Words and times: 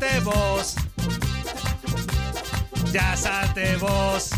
Salte 0.00 0.20
vos. 0.20 0.74
Ya 2.92 3.16
salte 3.16 3.76
vos. 3.76 4.30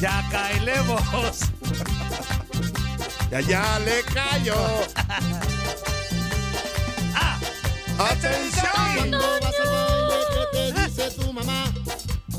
Ya 0.00 0.24
caile 0.30 0.80
vos. 0.82 1.40
Ya, 3.30 3.40
ya 3.40 3.78
le 3.80 4.02
cayó. 4.02 4.54
¡Ah! 7.14 7.38
¡Atención! 7.98 8.96
Cuando 8.96 9.18
vas 9.18 9.60
al 9.60 9.68
baile, 9.70 10.14
¿qué 10.34 10.44
te 10.52 10.62
dice 10.72 11.10
tu 11.12 11.32
mamá? 11.32 11.72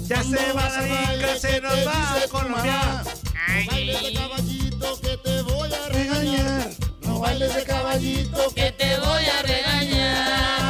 Ya 0.07 0.23
se 0.23 0.53
va 0.53 0.69
la 0.69 0.81
rica, 0.81 1.39
se 1.39 1.61
nos 1.61 1.87
va 1.87 2.15
a 2.15 2.27
Colombia. 2.29 3.03
No 3.47 3.71
bailes 3.71 4.03
de 4.03 4.13
caballito 4.13 5.01
que 5.01 5.17
te 5.17 5.41
voy 5.41 5.73
a 5.73 5.89
regañar. 5.89 6.69
No 7.01 7.19
bailes 7.19 7.55
de 7.55 7.63
caballito 7.63 8.53
que 8.53 8.71
te 8.71 8.99
voy 8.99 9.25
a 9.25 9.41
regañar. 9.41 10.64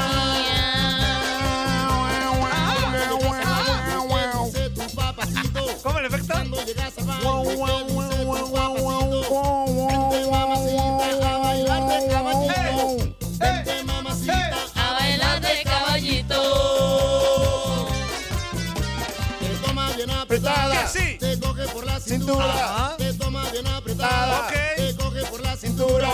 Te 19.39 19.57
toma 19.63 19.91
bien 19.95 20.09
apretada. 20.09 20.81
Que 20.81 20.87
sí. 20.99 21.17
Te 21.19 21.39
coge 21.39 21.67
por 21.67 21.85
la 21.85 21.99
Cintura. 21.99 22.45
cintura. 22.45 22.95
Te 22.97 23.13
toma 23.13 23.43
bien 23.51 23.67
apretada. 23.67 24.47
Te 24.47 24.95
coge 24.95 25.23
por 25.25 25.41
la 25.41 25.55
cintura. 25.55 26.09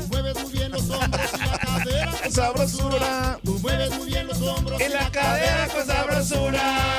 Tú 0.00 0.08
mueves 0.08 0.42
muy 0.42 0.52
bien 0.52 0.72
los 0.72 0.90
hombros 0.90 1.30
y 1.34 1.38
la 1.42 1.58
cadera 1.58 2.12
con 2.22 2.32
Sabrosura. 2.32 3.38
Tú 3.44 3.58
mueves 3.58 3.98
muy 3.98 4.06
bien 4.06 4.26
los 4.26 4.40
hombros 4.40 4.80
Y 4.80 4.88
la 4.88 5.10
cadera 5.10 5.68
con 5.68 5.86
sabrosura. 5.86 6.90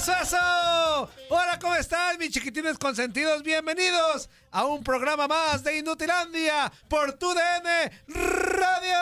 Eso. 0.00 1.10
Hola, 1.28 1.58
¿cómo 1.60 1.74
están, 1.76 2.16
mis 2.16 2.30
chiquitines 2.30 2.78
consentidos? 2.78 3.42
Bienvenidos 3.42 4.30
a 4.50 4.64
un 4.64 4.82
programa 4.82 5.28
más 5.28 5.62
de 5.62 5.76
Inutilandia 5.76 6.72
por 6.88 7.18
tu 7.18 7.34
DN 7.34 7.92
Radio. 8.08 8.98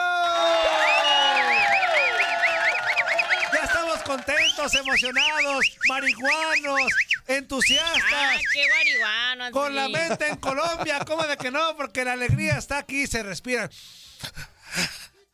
Ya 3.53 3.63
estamos 3.63 3.99
contentos, 3.99 4.75
emocionados, 4.75 5.65
marihuanos, 5.87 6.91
entusiastas. 7.27 8.03
¡Ay, 8.13 8.41
qué 8.51 8.67
marihuana! 8.67 9.51
Con 9.51 9.73
la 9.73 9.87
mente 9.87 10.27
en 10.27 10.35
Colombia, 10.35 10.99
¿cómo 11.07 11.23
de 11.23 11.37
que 11.37 11.49
no? 11.49 11.77
Porque 11.77 12.03
la 12.03 12.11
alegría 12.11 12.57
está 12.57 12.79
aquí, 12.79 13.07
se 13.07 13.23
respira, 13.23 13.69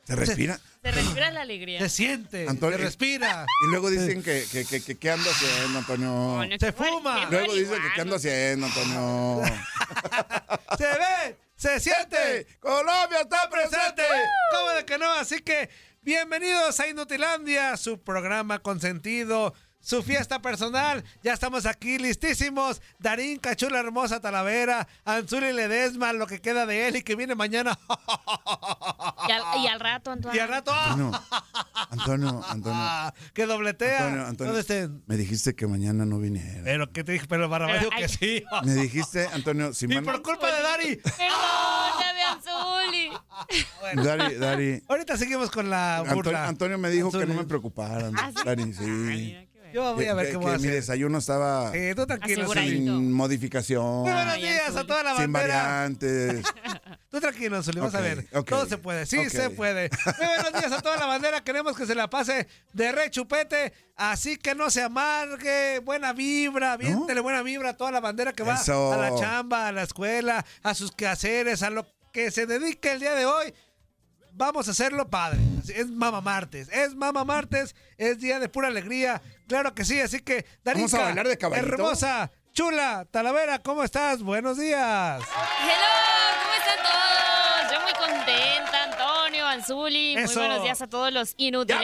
¿Se 0.06 0.16
respira? 0.16 0.60
Se 0.84 0.92
respira 0.92 1.32
la 1.32 1.42
alegría. 1.42 1.80
se 1.80 1.90
siente, 1.90 2.48
Antonio, 2.48 2.78
se 2.78 2.84
respira. 2.84 3.46
Y 3.66 3.72
luego 3.72 3.90
dicen 3.90 4.22
que, 4.22 4.46
que, 4.52 4.64
que, 4.66 4.82
que, 4.82 4.98
¿qué 4.98 5.12
ando 5.12 5.28
haciendo, 5.30 5.80
Antonio? 5.80 6.58
Se 6.60 6.72
fuma. 6.72 7.28
Luego 7.32 7.54
dicen 7.56 7.82
que. 7.82 7.90
¿qué 7.96 8.02
ando 8.02 8.16
haciendo, 8.18 8.68
Antonio? 8.68 9.42
Se 10.78 10.84
ve, 10.84 11.38
se 11.56 11.80
siente. 11.80 12.48
¡Colombia 12.60 13.22
está 13.22 13.50
presente! 13.50 14.04
¿Cómo 14.52 14.72
de 14.72 14.86
que 14.86 14.98
no? 14.98 15.10
Así 15.14 15.40
que 15.42 15.70
bienvenidos 16.02 16.80
a 16.80 16.88
Inutilandia, 16.88 17.78
su 17.78 18.02
programa 18.02 18.60
consentido, 18.60 19.54
su 19.86 20.02
fiesta 20.02 20.42
personal. 20.42 21.04
Ya 21.24 21.34
estamos 21.34 21.68
aquí 21.68 22.00
listísimos. 22.00 22.82
Darín, 22.98 23.38
Cachula 23.38 23.80
Hermosa, 23.80 24.20
Talavera, 24.20 24.88
Anzuli 25.06 25.54
Ledesma, 25.54 26.12
lo 26.12 26.26
que 26.26 26.42
queda 26.42 26.66
de 26.66 26.88
él 26.88 26.96
y 26.98 27.04
que 27.04 27.16
viene 27.16 27.36
mañana. 27.36 27.78
Y 29.28 29.32
al, 29.32 29.44
y 29.64 29.68
al 29.68 29.80
rato, 29.80 30.12
Antoine. 30.12 30.36
y 30.38 30.40
al 30.40 30.50
rato. 30.50 30.74
Antonio, 30.74 31.12
Antonio, 31.90 32.44
Antonio. 32.50 32.66
Ah, 32.88 33.14
que 33.34 33.46
dobletea. 33.46 34.06
Antonio, 34.08 34.26
Antonio. 34.28 34.54
¿Dónde 34.54 34.62
estén? 34.62 35.04
Me 35.06 35.18
dijiste 35.18 35.56
que 35.56 35.68
mañana 35.68 36.06
no 36.06 36.20
viniera. 36.20 36.62
Pero 36.64 36.92
que 36.92 37.04
te 37.04 37.14
dije, 37.14 37.26
pero 37.28 37.48
Barrabás 37.48 37.78
Pero 37.78 37.90
dijo 37.90 38.02
que 38.02 38.08
sí. 38.10 38.44
Me 38.64 38.74
dijiste, 38.74 39.28
Antonio, 39.28 39.74
si 39.74 39.86
y 39.86 40.02
por 40.02 40.22
culpa 40.22 40.52
de 40.52 40.62
Dari. 40.62 40.96
Perdóname, 40.98 42.24
Anzuli. 42.32 43.12
Dari, 44.04 44.36
Dari. 44.36 44.84
Ahorita 44.88 45.18
seguimos 45.18 45.52
con 45.52 45.70
la 45.70 45.98
Antonio, 45.98 46.16
burla. 46.16 46.48
Antonio 46.48 46.78
me 46.78 46.90
dijo 46.90 47.12
que 47.12 47.26
no 47.26 47.34
me 47.36 47.46
preocupara. 47.46 48.12
¿Ah, 48.18 48.32
sí? 48.36 48.44
Dari, 48.44 48.64
Ay, 48.64 48.74
sí. 48.74 49.45
Yo 49.76 49.94
voy 49.94 50.06
a 50.06 50.14
ver 50.14 50.28
Que- 50.28 50.32
qué 50.32 50.38
que 50.40 50.44
voy 50.46 50.54
a 50.54 50.58
mi 50.58 50.60
hacer. 50.60 50.72
desayuno 50.72 51.18
estaba 51.18 51.76
Eh, 51.76 51.94
tú 51.96 52.08
tranquilo. 52.08 52.44
Aseguradito. 52.44 52.72
Anzuli. 52.92 52.98
sin 52.98 53.12
modificación, 53.12 53.84
Muy 54.04 54.12
buenos 54.14 54.36
días 54.38 54.74
a 54.74 54.88
toda 54.88 55.04
la 55.04 55.18
sin 55.18 55.34
bandera. 55.34 55.64
variantes. 55.64 56.44
Tú 57.12 57.20
tranquilo, 57.20 57.58
Anzuli, 57.58 57.80
vas 57.82 57.94
a 57.94 57.98
Ok, 57.98 58.04
ver. 58.04 58.28
ok, 58.34 58.50
Todo 58.50 58.66
se 58.68 58.78
puede, 58.78 59.06
sí 59.06 59.18
ok. 59.18 59.28
se 59.28 59.50
puede. 59.50 59.90
Muy 60.18 60.28
buenos 60.28 60.54
días 60.62 60.72
a 60.72 60.82
toda 60.82 60.96
la 60.98 61.06
bandera. 61.08 61.44
Queremos 61.44 61.76
que 61.78 61.86
se 61.86 61.94
la 61.96 62.10
pase 62.10 62.48
de 62.72 62.92
re 62.94 63.10
chupete. 63.12 63.74
Así 63.98 64.38
que 64.38 64.56
no 64.56 64.70
se 64.70 64.82
amargue. 64.82 65.80
Buena 65.80 66.14
vibra, 66.14 66.78
viéntele 66.78 67.20
buena 67.20 67.42
vibra 67.42 67.72
a 67.72 67.78
toda 67.78 67.92
la 67.92 68.00
bandera 68.00 68.32
que 68.32 68.44
va 68.44 68.56
Eso. 68.56 68.94
a 68.94 68.98
la 68.98 69.14
chamba, 69.16 69.68
a 69.68 69.72
la 69.74 69.84
escuela, 69.84 70.46
a 70.64 70.74
sus 70.74 70.92
quehaceres, 70.94 71.64
a 71.64 71.70
lo 71.70 71.86
que 72.14 72.32
se 72.32 72.46
dedique 72.46 72.92
el 72.94 73.00
día 73.02 73.14
de 73.14 73.26
hoy. 73.26 73.54
Vamos 74.38 74.68
a 74.68 74.72
hacerlo 74.72 75.10
padre. 75.10 75.40
Es 75.74 75.90
Mama 75.90 76.20
Martes. 76.20 76.68
Es 76.70 76.94
Mama 76.94 77.24
Martes. 77.24 77.74
Es 77.98 78.20
día 78.20 78.38
de 78.40 78.50
pura 78.50 78.68
alegría. 78.68 79.22
Claro 79.48 79.74
que 79.74 79.86
sí. 79.86 80.02
Así 80.02 80.20
que, 80.20 80.46
Darinka, 80.62 80.92
¿Vamos 80.92 80.94
a 80.94 81.04
bailar 81.04 81.28
de 81.30 81.38
caballito? 81.38 81.68
Hermosa, 81.74 82.32
chula, 82.52 83.08
Talavera, 83.10 83.60
¿cómo 83.60 83.82
estás? 83.84 84.22
Buenos 84.22 84.58
días. 84.58 85.22
Hello, 85.62 85.94
¿cómo 86.42 86.54
están 86.54 86.84
todos? 86.84 87.72
Yo 87.72 87.82
muy 87.82 87.94
contenta, 87.94 88.45
Eso. 89.66 90.40
Muy 90.40 90.48
buenos 90.48 90.64
días 90.64 90.82
a 90.82 90.88
todos 90.88 91.12
los 91.12 91.36
mero, 91.38 91.64
ya 91.66 91.80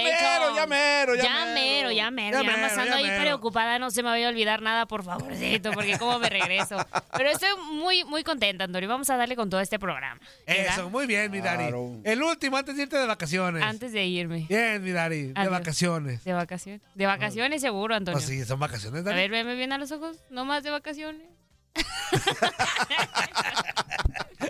mero, 0.67 1.15
ya 1.15 1.23
Ya 1.23 1.45
mero. 1.53 1.91
ya 1.91 2.11
mero. 2.11 2.41
Ya 2.43 2.61
pasando 2.61 2.97
ya 2.99 3.15
ahí 3.15 3.21
preocupada, 3.21 3.79
no 3.79 3.89
se 3.91 4.03
me 4.03 4.09
vaya 4.09 4.27
a 4.27 4.29
olvidar 4.29 4.61
nada, 4.61 4.85
por 4.85 5.03
favorcito, 5.03 5.71
porque 5.71 5.97
cómo 5.97 6.19
me 6.19 6.29
regreso. 6.29 6.77
Pero 7.17 7.29
estoy 7.29 7.49
muy, 7.71 8.03
muy 8.03 8.23
contenta, 8.23 8.65
Antonio. 8.65 8.87
Vamos 8.87 9.09
a 9.09 9.17
darle 9.17 9.35
con 9.35 9.49
todo 9.49 9.59
este 9.61 9.79
programa. 9.79 10.19
¿verdad? 10.45 10.73
Eso, 10.73 10.89
muy 10.89 11.07
bien, 11.07 11.31
mi 11.31 11.39
Dari. 11.41 11.63
Claro. 11.63 11.99
El 12.03 12.21
último 12.23 12.57
antes 12.57 12.75
de 12.75 12.83
irte 12.83 12.97
de 12.97 13.07
vacaciones. 13.07 13.63
Antes 13.63 13.91
de 13.93 14.05
irme. 14.05 14.45
Bien, 14.47 14.83
mi 14.83 14.91
Dari, 14.91 15.23
de 15.27 15.33
Adiós. 15.35 15.51
vacaciones. 15.51 16.23
De 16.23 16.33
vacaciones. 16.33 16.81
De 16.95 17.05
vacaciones 17.05 17.61
seguro, 17.61 17.95
Antonio. 17.95 18.17
Pues 18.19 18.25
sí, 18.29 18.43
son 18.45 18.59
vacaciones, 18.59 19.01
A 19.01 19.03
Dari. 19.03 19.17
ver, 19.21 19.31
veme 19.31 19.55
bien 19.55 19.71
a 19.73 19.77
los 19.77 19.91
ojos. 19.91 20.17
No 20.29 20.45
más 20.45 20.63
de 20.63 20.69
vacaciones. 20.71 21.21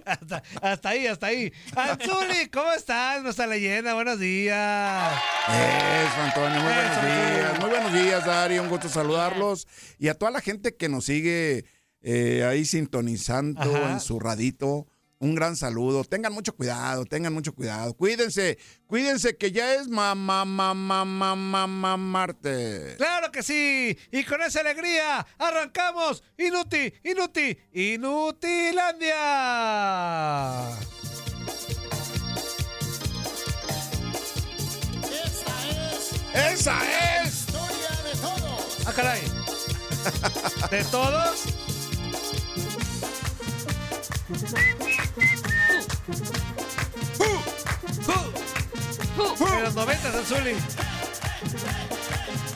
hasta, 0.05 0.43
hasta 0.61 0.89
ahí, 0.89 1.07
hasta 1.07 1.27
ahí. 1.27 1.51
Anzuli, 1.75 2.47
¿cómo 2.51 2.71
estás? 2.71 3.23
Nuestra 3.23 3.47
leyenda, 3.47 3.93
buenos 3.93 4.19
días. 4.19 5.13
Eso, 5.47 6.21
Antonio, 6.21 6.61
muy 6.61 6.73
buenos 6.73 7.01
días. 7.01 7.59
Muy 7.59 7.69
buenos 7.69 7.93
días, 7.93 8.25
Dari. 8.25 8.59
Un 8.59 8.69
gusto 8.69 8.89
saludarlos. 8.89 9.67
Y 9.97 10.07
a 10.07 10.13
toda 10.13 10.31
la 10.31 10.41
gente 10.41 10.75
que 10.75 10.89
nos 10.89 11.05
sigue 11.05 11.65
eh, 12.01 12.43
ahí 12.43 12.65
sintonizando 12.65 13.61
Ajá. 13.61 13.93
en 13.93 13.99
su 13.99 14.19
radito. 14.19 14.87
Un 15.21 15.35
gran 15.35 15.55
saludo. 15.55 16.03
Tengan 16.03 16.33
mucho 16.33 16.55
cuidado, 16.55 17.05
tengan 17.05 17.31
mucho 17.31 17.53
cuidado. 17.53 17.93
Cuídense, 17.93 18.57
cuídense 18.87 19.37
que 19.37 19.51
ya 19.51 19.75
es 19.75 19.87
mamá, 19.87 20.45
mamá, 20.45 20.73
mamá, 20.73 21.35
mamá, 21.35 21.95
Marte. 21.95 22.95
Claro 22.97 23.31
que 23.31 23.43
sí. 23.43 23.95
Y 24.11 24.23
con 24.23 24.41
esa 24.41 24.61
alegría 24.61 25.23
arrancamos 25.37 26.23
Inuti, 26.39 26.91
Inuti, 27.03 27.55
Inutilandia. 27.71 29.11
Esta 35.03 35.53
es 36.33 36.59
¡Esa 36.61 37.21
es! 37.23 37.33
historia 37.41 37.91
de 38.03 38.17
todos. 38.19 38.87
Ah, 38.87 38.93
caray. 38.95 39.21
¿De 40.71 40.83
todos? 40.85 41.45
En 49.57 49.63
los 49.63 49.75
90, 49.75 50.09
Azuli. 50.19 50.55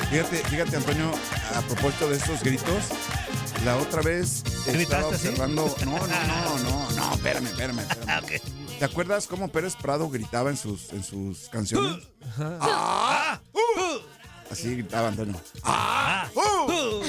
Fíjate, 0.10 0.38
fíjate, 0.50 0.78
Antonio, 0.78 1.12
a 1.56 1.62
propósito 1.62 2.10
de 2.10 2.18
estos 2.18 2.44
gritos, 2.44 2.84
la 3.66 3.78
otra 3.78 4.02
vez 4.02 4.44
estaba 4.68 5.08
observando. 5.08 5.76
No, 5.84 5.92
no, 5.92 6.08
no, 6.08 6.60
no, 6.64 6.92
no, 6.92 7.14
espérame, 7.16 7.48
espérame. 7.48 7.80
espérame. 7.80 8.10
Ah. 8.10 8.22
¿Te 8.80 8.86
acuerdas 8.86 9.28
cómo 9.28 9.48
Pérez 9.50 9.76
Prado 9.76 10.10
gritaba 10.10 10.50
en 10.50 10.58
sus, 10.58 10.92
en 10.94 11.04
sus 11.04 11.50
canciones? 11.50 12.08
Ah, 12.38 13.40
uh, 13.54 14.00
Así 14.52 14.76
gritaba 14.76 15.08
Antonio. 15.10 15.40
ah, 15.64 16.30
uh. 16.36 17.02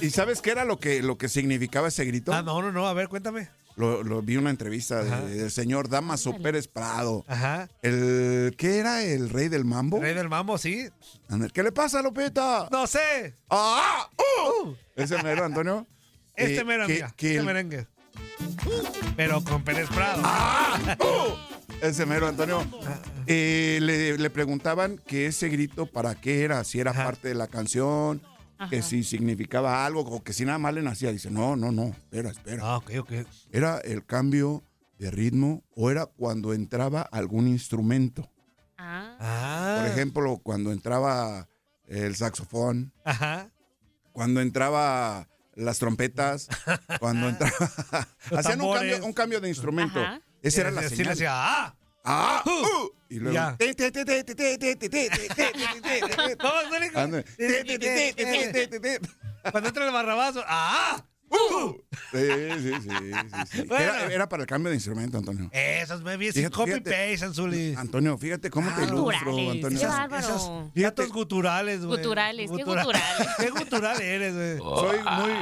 ¿Y 0.00 0.10
sabes 0.10 0.40
qué 0.40 0.50
era 0.50 0.64
lo 0.64 0.78
que, 0.78 1.02
lo 1.02 1.18
que 1.18 1.28
significaba 1.28 1.88
ese 1.88 2.04
grito? 2.04 2.32
Ah, 2.32 2.42
no, 2.42 2.62
no, 2.62 2.72
no, 2.72 2.86
a 2.88 2.92
ver, 2.94 3.08
cuéntame. 3.08 3.50
Lo, 3.80 4.02
lo 4.04 4.22
vi 4.22 4.34
en 4.34 4.40
una 4.40 4.50
entrevista 4.50 5.02
de- 5.02 5.34
del 5.36 5.50
señor 5.50 5.88
Damaso 5.88 6.36
Pérez 6.38 6.68
Prado. 6.68 7.24
Ajá. 7.26 7.68
El, 7.82 8.54
¿Qué 8.56 8.78
era? 8.78 9.02
¿El 9.02 9.30
rey 9.30 9.48
del 9.48 9.64
mambo? 9.64 10.00
Rey 10.00 10.14
del 10.14 10.28
mambo, 10.28 10.58
sí. 10.58 10.88
¿Qué 11.52 11.62
le 11.62 11.72
pasa, 11.72 12.02
Lupita? 12.02 12.68
No 12.70 12.86
sé. 12.86 13.34
¡Ah! 13.48 14.08
¡Uh! 14.62 14.74
Ese 14.94 15.22
mero, 15.22 15.44
Antonio. 15.44 15.86
Este 16.36 16.60
Eh, 16.60 16.64
mero, 16.64 16.86
que- 16.86 16.92
amiga. 16.92 17.14
que 17.16 17.26
Este 17.28 17.38
el- 17.40 17.44
merengue. 17.46 17.86
Pero 19.16 19.42
con 19.44 19.62
Pérez 19.64 19.88
Prado. 19.88 20.22
¡Ah! 20.24 20.96
¡Uh! 21.00 21.34
Ese 21.82 22.04
mero, 22.06 22.26
Antonio. 22.28 22.64
Eh, 23.26 23.78
le, 23.82 24.18
le 24.18 24.30
preguntaban 24.30 24.98
que 24.98 25.26
ese 25.26 25.48
grito 25.48 25.86
para 25.86 26.14
qué 26.14 26.42
era, 26.44 26.62
si 26.64 26.80
era 26.80 26.90
Ajá. 26.90 27.04
parte 27.04 27.28
de 27.28 27.34
la 27.34 27.46
canción, 27.46 28.22
que 28.68 28.78
Ajá. 28.78 28.88
si 28.88 29.04
significaba 29.04 29.86
algo 29.86 30.00
o 30.02 30.22
que 30.22 30.32
si 30.32 30.44
nada 30.44 30.58
más 30.58 30.74
le 30.74 30.82
nacía. 30.82 31.12
Dice, 31.12 31.30
no, 31.30 31.56
no, 31.56 31.72
no, 31.72 31.84
espera, 31.88 32.30
espera. 32.30 32.62
Ah, 32.64 32.76
ok, 32.76 32.90
ok. 33.00 33.12
¿Era 33.52 33.78
el 33.78 34.04
cambio 34.04 34.62
de 34.98 35.10
ritmo 35.10 35.62
o 35.74 35.90
era 35.90 36.06
cuando 36.06 36.52
entraba 36.52 37.02
algún 37.02 37.48
instrumento? 37.48 38.30
Ah. 38.76 39.78
Por 39.80 39.90
ejemplo, 39.90 40.38
cuando 40.42 40.72
entraba 40.72 41.48
el 41.86 42.14
saxofón, 42.16 42.92
Ajá. 43.04 43.50
cuando 44.12 44.40
entraba 44.40 45.28
las 45.54 45.78
trompetas, 45.78 46.48
cuando 47.00 47.28
entraba... 47.28 47.56
Hacían 48.36 48.60
un 48.60 48.74
cambio, 48.74 49.04
un 49.06 49.12
cambio 49.12 49.40
de 49.40 49.48
instrumento. 49.48 50.00
Ajá. 50.00 50.20
Esa 50.42 50.60
era 50.62 50.70
la 50.70 50.88
Sí, 50.88 50.96
señal. 50.96 51.12
hacía, 51.12 51.30
ah. 51.32 51.74
¡Ah! 52.04 52.42
¡Uh! 52.46 52.99
Y 53.10 53.18
luego... 53.18 53.34
Ya. 53.34 53.56
Cuando 59.50 59.68
entra 59.68 59.86
el 59.86 59.92
barrabazo, 59.92 60.42
¡ah! 60.46 61.04
Uh. 61.30 61.74
Sí, 62.12 62.18
sí, 62.18 62.72
sí. 62.72 62.90
sí, 62.90 63.12
sí. 63.52 63.62
Bueno. 63.68 63.84
Era, 63.84 64.12
era, 64.12 64.28
para 64.28 64.42
el 64.42 64.48
cambio 64.48 64.70
de 64.70 64.76
instrumento, 64.76 65.18
Antonio. 65.18 65.48
Eso 65.52 65.94
es 65.94 66.02
baby, 66.02 66.32
fíjate, 66.32 66.54
copy 66.54 66.72
fíjate, 66.72 66.90
paste, 66.90 67.24
Anzuli. 67.24 67.74
Antonio, 67.76 68.18
fíjate 68.18 68.50
cómo 68.50 68.68
ah, 68.70 68.76
te 68.76 68.84
ilustro, 68.84 69.50
Antonio. 69.50 69.78
Esas, 69.78 70.12
esas, 70.12 70.50
fíjate, 70.74 71.06
guturales, 71.06 71.84
güey. 71.84 71.98
Guturales, 71.98 72.50
qué 72.50 72.64
guturales. 72.64 73.28
qué 73.38 73.50
gutural 73.50 74.00
eres, 74.00 74.34
güey. 74.34 74.58
Soy 74.58 74.98
muy 74.98 75.32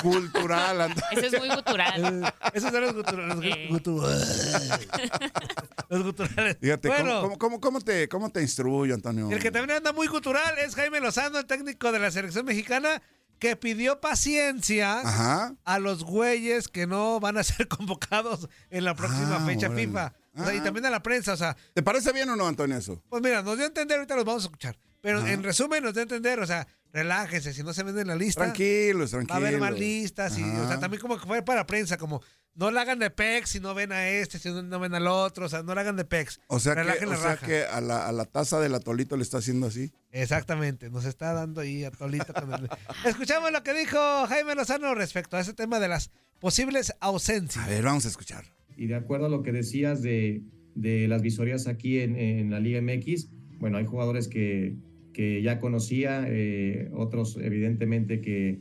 cultural, 0.00 0.80
Antonio. 0.80 1.08
Eso 1.12 1.26
es 1.36 1.38
muy 1.38 1.48
gutural. 1.54 2.22
Eh, 2.24 2.32
Esos 2.54 2.70
son 2.70 2.80
los 2.80 2.94
guturales. 2.94 3.36
Los 3.36 3.44
Eh. 3.44 3.66
guturales. 3.70 4.88
Los 5.88 6.02
guturales. 6.04 6.56
Fíjate, 6.60 6.88
¿cómo- 6.88 7.00
bueno, 7.02 7.20
¿cómo, 7.22 7.38
cómo, 7.38 7.60
cómo 7.60 7.80
te, 7.80 8.08
¿cómo 8.08 8.30
te 8.30 8.40
instruyo, 8.40 8.94
Antonio? 8.94 9.30
el 9.30 9.38
que 9.38 9.50
también 9.50 9.76
anda 9.78 9.92
muy 9.92 10.06
gutural 10.06 10.58
es 10.58 10.74
Jaime 10.74 11.00
Lozano, 11.00 11.38
el 11.38 11.46
técnico 11.46 11.92
de 11.92 11.98
la 11.98 12.10
selección 12.10 12.46
mexicana, 12.46 13.02
que 13.38 13.56
pidió 13.56 14.00
paciencia 14.00 15.00
Ajá. 15.00 15.54
a 15.64 15.78
los 15.78 16.04
güeyes 16.04 16.68
que 16.68 16.86
no 16.86 17.18
van 17.20 17.36
a 17.38 17.42
ser 17.42 17.68
convocados 17.68 18.48
en 18.70 18.84
la 18.84 18.94
próxima 18.94 19.36
Ah, 19.36 19.44
fecha 19.46 19.66
órale. 19.66 19.86
FIFA. 19.86 20.14
O 20.36 20.44
sea, 20.44 20.54
y 20.54 20.58
Ah. 20.58 20.62
también 20.62 20.86
a 20.86 20.90
la 20.90 21.02
prensa, 21.02 21.34
o 21.34 21.36
sea, 21.36 21.56
¿Te 21.74 21.82
parece 21.82 22.12
bien 22.12 22.28
o 22.30 22.36
no, 22.36 22.46
Antonio, 22.46 22.76
eso? 22.76 23.02
Pues 23.10 23.20
mira, 23.22 23.42
nos 23.42 23.56
dio 23.56 23.64
a 23.64 23.68
entender, 23.68 23.98
ahorita 23.98 24.16
los 24.16 24.24
vamos 24.24 24.44
a 24.44 24.46
escuchar. 24.46 24.78
Pero 25.02 25.18
Ajá. 25.18 25.32
en 25.32 25.42
resumen, 25.42 25.82
nos 25.82 25.92
dio 25.92 26.00
a 26.00 26.04
entender, 26.04 26.38
o 26.40 26.46
sea, 26.46 26.66
relájense, 26.92 27.52
si 27.54 27.62
no 27.62 27.72
se 27.72 27.82
venden 27.82 28.06
la 28.08 28.16
lista, 28.16 28.42
Tranquilos, 28.42 29.14
va 29.14 29.18
a 29.20 29.24
tranquilos. 29.24 29.36
haber 29.48 29.60
más 29.60 29.78
listas. 29.78 30.38
Y, 30.38 30.42
o 30.42 30.68
sea, 30.68 30.78
también 30.78 31.00
como 31.00 31.18
que 31.18 31.26
fue 31.26 31.42
para 31.42 31.66
prensa, 31.66 31.96
como 31.96 32.22
no 32.54 32.70
la 32.70 32.82
hagan 32.82 32.98
de 32.98 33.08
pex 33.10 33.48
si 33.50 33.60
no 33.60 33.74
ven 33.74 33.92
a 33.92 34.08
este, 34.10 34.38
si 34.38 34.50
no, 34.50 34.62
no 34.62 34.78
ven 34.78 34.94
al 34.94 35.06
otro, 35.06 35.46
o 35.46 35.48
sea, 35.48 35.62
no 35.62 35.74
la 35.74 35.80
hagan 35.80 35.96
de 35.96 36.04
pex. 36.04 36.38
O 36.48 36.60
sea, 36.60 36.74
que, 36.74 37.06
o 37.06 37.16
sea 37.16 37.36
que 37.38 37.64
a 37.64 37.80
la, 37.80 38.06
a 38.06 38.12
la 38.12 38.26
taza 38.26 38.60
del 38.60 38.74
atolito 38.74 39.16
le 39.16 39.22
está 39.22 39.38
haciendo 39.38 39.68
así. 39.68 39.90
Exactamente, 40.10 40.90
nos 40.90 41.06
está 41.06 41.32
dando 41.32 41.62
ahí 41.62 41.84
a 41.84 41.90
Tolito 41.90 42.34
con 42.34 42.52
el... 42.52 42.68
Escuchamos 43.06 43.50
lo 43.52 43.62
que 43.62 43.72
dijo 43.72 43.98
Jaime 44.26 44.54
Lozano 44.54 44.94
respecto 44.94 45.38
a 45.38 45.40
ese 45.40 45.54
tema 45.54 45.80
de 45.80 45.88
las 45.88 46.10
posibles 46.40 46.92
ausencias. 47.00 47.64
A 47.64 47.68
ver, 47.68 47.82
vamos 47.84 48.04
a 48.04 48.08
escuchar. 48.08 48.44
Y 48.76 48.86
de 48.86 48.96
acuerdo 48.96 49.26
a 49.26 49.28
lo 49.30 49.42
que 49.42 49.52
decías 49.52 50.02
de, 50.02 50.42
de 50.74 51.08
las 51.08 51.22
visorías 51.22 51.66
aquí 51.66 52.00
en, 52.00 52.16
en 52.18 52.50
la 52.50 52.60
Liga 52.60 52.82
MX, 52.82 53.28
bueno, 53.58 53.78
hay 53.78 53.86
jugadores 53.86 54.28
que, 54.28 54.76
que 55.12 55.42
ya 55.42 55.58
conocía, 55.58 56.24
eh, 56.28 56.88
otros 56.94 57.38
evidentemente 57.40 58.20
que, 58.20 58.58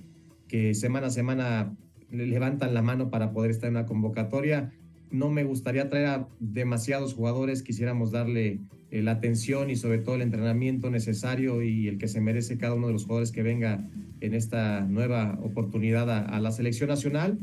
que 0.48 0.74
semana 0.74 1.08
a 1.08 1.10
semana 1.12 1.76
le- 2.12 2.28
levantan 2.28 2.74
la 2.74 2.82
mano 2.82 3.10
para 3.10 3.32
poder 3.32 3.52
estar 3.52 3.68
en 3.70 3.76
una 3.78 3.86
convocatoria. 3.86 4.72
No 5.12 5.30
me 5.30 5.44
gustaría 5.44 5.90
traer 5.90 6.08
a 6.08 6.28
demasiados 6.40 7.14
jugadores, 7.14 7.64
quisiéramos 7.64 8.12
darle 8.12 8.60
eh, 8.92 9.02
la 9.02 9.12
atención 9.12 9.70
y 9.70 9.76
sobre 9.76 10.00
todo 10.00 10.16
el 10.16 10.22
entrenamiento 10.22 10.90
necesario 10.90 11.62
y 11.62 11.88
el 11.88 11.98
que 11.98 12.08
se 12.08 12.22
merece 12.22 12.58
cada 12.58 12.74
uno 12.76 12.88
de 12.88 12.94
los 12.94 13.04
jugadores 13.04 13.32
que 13.32 13.44
venga 13.44 13.88
en 14.22 14.34
esta 14.34 14.82
nueva 14.82 15.40
oportunidad 15.44 16.10
a- 16.10 16.26
a 16.26 16.40
la 16.40 16.52
selección 16.52 16.90
nacional 16.90 17.38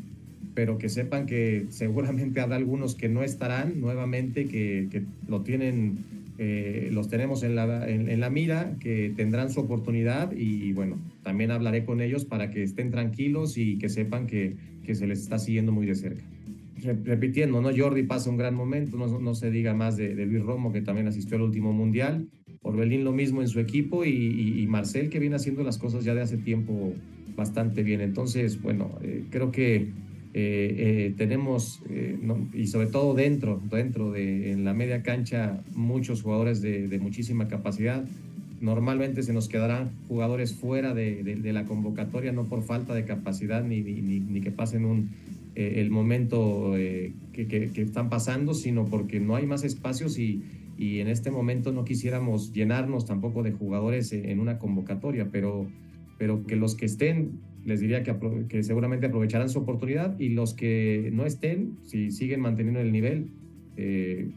pero 0.54 0.76
que 0.76 0.88
sepan 0.88 1.26
que 1.26 1.66
seguramente 1.68 2.40
habrá 2.40 2.56
algunos 2.56 2.96
que 2.96 3.08
no 3.08 3.22
estarán 3.22 3.80
nuevamente, 3.80 4.46
que, 4.46 4.88
que 4.90 5.04
lo 5.28 5.42
tienen, 5.42 5.98
eh, 6.38 6.88
los 6.92 7.08
tenemos 7.08 7.42
en 7.42 7.54
la, 7.56 7.88
en, 7.88 8.20
la 8.20 8.30
mira, 8.30 8.76
que 8.80 9.12
tendrán 9.16 9.50
su 9.50 9.60
oportunidad 9.60 10.32
y 10.32 10.72
bueno, 10.72 10.96
también 11.22 11.50
hablaré 11.50 11.84
con 11.84 12.00
ellos 12.00 12.24
para 12.24 12.50
que 12.50 12.62
estén 12.62 12.90
tranquilos 12.90 13.58
y 13.58 13.76
que 13.78 13.88
sepan 13.88 14.26
que, 14.26 14.54
que 14.84 14.94
se 14.94 15.06
les 15.06 15.20
está 15.20 15.38
siguiendo 15.38 15.72
muy 15.72 15.86
de 15.86 15.94
cerca. 15.94 16.22
Re- 16.82 16.96
Repitiendo, 17.04 17.60
¿no? 17.60 17.70
Jordi 17.76 18.04
pasa 18.04 18.30
un 18.30 18.36
gran 18.36 18.54
momento, 18.54 18.96
no, 18.96 19.18
no 19.18 19.34
se 19.34 19.50
diga 19.50 19.74
más 19.74 19.96
de, 19.96 20.14
de 20.14 20.26
Luis 20.26 20.42
Romo, 20.42 20.72
que 20.72 20.80
también 20.80 21.08
asistió 21.08 21.36
al 21.36 21.42
último 21.42 21.72
mundial, 21.72 22.28
Orbelín 22.62 23.02
lo 23.04 23.12
mismo 23.12 23.40
en 23.40 23.48
su 23.48 23.60
equipo 23.60 24.04
y 24.04 24.66
Marcel 24.68 25.08
que 25.10 25.18
viene 25.18 25.36
haciendo 25.36 25.62
las 25.62 25.78
cosas 25.78 26.04
ya 26.04 26.14
de 26.14 26.20
hace 26.22 26.36
tiempo 26.36 26.92
bastante 27.36 27.82
bien. 27.82 28.00
Entonces, 28.00 28.60
bueno, 28.60 28.98
eh, 29.02 29.24
creo 29.30 29.50
que 29.52 29.88
eh, 30.40 31.06
eh, 31.08 31.14
tenemos, 31.16 31.82
eh, 31.90 32.16
no- 32.22 32.46
y 32.54 32.68
sobre 32.68 32.86
todo 32.86 33.12
dentro, 33.14 33.60
dentro 33.70 34.12
de 34.12 34.52
en 34.52 34.64
la 34.64 34.72
media 34.72 35.02
cancha, 35.02 35.60
muchos 35.74 36.22
jugadores 36.22 36.60
de, 36.60 36.86
de 36.86 36.98
muchísima 37.00 37.48
capacidad. 37.48 38.04
Normalmente 38.60 39.22
se 39.24 39.32
nos 39.32 39.48
quedarán 39.48 39.90
jugadores 40.06 40.54
fuera 40.54 40.94
de, 40.94 41.24
de- 41.24 41.36
de 41.36 41.52
la 41.52 41.64
convocatoria, 41.64 42.30
no 42.32 42.44
por 42.44 42.62
falta 42.62 42.94
de 42.94 43.04
capacidad 43.04 43.64
ni, 43.64 43.80
ni- 43.80 44.20
ni- 44.20 44.40
que 44.40 44.52
pasen 44.52 44.84
un, 44.84 45.10
eh, 45.56 45.74
el 45.80 45.90
momento 45.90 46.76
eh, 46.76 47.12
que, 47.32 47.46
que- 47.48 47.70
que 47.70 47.82
están 47.82 48.08
pasando, 48.08 48.54
sino 48.54 48.84
porque 48.86 49.18
no 49.18 49.34
hay 49.34 49.46
más 49.46 49.64
espacios 49.64 50.18
y, 50.20 50.42
y 50.78 51.00
en 51.00 51.08
este 51.08 51.32
momento 51.32 51.72
no 51.72 51.84
quisiéramos 51.84 52.52
llenarnos 52.52 53.06
tampoco 53.06 53.42
de 53.42 53.50
jugadores 53.50 54.12
en 54.12 54.38
una 54.38 54.58
convocatoria, 54.58 55.26
pero, 55.32 55.66
pero 56.16 56.44
que 56.46 56.54
los 56.54 56.76
que 56.76 56.86
estén, 56.86 57.32
les 57.68 57.78
diría 57.80 58.02
que, 58.02 58.12
apro- 58.12 58.48
que 58.48 58.62
seguramente 58.64 59.06
aprovecharán 59.06 59.48
su 59.48 59.60
oportunidad 59.60 60.18
y 60.18 60.30
los 60.30 60.54
que 60.54 61.10
no 61.12 61.24
estén, 61.26 61.78
si 61.84 62.10
siguen 62.10 62.40
manteniendo 62.40 62.80
el 62.80 62.90
nivel, 62.90 63.30
eh, 63.76 64.30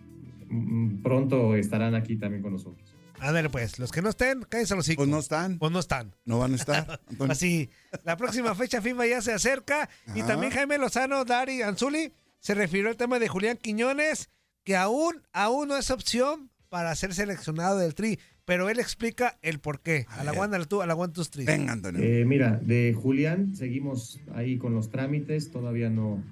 pronto 1.03 1.55
estarán 1.55 1.95
aquí 1.95 2.17
también 2.17 2.41
con 2.43 2.53
nosotros. 2.53 2.95
A 3.19 3.31
ver, 3.31 3.49
pues, 3.51 3.77
los 3.77 3.91
que 3.91 4.01
no 4.01 4.09
estén, 4.09 4.41
cállense 4.49 4.75
los 4.75 4.87
hijos. 4.89 4.97
Pues 5.03 5.09
no 5.09 5.19
están, 5.19 5.59
Pues 5.59 5.71
no 5.71 5.79
están. 5.79 6.15
no 6.25 6.39
van 6.39 6.53
a 6.53 6.55
estar. 6.55 6.99
Antonio. 7.07 7.31
Así, 7.31 7.69
la 8.03 8.17
próxima 8.17 8.55
fecha 8.55 8.81
FIFA 8.81 9.05
ya 9.07 9.21
se 9.21 9.31
acerca. 9.31 9.89
Y 10.15 10.23
también 10.23 10.51
Jaime 10.51 10.77
Lozano, 10.79 11.23
Dari 11.23 11.61
Anzuli, 11.61 12.11
se 12.39 12.55
refirió 12.55 12.89
al 12.89 12.97
tema 12.97 13.19
de 13.19 13.27
Julián 13.27 13.57
Quiñones, 13.61 14.29
que 14.63 14.75
aún, 14.75 15.21
aún 15.33 15.67
no 15.67 15.77
es 15.77 15.91
opción 15.91 16.49
para 16.69 16.95
ser 16.95 17.13
seleccionado 17.13 17.77
del 17.77 17.93
Tri. 17.93 18.17
Pero 18.45 18.69
él 18.69 18.79
explica 18.79 19.37
el 19.41 19.59
por 19.59 19.81
qué. 19.81 20.05
A 20.09 20.21
A 20.21 20.23
la. 20.23 20.33
Wanda 20.33 20.63
tú, 20.65 20.81
a 20.81 20.85
la 20.85 20.95
One, 20.95 21.13
two, 21.13 21.23
three. 21.25 21.45
Venga, 21.45 21.73
Antonio. 21.73 22.01
Eh, 22.01 22.25
mira, 22.25 22.57
de 22.57 22.95
Julián 22.99 23.55
seguimos 23.55 24.19
ahí 24.33 24.57
con 24.57 24.73
los 24.73 24.89
trámites, 24.89 25.51
todavía 25.51 25.89
no, 25.89 26.23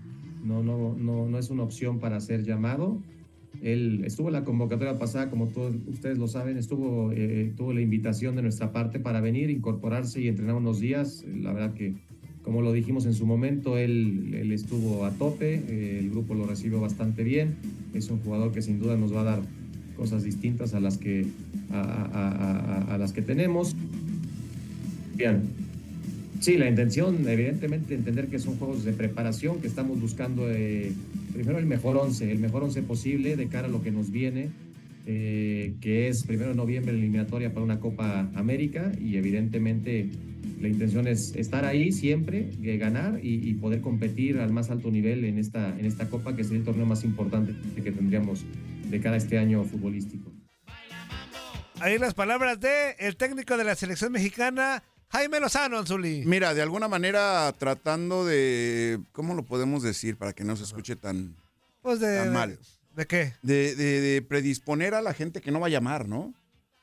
no, 0.43 0.63
no, 0.63 0.95
no, 0.97 1.27
no 1.27 1.37
es 1.37 1.49
una 1.49 1.63
opción 1.63 1.99
para 1.99 2.19
ser 2.19 2.43
llamado. 2.43 3.01
Él 3.61 4.03
estuvo 4.05 4.27
en 4.29 4.33
la 4.33 4.43
convocatoria 4.43 4.97
pasada, 4.97 5.29
como 5.29 5.47
todos 5.47 5.75
ustedes 5.87 6.17
lo 6.17 6.27
saben, 6.27 6.57
estuvo, 6.57 7.11
eh, 7.11 7.53
tuvo 7.57 7.73
la 7.73 7.81
invitación 7.81 8.35
de 8.35 8.41
nuestra 8.41 8.71
parte 8.71 8.99
para 8.99 9.21
venir, 9.21 9.49
incorporarse 9.49 10.21
y 10.21 10.27
entrenar 10.27 10.55
unos 10.55 10.79
días. 10.79 11.25
La 11.27 11.51
verdad 11.51 11.73
que, 11.73 11.95
como 12.41 12.61
lo 12.61 12.71
dijimos 12.71 13.05
en 13.05 13.13
su 13.13 13.25
momento, 13.25 13.77
él, 13.77 14.33
él 14.33 14.51
estuvo 14.51 15.05
a 15.05 15.11
tope, 15.11 15.55
eh, 15.55 15.99
el 15.99 16.09
grupo 16.09 16.35
lo 16.35 16.45
recibió 16.45 16.79
bastante 16.79 17.23
bien. 17.23 17.57
Es 17.93 18.09
un 18.09 18.19
jugador 18.21 18.51
que 18.51 18.61
sin 18.61 18.79
duda 18.79 18.95
nos 18.95 19.13
va 19.13 19.21
a 19.21 19.25
dar 19.25 19.41
cosas 19.99 20.23
distintas 20.23 20.73
a 20.73 20.79
las 20.79 20.97
que, 20.97 21.25
a- 21.71 21.81
a- 21.81 22.31
a- 22.89 22.95
a- 22.95 22.97
las 22.97 23.11
que 23.11 23.21
tenemos. 23.21 23.75
Bien. 25.15 25.41
Sí, 26.39 26.57
la 26.57 26.69
intención, 26.69 27.27
evidentemente, 27.27 27.93
entender 27.93 28.27
que 28.27 28.39
son 28.39 28.55
juegos 28.55 28.85
de 28.85 28.93
preparación, 28.93 29.59
que 29.59 29.67
estamos 29.67 29.99
buscando 29.99 30.49
eh, 30.49 30.93
primero 31.33 31.59
el 31.59 31.65
mejor 31.65 31.97
11, 31.97 32.31
el 32.31 32.39
mejor 32.39 32.63
11 32.63 32.81
posible 32.83 33.35
de 33.35 33.47
cara 33.47 33.67
a 33.67 33.69
lo 33.69 33.83
que 33.83 33.91
nos 33.91 34.09
viene, 34.09 34.47
eh, 35.05 35.73
que 35.81 36.07
es 36.07 36.23
primero 36.23 36.51
de 36.51 36.55
noviembre 36.55 36.93
la 36.93 36.99
eliminatoria 36.99 37.51
para 37.53 37.65
una 37.65 37.79
Copa 37.81 38.29
América 38.35 38.93
y 39.03 39.17
evidentemente 39.17 40.07
la 40.61 40.69
intención 40.69 41.07
es 41.07 41.35
estar 41.35 41.65
ahí 41.65 41.91
siempre, 41.91 42.47
eh, 42.63 42.77
ganar 42.77 43.19
y, 43.21 43.49
y 43.49 43.53
poder 43.55 43.81
competir 43.81 44.37
al 44.39 44.53
más 44.53 44.69
alto 44.69 44.91
nivel 44.91 45.25
en 45.25 45.37
esta, 45.39 45.77
en 45.77 45.85
esta 45.85 46.09
Copa, 46.09 46.35
que 46.37 46.43
es 46.43 46.51
el 46.51 46.63
torneo 46.63 46.85
más 46.85 47.03
importante 47.03 47.53
que 47.83 47.91
tendríamos 47.91 48.45
de 48.89 48.99
cara 49.01 49.15
a 49.15 49.17
este 49.17 49.37
año 49.37 49.63
futbolístico. 49.63 50.31
Ahí 51.81 51.97
las 51.97 52.13
palabras 52.13 52.59
de 52.59 52.91
el 52.99 53.15
técnico 53.15 53.55
de 53.55 53.63
la 53.63 53.75
selección 53.75 54.11
mexicana, 54.11 54.83
Jaime 55.09 55.39
Lozano, 55.39 55.77
Anzuli. 55.79 56.23
Mira, 56.25 56.53
de 56.53 56.61
alguna 56.61 56.87
manera 56.89 57.53
tratando 57.57 58.25
de, 58.25 58.99
¿cómo 59.13 59.33
lo 59.33 59.43
podemos 59.43 59.81
decir 59.81 60.17
para 60.17 60.33
que 60.33 60.43
no 60.43 60.55
se 60.57 60.63
escuche 60.63 60.95
tan, 60.97 61.35
Pues 61.81 61.99
de, 62.01 62.17
tan 62.17 62.33
mal? 62.33 62.59
¿De 62.95 63.07
qué? 63.07 63.33
De, 63.41 63.75
de- 63.75 64.01
de 64.01 64.21
predisponer 64.21 64.93
a 64.93 65.01
la 65.01 65.13
gente 65.13 65.39
que 65.41 65.51
no 65.51 65.59
va 65.61 65.67
a 65.67 65.71
llamar, 65.71 66.07
¿no? 66.07 66.33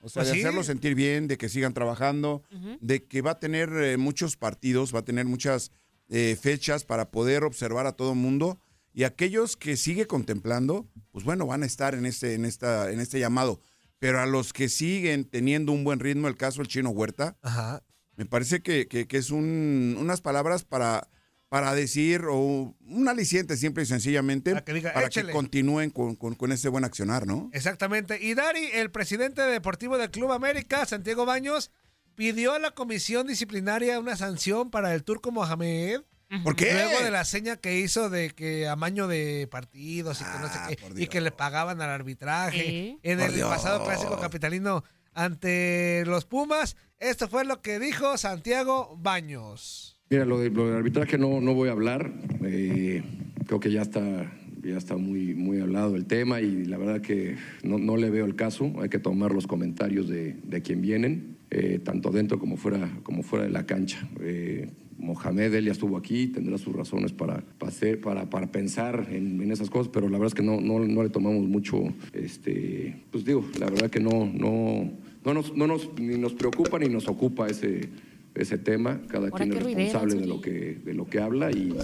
O 0.01 0.09
sea, 0.09 0.23
Pues 0.23 0.29
de 0.29 0.35
sí. 0.35 0.41
hacerlo 0.41 0.63
sentir 0.63 0.95
bien, 0.95 1.29
de 1.29 1.37
que 1.37 1.49
sigan 1.51 1.75
trabajando, 1.75 2.43
de 2.81 3.03
que 3.05 3.21
va 3.21 3.33
a 3.33 3.39
tener 3.41 3.71
eh, 3.75 3.97
muchos 3.99 4.37
partidos, 4.37 4.95
va 4.95 5.01
a 5.01 5.05
tener 5.05 5.27
muchas 5.27 5.73
eh, 6.09 6.39
fechas 6.41 6.85
para 6.85 7.11
poder 7.11 7.45
observar 7.45 7.87
a 7.87 7.93
todo 7.93 8.15
mundo. 8.15 8.59
Y 8.97 9.05
aquellos 9.05 9.59
que 9.59 9.77
sigue 9.77 10.07
contemplando, 10.07 10.89
pues 11.13 11.23
bueno, 11.27 11.47
van 11.47 11.63
a 11.63 11.67
estar 11.67 11.95
en 11.95 12.07
este, 12.07 12.33
en 12.33 12.47
esta, 12.47 12.91
en 12.91 12.99
este 12.99 13.21
llamado. 13.21 13.61
Pero 13.99 14.21
a 14.21 14.25
los 14.27 14.55
que 14.55 14.71
siguen 14.71 15.27
teniendo 15.27 15.71
un 15.73 15.85
buen 15.85 16.01
ritmo, 16.01 16.29
el 16.29 16.37
caso 16.39 16.63
del 16.63 16.69
chino 16.69 16.89
Huerta, 16.89 17.37
Ajá. 17.43 17.83
me 18.17 18.25
parece 18.25 18.63
que, 18.63 18.89
que- 18.89 19.07
que 19.07 19.19
es 19.19 19.29
un- 19.31 19.99
unas 20.01 20.23
palabras 20.23 20.65
para, 20.65 21.11
para 21.51 21.75
decir, 21.75 22.23
o 22.25 22.75
un 22.81 23.09
aliciente 23.09 23.59
simple 23.59 23.83
y 23.83 23.87
sencillamente, 23.87 24.53
Para 24.53 24.65
que 24.65 24.73
diga, 24.73 24.95
para 24.95 25.09
"Échele". 25.09 25.27
que 25.27 25.33
continúen 25.35 25.91
con, 25.91 26.17
con, 26.17 26.35
con 26.35 26.51
ese 26.51 26.71
buen 26.71 26.85
accionar, 26.85 27.27
¿no? 27.27 27.51
Exactamente. 27.53 28.19
Y 28.25 28.33
Dari, 28.33 28.65
el 28.73 28.91
presidente 28.91 29.43
deportivo 29.43 29.99
del 29.99 30.11
Club 30.11 30.33
América, 30.33 30.87
Santiago 30.87 31.27
Baños, 31.27 31.71
pidió 32.15 32.55
a 32.55 32.59
la 32.59 32.71
comisión 32.71 33.27
disciplinaria 33.27 34.01
una 34.01 34.17
sanción 34.17 34.71
para 34.71 34.95
el 34.95 35.05
turco 35.05 35.31
Mohamed. 35.33 36.01
¿Por 36.43 36.57
qué? 36.57 36.73
Luego 36.73 37.05
de 37.05 37.11
la 37.11 37.25
seña 37.25 37.57
que 37.57 37.79
hizo 37.79 38.11
de 38.11 38.31
que 38.31 38.67
amaño 38.69 39.07
de 39.07 39.47
partidos 39.51 40.21
y 40.21 40.25
que 40.25 40.39
no 40.41 40.49
sé 40.49 40.55
Ah, 40.59 40.67
qué, 40.69 40.77
por 40.77 40.93
y 40.93 40.95
Dios. 40.97 41.09
que 41.09 41.21
le 41.21 41.31
pagaban 41.31 41.81
al 41.81 41.91
arbitraje 41.91 42.99
en 43.03 43.19
Por 43.19 43.29
el 43.29 43.35
Dios. 43.35 43.49
pasado 43.49 43.85
clásico 43.85 44.19
capitalino 44.19 44.83
ante 45.15 46.05
los 46.07 46.25
Pumas. 46.25 46.77
Esto 46.99 47.29
fue 47.29 47.45
lo 47.45 47.63
que 47.63 47.79
dijo 47.79 48.17
Santiago 48.19 48.97
Baños. 49.01 49.99
Mira, 50.11 50.25
lo, 50.25 50.39
de, 50.39 50.51
lo 50.51 50.67
del 50.67 50.77
arbitraje 50.77 51.19
no, 51.19 51.41
no 51.41 51.55
voy 51.55 51.69
a 51.69 51.73
hablar. 51.73 52.13
Eh, 52.45 53.03
creo 53.47 53.59
que 53.61 53.71
ya 53.73 53.83
está, 53.83 54.33
ya 54.63 54.77
está 54.77 54.97
muy, 54.97 55.35
muy 55.35 55.61
hablado 55.61 55.97
el 55.97 56.07
tema 56.07 56.41
y 56.41 56.65
la 56.65 56.79
verdad 56.79 57.01
que 57.01 57.37
no, 57.63 57.79
no 57.79 57.97
le 57.97 58.11
veo 58.11 58.25
el 58.25 58.37
caso. 58.37 58.73
Hay 58.81 58.89
que 58.89 58.99
tomar 58.99 59.33
los 59.33 59.47
comentarios 59.47 60.09
de, 60.09 60.35
de 60.45 60.63
quien 60.63 60.81
vienen, 60.81 61.39
eh, 61.51 61.81
tanto 61.85 62.11
dentro 62.11 62.39
como 62.39 62.57
fuera, 62.57 62.91
como 63.03 63.23
fuera 63.23 63.45
de 63.47 63.51
la 63.51 63.67
cancha. 63.67 64.09
Eh, 64.21 64.71
Mohamed, 64.99 65.53
él 65.55 65.67
ya 65.67 65.73
estuvo 65.73 65.97
aquí, 65.97 66.29
tendrá 66.29 66.57
sus 66.59 66.75
razones 66.75 67.13
para, 67.13 67.43
para, 67.59 67.73
para, 68.03 68.31
para 68.31 68.47
pensar 68.51 69.09
en, 69.11 69.41
en 69.43 69.53
esas 69.53 69.69
cosas, 69.71 69.89
pero 69.93 70.07
la 70.09 70.13
verdad 70.19 70.29
es 70.29 70.35
que 70.35 70.43
no, 70.43 70.61
no, 70.61 70.79
no 70.81 71.03
le 71.03 71.11
tomamos 71.11 71.47
mucho, 71.47 71.83
este, 72.13 72.97
pues 73.11 73.25
digo, 73.25 73.45
la 73.61 73.67
verdad 73.67 73.91
que 73.91 74.01
no, 74.01 74.31
no, 74.33 74.91
no, 75.25 75.35
nos, 75.35 75.55
no 75.57 75.67
nos, 75.67 75.91
ni 76.01 76.17
nos 76.19 76.33
preocupa 76.33 76.79
ni 76.79 76.89
nos 76.89 77.09
ocupa 77.09 77.47
ese, 77.49 77.89
ese 78.35 78.57
tema. 78.59 79.01
Cada 79.09 79.29
Ahora 79.29 79.45
quien 79.45 79.53
es 79.57 79.63
ruidera, 79.63 79.83
responsable 79.85 80.21
de 80.21 80.27
lo 80.27 80.41
que, 80.41 80.79
de 80.85 80.95
lo 80.95 81.07
que 81.07 81.19
habla 81.21 81.51
y, 81.53 81.75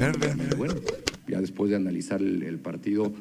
bueno, 0.57 0.75
ya 1.29 1.41
después 1.41 1.71
de 1.71 1.77
analizar 1.77 2.21
el, 2.23 2.43
el 2.43 2.59
partido, 2.59 3.13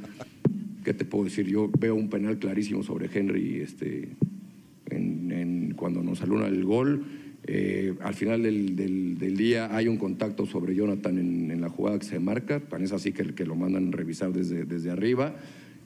¿qué 0.85 0.93
te 0.93 1.03
puedo 1.05 1.25
decir? 1.25 1.47
Yo 1.47 1.69
veo 1.79 1.95
un 1.95 2.09
penal 2.09 2.39
clarísimo 2.39 2.81
sobre 2.81 3.09
Henry 3.13 3.59
este, 3.61 4.07
en, 4.89 5.31
en- 5.31 5.73
cuando 5.75 6.01
nos 6.03 6.21
aluna 6.21 6.47
el 6.47 6.63
gol. 6.63 7.03
Eh, 7.47 7.95
al 8.01 8.13
final 8.13 8.43
del, 8.43 9.17
día 9.35 9.75
hay 9.75 9.87
un 9.87 9.97
contacto 9.97 10.45
sobre 10.45 10.75
Jonathan 10.75 11.17
en, 11.17 11.51
en 11.51 11.61
la 11.61 11.69
jugada 11.69 11.97
que 11.97 12.05
se 12.05 12.19
marca, 12.19 12.59
tan 12.59 12.83
es 12.83 12.91
así 12.91 13.13
que, 13.13 13.45
lo 13.45 13.55
mandan 13.55 13.91
revisar 13.91 14.31
desde, 14.31 14.91
arriba. 14.91 15.35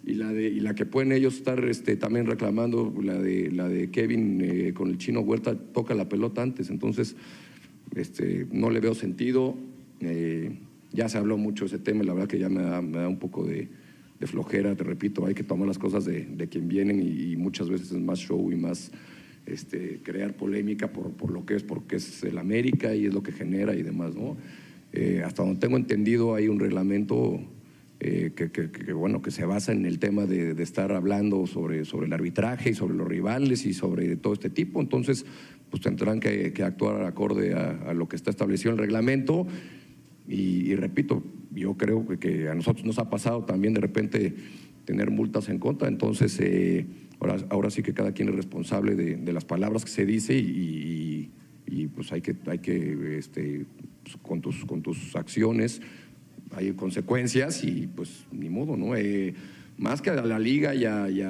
Y 0.06 0.14
la, 0.14 0.76
que 0.76 0.86
pueden 0.86 1.12
ellos 1.12 1.36
estar 1.36 1.64
este, 1.66 1.96
también 1.96 2.28
reclamando, 2.28 2.94
la 3.02 3.18
de, 3.18 3.90
Kevin 3.92 4.42
eh, 4.44 4.74
con 4.74 4.90
el 4.90 4.98
chino 4.98 5.22
Huerta, 5.22 5.58
toca 5.58 5.96
la 5.96 6.08
pelota 6.08 6.44
antes. 6.44 6.70
Entonces, 6.70 7.16
este, 7.96 8.46
no 8.52 8.70
le 8.70 8.82
veo 8.82 8.94
sentido. 8.94 9.56
Eh, 10.02 10.52
ya 10.92 11.10
se 11.10 11.18
habló 11.18 11.38
mucho 11.38 11.66
ese 11.66 11.80
tema 11.80 12.04
la 12.04 12.14
verdad 12.14 12.28
que 12.28 12.38
ya 12.38 12.50
me 12.50 12.62
da, 12.62 13.08
un 13.08 13.18
poco 13.18 13.46
de, 13.46 13.68
flojera. 14.28 14.76
Te 14.76 14.84
repito, 14.84 15.26
hay 15.26 15.34
que 15.34 15.44
tomar 15.44 15.68
las 15.68 15.78
cosas 15.78 16.06
de, 16.06 16.26
de 16.26 16.48
quien 16.48 16.68
vienen 16.68 17.02
y, 17.02 17.32
y 17.32 17.36
muchas 17.36 17.70
veces 17.70 17.92
es 17.92 18.00
más 18.00 18.20
show 18.20 18.52
y 18.52 18.56
más 18.56 18.92
este, 19.46 20.00
crear 20.04 20.36
polémica 20.36 20.92
por, 20.92 21.12
por 21.12 21.32
lo 21.32 21.46
que 21.46 21.56
es, 21.56 21.64
porque 21.64 21.98
es 21.98 22.24
el 22.24 22.38
América 22.38 22.96
y 22.96 23.06
es 23.06 23.14
lo 23.14 23.24
que 23.24 23.32
genera 23.32 23.76
y 23.76 23.84
demás. 23.84 24.16
¿no? 24.16 24.38
Eh, 24.94 25.22
hasta 25.26 25.44
donde 25.44 25.60
tengo 25.60 25.78
entendido 25.78 26.36
hay 26.36 26.48
un 26.48 26.60
reglamento 26.60 27.40
eh, 28.00 28.32
que, 28.36 28.94
bueno, 28.94 29.22
que 29.22 29.32
se 29.32 29.46
basa 29.46 29.72
en 29.72 29.86
el 29.86 30.00
tema 30.00 30.26
de, 30.26 30.52
estar 30.62 30.92
hablando 30.92 31.48
sobre, 31.48 31.86
sobre 31.86 32.08
el 32.08 32.14
arbitraje 32.14 32.72
y 32.72 32.74
sobre 32.74 32.96
los 32.96 33.08
rivales 33.08 33.66
y 33.66 33.74
sobre 33.74 34.16
todo 34.16 34.34
este 34.34 34.50
tipo. 34.50 34.82
Entonces, 34.82 35.26
pues 35.70 35.82
tendrán 35.82 36.20
que, 36.20 36.54
actuar 36.64 37.04
acorde 37.04 37.54
a, 37.54 37.94
lo 37.94 38.08
que 38.08 38.16
está 38.16 38.30
establecido 38.30 38.72
en 38.72 38.80
el 38.80 38.86
reglamento. 38.86 39.48
Y, 40.28 40.72
y 40.72 40.76
repito, 40.76 41.24
yo 41.52 41.76
creo 41.76 42.08
que, 42.08 42.18
que 42.18 42.50
a 42.50 42.56
nosotros 42.56 42.86
nos 42.86 43.00
ha 43.00 43.10
pasado 43.10 43.44
también 43.46 43.74
de 43.74 43.82
repente 43.82 44.34
tener 44.86 45.12
multas 45.12 45.50
en 45.50 45.60
contra. 45.60 45.88
Entonces, 45.88 46.40
eh, 46.40 46.86
ahora, 47.50 47.70
sí 47.70 47.84
que 47.84 47.94
cada 47.94 48.12
quien 48.14 48.30
es 48.30 48.36
responsable 48.36 48.96
de, 48.96 49.34
las 49.34 49.46
palabras 49.46 49.86
que 49.86 49.92
se 49.92 50.06
dice 50.06 50.36
y, 50.38 50.42
y- 50.42 51.32
y, 51.68 51.88
pues 51.88 52.12
hay 52.12 52.22
que, 52.22 52.36
hay 52.46 52.60
que 52.60 53.18
este, 53.18 53.66
pues, 54.04 54.18
con, 54.18 54.40
tus, 54.42 54.66
con 54.66 54.82
tus 54.84 55.16
acciones 55.16 55.82
hay 56.56 56.72
consecuencias 56.74 57.64
y 57.64 57.88
pues 57.88 58.26
ni 58.32 58.50
modo, 58.50 58.78
¿no? 58.78 58.96
Eh, 58.96 59.34
más 59.78 60.02
que 60.02 60.12
a 60.12 60.16
la 60.24 60.40
liga 60.40 60.74
y 60.76 60.86
a, 60.86 61.10
y 61.10 61.22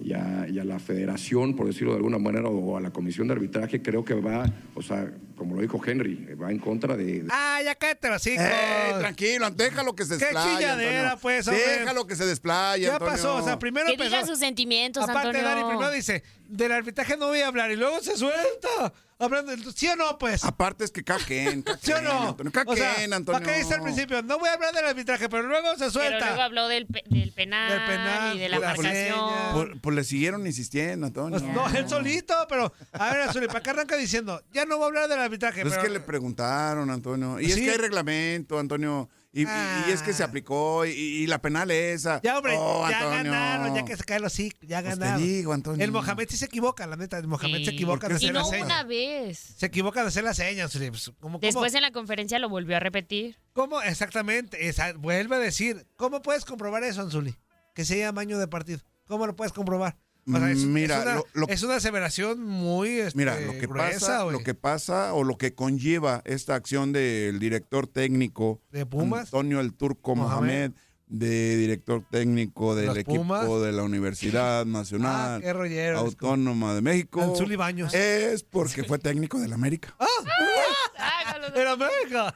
y 0.00 0.12
a 0.58 0.64
la 0.64 0.78
federación, 0.78 1.54
por 1.54 1.66
decirlo 1.66 1.92
de 1.92 1.98
alguna 1.98 2.18
manera, 2.18 2.48
o 2.48 2.76
a 2.76 2.80
la 2.80 2.90
comisión 2.92 3.28
de 3.28 3.34
arbitraje, 3.34 3.82
creo 3.82 4.04
que 4.04 4.14
va, 4.14 4.50
o 4.74 4.82
sea, 4.82 5.12
como 5.36 5.54
lo 5.54 5.62
dijo 5.62 5.80
Henry, 5.84 6.34
va 6.34 6.50
en 6.50 6.58
contra 6.58 6.96
de... 6.96 7.04
de- 7.22 7.28
Ah, 7.30 7.60
ya 7.64 7.74
cállate 7.74 8.08
hijos. 8.08 8.44
Eh, 8.46 8.94
tranquilo, 8.98 9.50
déjalo 9.50 9.94
que 9.94 10.04
se 10.04 10.16
Qué 10.18 10.24
desplaye. 10.24 10.56
chilladera, 10.56 11.16
pues, 11.16 11.46
hombre. 11.48 11.62
Déjalo 11.80 12.06
que 12.06 12.16
se 12.16 12.24
desplaye, 12.26 12.84
Ya 12.86 12.92
Antonio. 12.94 13.12
pasó, 13.14 13.36
o 13.36 13.42
sea, 13.44 13.58
primero 13.58 13.86
Que 13.86 13.92
empezó. 13.92 14.10
diga 14.10 14.26
sus 14.26 14.38
sentimientos, 14.38 15.02
Aparte, 15.04 15.28
Antonio. 15.28 15.48
Dani 15.48 15.64
primero 15.68 15.90
dice, 15.90 16.22
del 16.48 16.72
arbitraje 16.72 17.16
no 17.16 17.26
voy 17.28 17.40
a 17.40 17.48
hablar 17.48 17.70
y 17.70 17.76
luego 17.76 18.00
se 18.00 18.16
suelta. 18.16 18.92
Hablando 19.18 19.50
del- 19.50 19.74
¿Sí 19.74 19.88
o 19.88 19.96
no, 19.96 20.18
pues? 20.18 20.44
Aparte 20.44 20.84
es 20.84 20.90
que 20.90 21.02
caquen, 21.02 21.64
¿Sí 21.80 21.90
o 21.92 22.02
no? 22.02 22.28
Antonio. 22.28 22.52
O 22.66 22.76
sea, 22.76 22.90
Caquen, 22.92 23.14
Antonio. 23.14 23.40
¿Para 23.40 23.50
qué 23.54 23.58
dice 23.62 23.72
al 23.72 23.80
principio? 23.82 24.20
No 24.22 24.38
voy 24.38 24.50
a 24.50 24.52
hablar 24.52 24.74
del 24.74 24.84
arbitraje, 24.84 25.30
pero 25.30 25.44
luego 25.44 25.70
se 25.70 25.78
Pero 25.78 25.90
suelta. 25.90 26.26
luego 26.26 26.42
habló 26.42 26.68
del, 26.68 26.86
pe- 26.86 27.02
del 27.06 27.32
penal, 27.32 27.70
Del 27.72 27.86
penal, 27.86 28.36
y 28.36 28.40
de 28.40 28.48
la 28.50 28.58
la 28.58 28.66
marcación. 28.74 29.18
Pues, 29.54 29.68
pues 29.80 29.96
le 29.96 30.04
siguieron 30.04 30.46
insistiendo, 30.46 31.06
Antonio. 31.06 31.30
Pues, 31.38 31.50
no, 31.50 31.66
él 31.78 31.88
solito, 31.88 32.34
pero 32.46 32.70
a 32.92 33.10
ver, 33.10 33.22
Azuli, 33.22 33.46
¿para 33.46 33.62
qué 33.62 33.70
arranca 33.70 33.96
diciendo? 33.96 34.42
Ya 34.52 34.66
no 34.66 34.76
voy 34.76 34.84
a 34.84 34.88
hablar 34.88 35.08
del 35.08 35.18
arbitraje. 35.26 35.60
Pues 35.62 35.74
es 35.74 35.78
pero- 35.78 35.92
que 35.92 35.98
le 35.98 36.04
preguntaron, 36.04 36.90
Antonio. 36.90 37.38
Y 37.40 37.46
es 37.50 37.56
que 37.56 37.70
hay 37.70 37.76
reglamento, 37.76 38.58
Antonio. 38.58 39.08
Y, 39.32 39.42
y- 39.42 39.46
y 39.88 39.92
es 39.92 40.00
que 40.00 40.14
se 40.14 40.22
Ah. 40.22 40.26
aplicó. 40.26 40.86
Y, 40.86 40.90
y 40.92 41.26
la 41.26 41.42
penal 41.42 41.70
esa. 41.70 42.22
Ya, 42.22 42.38
hombre, 42.38 42.54
Oh, 42.58 42.88
ya 42.88 43.00
Antonio. 43.00 43.32
ganaron, 43.32 43.74
ya 43.74 43.84
que 43.84 43.94
se 43.94 44.02
cae 44.04 44.18
los 44.18 44.32
sí, 44.32 44.50
ya 44.62 44.80
Pues 44.80 44.94
te 44.94 45.00
ganaron. 45.00 45.22
digo, 45.22 45.52
Antonio. 45.52 45.84
El 45.84 45.92
Mohamed 45.92 46.26
sí 46.30 46.38
se 46.38 46.46
equivoca, 46.46 46.86
la 46.86 46.96
neta. 46.96 47.18
El 47.18 47.26
Mohamed 47.26 47.62
se 47.64 47.70
equivoca 47.72 48.08
de 48.08 48.14
¿Por 48.14 48.20
qué 48.20 48.26
hacer 48.26 48.30
Y 48.30 48.32
la 48.32 48.40
no 48.40 48.48
una 48.64 48.84
vez. 48.84 49.38
Se 49.58 49.66
equivoca 49.66 50.00
de 50.02 50.08
hacer 50.08 50.24
las 50.24 50.38
señas. 50.38 50.72
Pues, 50.74 51.08
¿Cómo, 51.20 51.38
cómo, 51.38 51.40
Después 51.40 51.74
en 51.74 51.82
la 51.82 51.90
conferencia 51.92 52.38
lo 52.38 52.48
volvió 52.48 52.76
a 52.76 52.80
repetir. 52.80 53.36
cómo? 53.52 53.82
Exactamente. 53.82 54.68
esa- 54.68 54.94
vuelve 54.94 55.36
a 55.36 55.38
decir. 55.40 55.86
¿Cómo 55.96 56.22
puedes 56.22 56.46
comprobar 56.46 56.82
eso, 56.84 57.02
Anzuli? 57.02 57.36
Que 57.74 57.84
se 57.84 57.98
llama 57.98 58.22
año 58.22 58.38
de 58.38 58.48
partido. 58.48 58.80
¿Cómo 59.06 59.26
lo 59.26 59.36
puedes 59.36 59.52
comprobar? 59.52 59.96
O 60.28 60.36
sea, 60.36 60.50
es, 60.50 60.64
Mira, 60.64 60.96
es 60.98 61.02
una, 61.02 61.14
lo- 61.14 61.26
lo- 61.34 61.48
es 61.48 61.62
una 61.62 61.76
aseveración 61.76 62.42
muy 62.44 62.88
este, 62.98 63.16
Mira, 63.18 63.38
lo 63.40 63.52
que 63.52 63.66
gruesa, 63.66 64.00
pasa, 64.00 64.24
lo 64.30 64.40
que 64.40 64.54
pasa 64.54 65.14
o 65.14 65.22
lo 65.22 65.38
que 65.38 65.54
conlleva 65.54 66.22
esta 66.24 66.54
acción 66.56 66.92
del 66.92 67.38
director 67.38 67.86
técnico 67.86 68.60
¿De 68.72 68.84
Pumas? 68.86 69.26
Antonio 69.26 69.60
el 69.60 69.72
Turco 69.72 70.16
Mohamed. 70.16 70.36
Mohamed, 70.38 70.72
de 71.08 71.56
director 71.56 72.02
técnico 72.10 72.74
del 72.74 72.86
Los 72.86 72.96
equipo 72.98 73.18
Pumas. 73.18 73.48
de 73.62 73.72
la 73.72 73.82
Universidad 73.84 74.62
Ah, 74.62 74.64
Nacional 74.64 75.42
rollero. 75.54 75.98
Autónoma 76.00 76.74
de 76.74 76.82
México. 76.82 77.22
Anzuli 77.22 77.54
Baños. 77.56 77.94
Es 77.94 78.42
porque 78.42 78.82
fue 78.84 78.98
técnico 78.98 79.38
del 79.38 79.52
América. 79.52 79.94
Hágalo. 79.98 81.54
¡En 81.56 81.66
América! 81.68 82.34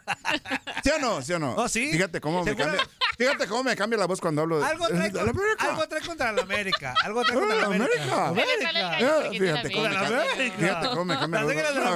¿Sí 0.84 0.90
o 0.90 0.98
no? 1.00 1.20
¿Sí 1.22 1.32
o 1.32 1.38
no? 1.38 1.54
Oh, 1.56 1.68
sí. 1.68 1.90
Fíjate 1.90 2.20
cómo 2.20 2.44
me 2.44 2.54
cambia. 2.54 2.80
Fíjate 3.18 3.46
cómo 3.48 3.64
me 3.64 3.76
cambia 3.76 3.98
la 3.98 4.06
voz 4.06 4.20
cuando 4.20 4.42
hablo 4.42 4.60
de, 4.60 4.64
Algo 4.66 4.86
trae, 4.88 5.10
de 5.10 5.14
la 5.14 5.22
América. 5.30 5.64
algo 5.68 5.88
trae 5.88 6.00
contra 6.02 6.32
la 6.32 6.42
América. 6.42 6.94
Algo 7.04 7.22
trae 7.24 7.38
contra 7.38 7.56
la 7.56 7.62
Ah, 7.62 7.66
América. 7.66 8.26
América. 8.28 8.70
Cambia, 8.70 9.60
América. 9.60 10.56
fíjate 10.58 10.88
cómo 10.90 11.04
me 11.06 11.18
cambia 11.18 11.40
la 11.40 11.46
voz. 11.46 11.56
de 11.56 11.62
la 11.62 11.92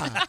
América. 0.00 0.28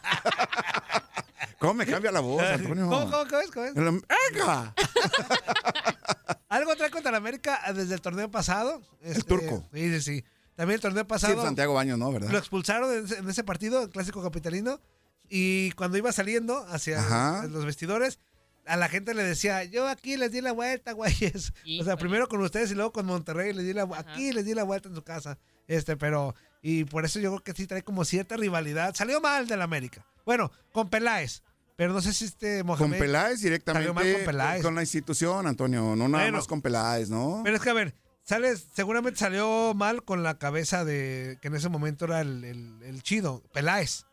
¿Cómo 1.58 1.74
me 1.74 1.86
cambia 1.86 2.12
la 2.12 2.20
voz, 2.20 2.42
Antonio? 2.42 2.88
¿Cómo, 2.88 3.10
cómo, 3.10 3.24
cómo 3.28 3.40
es? 3.40 3.50
¿Cómo 3.50 3.66
es? 3.66 3.76
El- 3.76 4.02
¡Venga! 4.32 4.74
¿Algo 6.48 6.74
trae 6.76 6.90
contra 6.90 7.10
la 7.10 7.18
América 7.18 7.60
desde 7.74 7.94
el 7.94 8.00
torneo 8.00 8.30
pasado? 8.30 8.80
Este, 9.02 9.22
turco. 9.22 9.68
Sí, 9.72 9.90
sí, 9.94 10.00
sí. 10.00 10.24
También 10.54 10.76
el 10.76 10.80
torneo 10.80 11.02
Sí, 11.04 11.08
pasado 11.08 11.42
Santiago 11.42 11.74
Baños, 11.74 11.98
¿no? 11.98 12.10
¿Verdad? 12.12 12.30
lo 12.30 12.38
expulsaron 12.38 12.92
en 12.92 13.04
ese, 13.04 13.18
en 13.18 13.28
ese 13.28 13.44
partido, 13.44 13.82
el 13.82 13.90
clásico 13.90 14.22
capitalino, 14.22 14.80
y 15.28 15.70
cuando 15.72 15.98
iba 15.98 16.10
saliendo 16.12 16.66
hacia 16.68 17.00
Ajá. 17.00 17.46
los 17.48 17.64
vestidores, 17.64 18.18
a 18.66 18.76
la 18.76 18.88
gente 18.88 19.14
le 19.14 19.22
decía, 19.22 19.64
yo 19.64 19.86
aquí 19.88 20.16
les 20.16 20.32
di 20.32 20.40
la 20.40 20.52
vuelta, 20.52 20.92
güeyes. 20.94 21.52
O 21.80 21.84
sea, 21.84 21.96
primero 21.96 22.28
con 22.28 22.40
ustedes 22.40 22.70
y 22.70 22.74
luego 22.74 22.92
con 22.92 23.06
Monterrey 23.06 23.52
les 23.52 23.64
di 23.66 23.72
la 23.72 23.82
Ajá. 23.82 23.98
aquí 23.98 24.32
les 24.32 24.44
di 24.46 24.54
la 24.54 24.62
vuelta 24.64 24.88
en 24.88 24.94
su 24.94 25.02
casa. 25.02 25.38
Este, 25.66 25.96
pero, 25.96 26.34
y 26.62 26.84
por 26.84 27.04
eso 27.04 27.18
yo 27.20 27.30
creo 27.30 27.42
que 27.44 27.52
sí 27.52 27.66
trae 27.66 27.82
como 27.82 28.04
cierta 28.04 28.36
rivalidad. 28.36 28.94
Salió 28.94 29.20
mal 29.20 29.46
del 29.46 29.60
América. 29.62 30.04
Bueno, 30.24 30.50
con 30.72 30.88
Peláez. 30.88 31.42
Pero 31.78 31.92
no 31.92 32.02
sé 32.02 32.12
si 32.12 32.24
este 32.24 32.58
Con 32.58 32.66
Mohamed. 32.66 32.98
Peláez 32.98 33.40
directamente. 33.40 33.92
Mal 33.92 34.12
con 34.12 34.24
Peláez. 34.24 34.62
Con 34.64 34.74
la 34.74 34.80
institución, 34.82 35.46
Antonio. 35.46 35.94
No 35.94 36.08
nada 36.08 36.24
Bueno. 36.24 36.38
más 36.38 36.48
con 36.48 36.60
Peláez, 36.60 37.08
¿no? 37.08 37.42
Pero 37.44 37.54
es 37.56 37.62
que 37.62 37.70
a 37.70 37.72
ver, 37.72 37.94
sales, 38.24 38.66
seguramente 38.74 39.20
salió 39.20 39.74
mal 39.74 40.02
con 40.02 40.24
la 40.24 40.38
cabeza 40.38 40.84
de, 40.84 41.38
que 41.40 41.46
en 41.46 41.54
ese 41.54 41.68
momento 41.68 42.06
era 42.06 42.20
el, 42.20 42.42
el- 42.42 42.82
el 42.82 43.02
chido, 43.04 43.44
Peláez. 43.52 44.06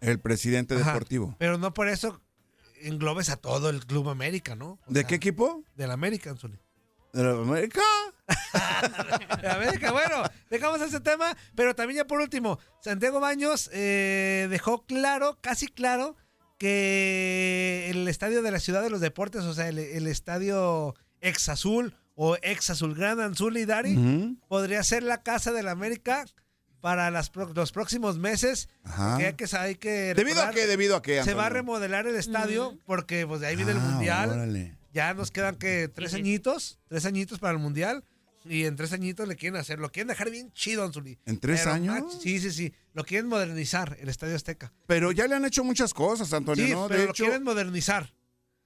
El 0.00 0.18
presidente 0.18 0.74
Ajá. 0.74 0.86
deportivo. 0.92 1.36
Pero 1.38 1.56
no 1.56 1.72
por 1.72 1.88
eso 1.88 2.20
englobes 2.82 3.30
a 3.30 3.36
todo 3.36 3.70
el 3.70 3.86
Club 3.86 4.08
América, 4.08 4.56
¿no? 4.56 4.72
O 4.72 4.78
¿De 4.88 5.00
sea, 5.02 5.06
qué 5.06 5.14
equipo? 5.14 5.62
Del 5.76 5.92
América, 5.92 6.30
Anzuli. 6.30 6.58
¿De 7.12 7.22
la 7.22 7.30
América? 7.30 7.80
De 9.40 9.48
América, 9.48 9.92
bueno, 9.92 10.24
dejamos 10.50 10.80
ese 10.80 10.98
tema, 11.00 11.36
pero 11.54 11.74
también 11.76 11.98
ya 11.98 12.06
por 12.06 12.20
último, 12.20 12.58
Santiago 12.80 13.20
Baños 13.20 13.70
eh, 13.72 14.48
dejó 14.50 14.84
claro, 14.84 15.38
casi 15.40 15.68
claro, 15.68 16.16
que 16.64 17.90
el 17.90 18.08
estadio 18.08 18.42
de 18.42 18.50
la 18.50 18.58
Ciudad 18.60 18.82
de 18.82 18.90
los 18.90 19.00
Deportes, 19.00 19.42
o 19.42 19.54
sea, 19.54 19.68
el, 19.68 19.78
el 19.78 20.06
estadio 20.06 20.94
ex 21.20 21.48
azul 21.48 21.94
o 22.14 22.36
ex 22.42 22.70
azulgrana 22.70 23.24
Anzuli 23.24 23.60
y 23.60 23.64
Dari, 23.64 24.36
podría 24.48 24.82
ser 24.82 25.02
la 25.02 25.22
casa 25.22 25.52
de 25.52 25.62
la 25.62 25.72
América 25.72 26.24
para 26.80 27.10
las 27.10 27.30
pro- 27.30 27.52
los 27.54 27.72
próximos 27.72 28.18
meses. 28.18 28.68
Ajá. 28.84 29.16
Que 29.18 29.26
hay 29.26 29.32
que, 29.34 29.56
hay 29.56 29.74
que 29.76 30.14
¿Debido 30.14 30.42
a 30.42 30.50
qué? 30.50 30.66
¿Debido 30.66 30.96
a 30.96 31.02
qué, 31.02 31.22
Se 31.24 31.34
va 31.34 31.46
a 31.46 31.50
remodelar 31.50 32.06
el 32.06 32.16
estadio 32.16 32.78
porque 32.86 33.26
pues 33.26 33.40
de 33.40 33.46
ahí 33.48 33.56
viene 33.56 33.72
el 33.72 33.78
Ah, 33.78 33.80
mundial. 33.80 34.30
órale. 34.30 34.76
Ya 34.92 35.12
nos 35.14 35.30
quedan 35.30 35.56
que 35.56 35.88
tres 35.88 36.14
añitos, 36.14 36.78
tres 36.88 37.04
añitos 37.04 37.38
para 37.40 37.52
el 37.52 37.58
mundial. 37.58 38.04
Y 38.44 38.64
en 38.64 38.76
tres 38.76 38.92
añitos 38.92 39.26
le 39.26 39.36
quieren 39.36 39.58
hacer, 39.58 39.78
lo 39.78 39.90
quieren 39.90 40.08
dejar 40.08 40.30
bien 40.30 40.52
chido, 40.52 40.84
Anzuli. 40.84 41.18
¿En 41.24 41.38
tres 41.40 41.60
Pero, 41.60 41.72
años? 41.72 42.18
sí, 42.22 42.38
sí, 42.40 42.50
sí. 42.50 42.74
Lo 42.92 43.04
quieren 43.04 43.26
modernizar, 43.28 43.96
el 44.00 44.08
Estadio 44.10 44.36
Azteca. 44.36 44.72
Pero 44.86 45.12
ya 45.12 45.26
le 45.26 45.34
han 45.34 45.44
hecho 45.46 45.64
muchas 45.64 45.94
cosas, 45.94 46.32
Antonio, 46.32 46.66
sí, 46.66 46.72
¿no? 46.72 46.86
pero 46.88 47.00
De 47.00 47.06
lo 47.06 47.10
hecho. 47.12 47.24
quieren 47.24 47.42
modernizar. 47.42 48.12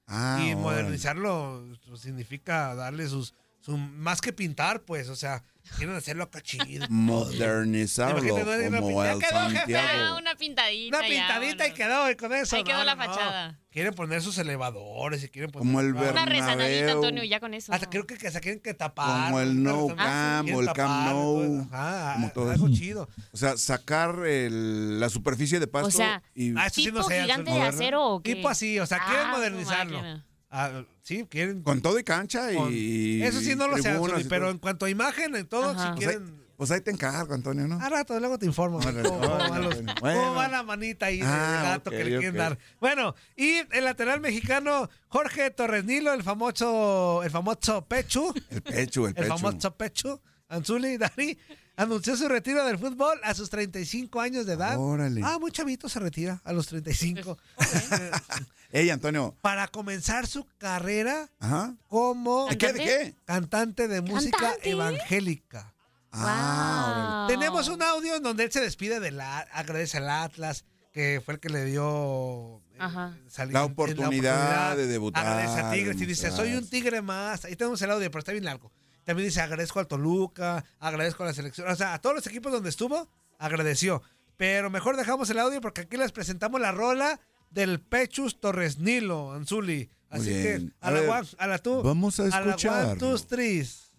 Ah, 0.08 0.42
y 0.44 0.54
modernizarlo 0.56 1.64
significa 1.96 2.74
darle 2.74 3.06
sus, 3.08 3.34
su, 3.68 3.76
más 3.78 4.20
que 4.20 4.32
pintar, 4.32 4.82
pues, 4.82 5.08
o 5.08 5.16
sea, 5.16 5.44
quieren 5.76 5.94
hacerlo 5.94 6.24
acá 6.24 6.40
chido. 6.40 6.86
Modernizarlo 6.88 8.22
no, 8.22 8.70
no, 8.70 8.80
como 8.80 9.04
el 9.04 9.18
quedó, 9.18 9.40
jefe. 9.48 9.56
Santiago. 9.58 10.16
una 10.18 10.34
pintadita. 10.36 10.98
Una 10.98 11.08
ya, 11.08 11.14
pintadita 11.14 11.68
y 11.68 11.72
quedó 11.72 12.10
y 12.10 12.16
con 12.16 12.32
eso. 12.32 12.56
Ahí 12.56 12.64
quedó 12.64 12.78
no, 12.78 12.84
la 12.84 12.94
no, 12.94 13.04
no. 13.04 13.12
fachada. 13.12 13.58
Quieren 13.70 13.94
poner 13.94 14.22
sus 14.22 14.38
elevadores 14.38 15.22
y 15.22 15.28
quieren 15.28 15.50
poner. 15.50 15.66
Como 15.66 15.80
el 15.80 15.92
Bernabéu. 15.92 16.12
Una 16.22 16.24
rezanadita, 16.26 16.92
Antonio, 16.92 17.24
ya 17.24 17.38
con 17.40 17.54
eso. 17.54 17.72
Hasta 17.72 17.88
creo 17.90 18.06
que, 18.06 18.16
que 18.16 18.30
se 18.30 18.40
quieren 18.40 18.60
que 18.60 18.72
tapar. 18.74 19.26
Como 19.26 19.40
el 19.40 19.62
No 19.62 19.86
quieren 19.88 20.54
o 20.54 20.60
el 20.60 20.66
todo. 20.72 21.66
Ajá, 21.70 22.14
como 22.14 22.30
todo 22.30 22.50
algo 22.50 22.66
eso. 22.66 22.74
chido. 22.76 23.08
O 23.32 23.36
sea, 23.36 23.56
sacar 23.56 24.26
el- 24.26 24.98
la 24.98 25.08
superficie 25.10 25.60
de 25.60 25.66
pasto 25.66 25.88
O 25.88 25.90
sea, 25.90 26.22
y 26.34 26.56
Ah, 26.56 26.66
eso 26.66 26.74
sí 26.76 26.84
¿Tipo 26.86 26.98
no 26.98 27.04
sé. 27.04 27.20
gigante 27.22 27.50
de 27.50 27.62
acero 27.62 28.04
o 28.04 28.22
qué? 28.22 28.34
Tipo 28.36 28.48
así, 28.48 28.78
o 28.80 28.86
sea, 28.86 28.98
quieren 29.04 29.26
Ah, 29.26 29.32
modernizarlo. 29.32 30.22
Ah, 30.50 30.82
sí, 31.02 31.26
quieren. 31.28 31.62
con 31.62 31.82
todo 31.82 31.98
y 31.98 32.04
cancha 32.04 32.52
con- 32.54 32.70
y 32.72 33.22
eso 33.22 33.40
sí 33.40 33.54
no 33.54 33.68
lo 33.68 33.76
sé, 33.78 33.94
pero 34.28 34.50
en 34.50 34.58
cuanto 34.58 34.86
a 34.86 34.90
imagen, 34.90 35.36
en 35.36 35.46
todo, 35.46 35.70
Ajá. 35.70 35.94
si 35.94 35.96
pues, 35.96 36.08
ahí, 36.08 36.16
quieren. 36.16 36.42
pues 36.56 36.70
ahí 36.70 36.80
te 36.80 36.90
encargo, 36.90 37.34
Antonio, 37.34 37.68
¿no? 37.68 37.78
A 37.78 37.88
rato, 37.90 38.18
luego 38.18 38.38
te 38.38 38.46
informo. 38.46 38.80
¿Cómo, 38.80 39.20
va 39.20 39.58
los- 39.58 39.82
bueno. 39.82 39.94
cómo 40.00 40.34
va 40.34 40.48
la 40.48 40.62
manita 40.62 41.06
ahí 41.06 41.20
Ah, 41.22 41.52
del 41.52 41.62
gato 41.70 41.90
que 41.90 41.96
ok, 41.98 42.02
le 42.04 42.08
quieren 42.18 42.30
ok. 42.30 42.36
dar? 42.36 42.58
Bueno, 42.80 43.14
y 43.36 43.56
el 43.72 43.84
lateral 43.84 44.20
mexicano 44.20 44.88
Jorge 45.08 45.50
Torres 45.50 45.84
Nilo, 45.84 46.14
el 46.14 46.22
famoso, 46.22 47.22
el 47.22 47.30
famoso 47.30 47.84
Pechu, 47.84 48.32
El 48.50 48.62
pecho, 48.62 49.02
el 49.02 49.08
el 49.08 49.14
pecho. 49.14 49.36
famoso 49.38 49.76
Pechu, 49.76 50.18
Anzuli 50.48 50.96
Dari, 50.98 51.38
anunció 51.78 52.16
su 52.16 52.28
retiro 52.28 52.64
del 52.66 52.76
fútbol 52.78 53.18
a 53.24 53.32
sus 53.34 53.48
35 53.50 54.20
años 54.20 54.44
de 54.46 54.54
edad. 54.54 54.76
Órale. 54.78 55.20
Ah, 55.24 55.38
muy 55.40 55.50
chavito 55.52 55.88
se 55.88 55.98
retira 56.00 56.40
a 56.44 56.52
los 56.52 56.66
35. 56.66 57.38
Ey, 58.70 58.90
Antonio. 58.90 59.34
para 59.40 59.66
comenzar 59.68 60.26
su 60.26 60.46
carrera 60.58 61.30
Ajá. 61.40 61.74
como 61.88 62.48
¿De 62.48 62.58
qué? 62.58 62.72
¿De 62.74 62.78
qué? 62.80 63.14
cantante 63.24 63.88
de 63.88 64.02
música 64.02 64.36
¿Cantante? 64.38 64.70
evangélica. 64.70 65.72
Ah, 66.12 67.26
Wow. 67.28 67.38
Tenemos 67.38 67.68
un 67.68 67.82
audio 67.82 68.16
en 68.16 68.22
donde 68.22 68.44
él 68.44 68.52
se 68.52 68.60
despide 68.60 68.98
de 69.00 69.10
la 69.10 69.38
agradece 69.38 69.98
al 69.98 70.08
Atlas, 70.10 70.64
que 70.92 71.22
fue 71.24 71.34
el 71.34 71.40
que 71.40 71.48
le 71.50 71.64
dio 71.66 72.58
eh, 72.74 72.78
Ajá. 72.78 73.16
salir 73.28 73.52
La 73.54 73.60
en- 73.60 73.66
en 73.66 73.72
oportunidad 73.72 74.76
de 74.76 74.86
debutar, 74.86 75.26
Agradece 75.26 75.60
a 75.60 75.70
de 75.70 75.76
Tigres 75.76 76.00
y 76.00 76.06
dice, 76.06 76.30
soy 76.30 76.54
un 76.54 76.68
tigre 76.68 77.02
más. 77.02 77.44
Ahí 77.44 77.56
tenemos 77.56 77.80
el 77.82 77.90
audio, 77.90 78.10
pero 78.10 78.20
está 78.20 78.32
bien 78.32 78.44
largo. 78.44 78.70
También 79.08 79.28
dice, 79.28 79.40
agradezco 79.40 79.80
al 79.80 79.86
Toluca, 79.86 80.66
agradezco 80.78 81.22
a 81.22 81.26
la 81.28 81.32
selección. 81.32 81.66
O 81.70 81.74
sea, 81.74 81.94
a 81.94 81.98
todos 81.98 82.14
los 82.14 82.26
equipos 82.26 82.52
donde 82.52 82.68
estuvo, 82.68 83.08
agradeció. 83.38 84.02
Pero 84.36 84.68
mejor 84.68 84.98
dejamos 84.98 85.30
el 85.30 85.38
audio 85.38 85.62
porque 85.62 85.80
aquí 85.80 85.96
les 85.96 86.12
presentamos 86.12 86.60
la 86.60 86.72
rola 86.72 87.18
del 87.48 87.80
Pechus 87.80 88.38
Torres 88.38 88.76
Nilo, 88.80 89.32
Anzuli. 89.32 89.88
Así 90.10 90.26
que, 90.26 90.68
a, 90.82 90.88
A 90.88 90.90
la 90.90 91.00
ver, 91.00 91.08
one, 91.08 91.28
a 91.38 91.46
la 91.46 91.56
tú. 91.58 91.82
vamos 91.82 92.20
a 92.20 92.24
A 92.24 92.26
la 92.28 92.36
one, 92.40 92.48
escucharlo. 92.50 92.96
two, 92.98 93.18
threes. 93.26 93.90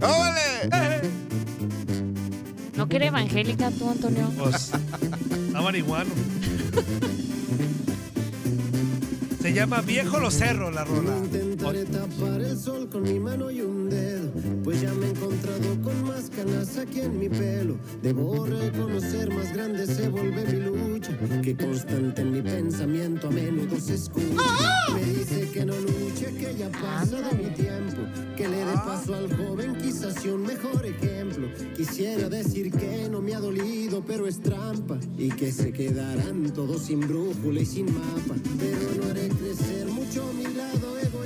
¡Órale! 0.00 1.10
¿No 2.94 3.00
quiere 3.00 3.08
evangélica 3.08 3.72
tú, 3.72 3.90
Antonio? 3.90 4.30
Pues, 4.38 4.70
está 4.70 5.60
marihuano. 5.60 6.14
Se 9.42 9.52
llama 9.52 9.80
Viejo 9.80 10.20
Los 10.20 10.34
Cerros 10.34 10.72
la 10.72 10.84
rola. 10.84 11.16
Intentaré 11.64 11.84
tapar 11.86 12.42
el 12.42 12.58
sol 12.58 12.90
con 12.90 13.04
mi 13.04 13.18
mano 13.18 13.50
y 13.50 13.62
un 13.62 13.88
dedo, 13.88 14.30
pues 14.62 14.82
ya 14.82 14.92
me 14.92 15.06
he 15.06 15.10
encontrado 15.10 15.80
con 15.82 16.04
más 16.04 16.28
canas 16.28 16.76
aquí 16.76 17.00
en 17.00 17.18
mi 17.18 17.30
pelo. 17.30 17.76
Debo 18.02 18.44
reconocer, 18.44 19.32
más 19.32 19.50
grande 19.54 19.86
se 19.86 20.10
vuelve 20.10 20.44
mi 20.44 20.60
lucha, 20.60 21.16
que 21.42 21.56
constante 21.56 22.20
en 22.20 22.32
mi 22.32 22.42
pensamiento 22.42 23.28
a 23.28 23.30
menudo 23.30 23.80
se 23.80 23.94
escucha. 23.94 24.26
Me 24.92 25.04
dice 25.04 25.48
que 25.52 25.64
no 25.64 25.72
luche, 25.78 26.34
que 26.34 26.54
ya 26.54 26.68
pasa 26.68 27.22
de 27.22 27.42
mi 27.42 27.48
tiempo, 27.54 28.02
que 28.36 28.46
le 28.46 28.58
dé 28.58 28.74
paso 28.84 29.14
al 29.14 29.34
joven, 29.34 29.78
quizás 29.78 30.20
sea 30.20 30.34
un 30.34 30.42
mejor 30.42 30.84
ejemplo. 30.84 31.48
Quisiera 31.74 32.28
decir 32.28 32.72
que 32.72 33.08
no 33.10 33.22
me 33.22 33.34
ha 33.34 33.40
dolido, 33.40 34.04
pero 34.06 34.26
es 34.26 34.38
trampa, 34.40 34.98
y 35.16 35.30
que 35.30 35.50
se 35.50 35.72
quedarán 35.72 36.52
todos 36.52 36.82
sin 36.82 37.00
brújula 37.00 37.60
y 37.62 37.66
sin 37.66 37.86
mapa, 37.86 38.34
pero 38.58 39.00
no 39.00 39.10
haré 39.10 39.28
crecer 39.28 39.86
mucho 39.86 40.30
mi 40.36 40.44
lado 40.54 40.98
egoísta. 40.98 41.23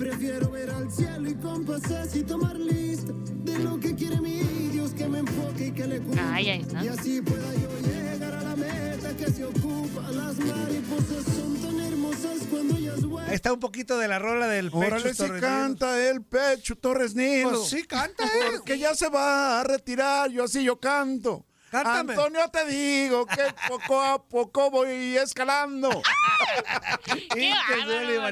Prefiero 0.00 0.50
ver 0.50 0.70
al 0.70 0.90
cielo 0.90 1.28
y 1.28 1.34
con 1.34 1.62
pases 1.66 2.16
y 2.16 2.22
tomar 2.22 2.58
lista 2.58 3.12
de 3.44 3.58
lo 3.58 3.78
que 3.78 3.94
quiere 3.94 4.18
mi 4.18 4.40
Dios, 4.72 4.92
que 4.94 5.06
me 5.06 5.18
enfoque 5.18 5.66
y 5.66 5.72
que 5.72 5.86
le 5.86 6.00
cumpla. 6.00 6.36
Ay, 6.36 6.48
ahí 6.48 6.60
está. 6.62 6.82
Y 6.82 6.88
así 6.88 7.20
pueda 7.20 7.52
yo 7.52 7.68
llegar 7.86 8.34
a 8.34 8.42
la 8.42 8.56
meta 8.56 9.14
que 9.14 9.30
se 9.30 9.44
ocupa. 9.44 10.10
Las 10.10 10.38
mariposas 10.38 11.24
son 11.36 11.54
tan 11.56 11.80
hermosas 11.80 12.38
cuando 12.50 12.78
ellas 12.78 13.04
vuelan. 13.04 13.28
Ahí 13.28 13.34
está 13.34 13.52
un 13.52 13.60
poquito 13.60 13.98
de 13.98 14.08
la 14.08 14.18
rola 14.18 14.46
del 14.46 14.70
Órale, 14.72 15.02
Pechus 15.02 15.18
si 15.18 15.32
canta 15.38 16.08
el 16.08 16.22
pecho 16.22 16.76
Torres 16.76 17.14
Nilo. 17.14 17.50
Pues 17.50 17.68
sí, 17.68 17.82
canta, 17.84 18.24
eh. 18.24 18.52
Porque 18.52 18.78
ya 18.78 18.94
se 18.94 19.10
va 19.10 19.60
a 19.60 19.64
retirar, 19.64 20.30
yo 20.30 20.44
así 20.44 20.64
yo 20.64 20.80
canto. 20.80 21.44
Cántame. 21.70 22.14
Antonio, 22.14 22.48
te 22.50 22.64
digo 22.66 23.26
que 23.26 23.42
poco 23.68 24.02
a 24.02 24.26
poco 24.26 24.70
voy 24.70 25.16
escalando. 25.16 25.88
¡Qué 27.04 27.28
Y. 27.40 27.52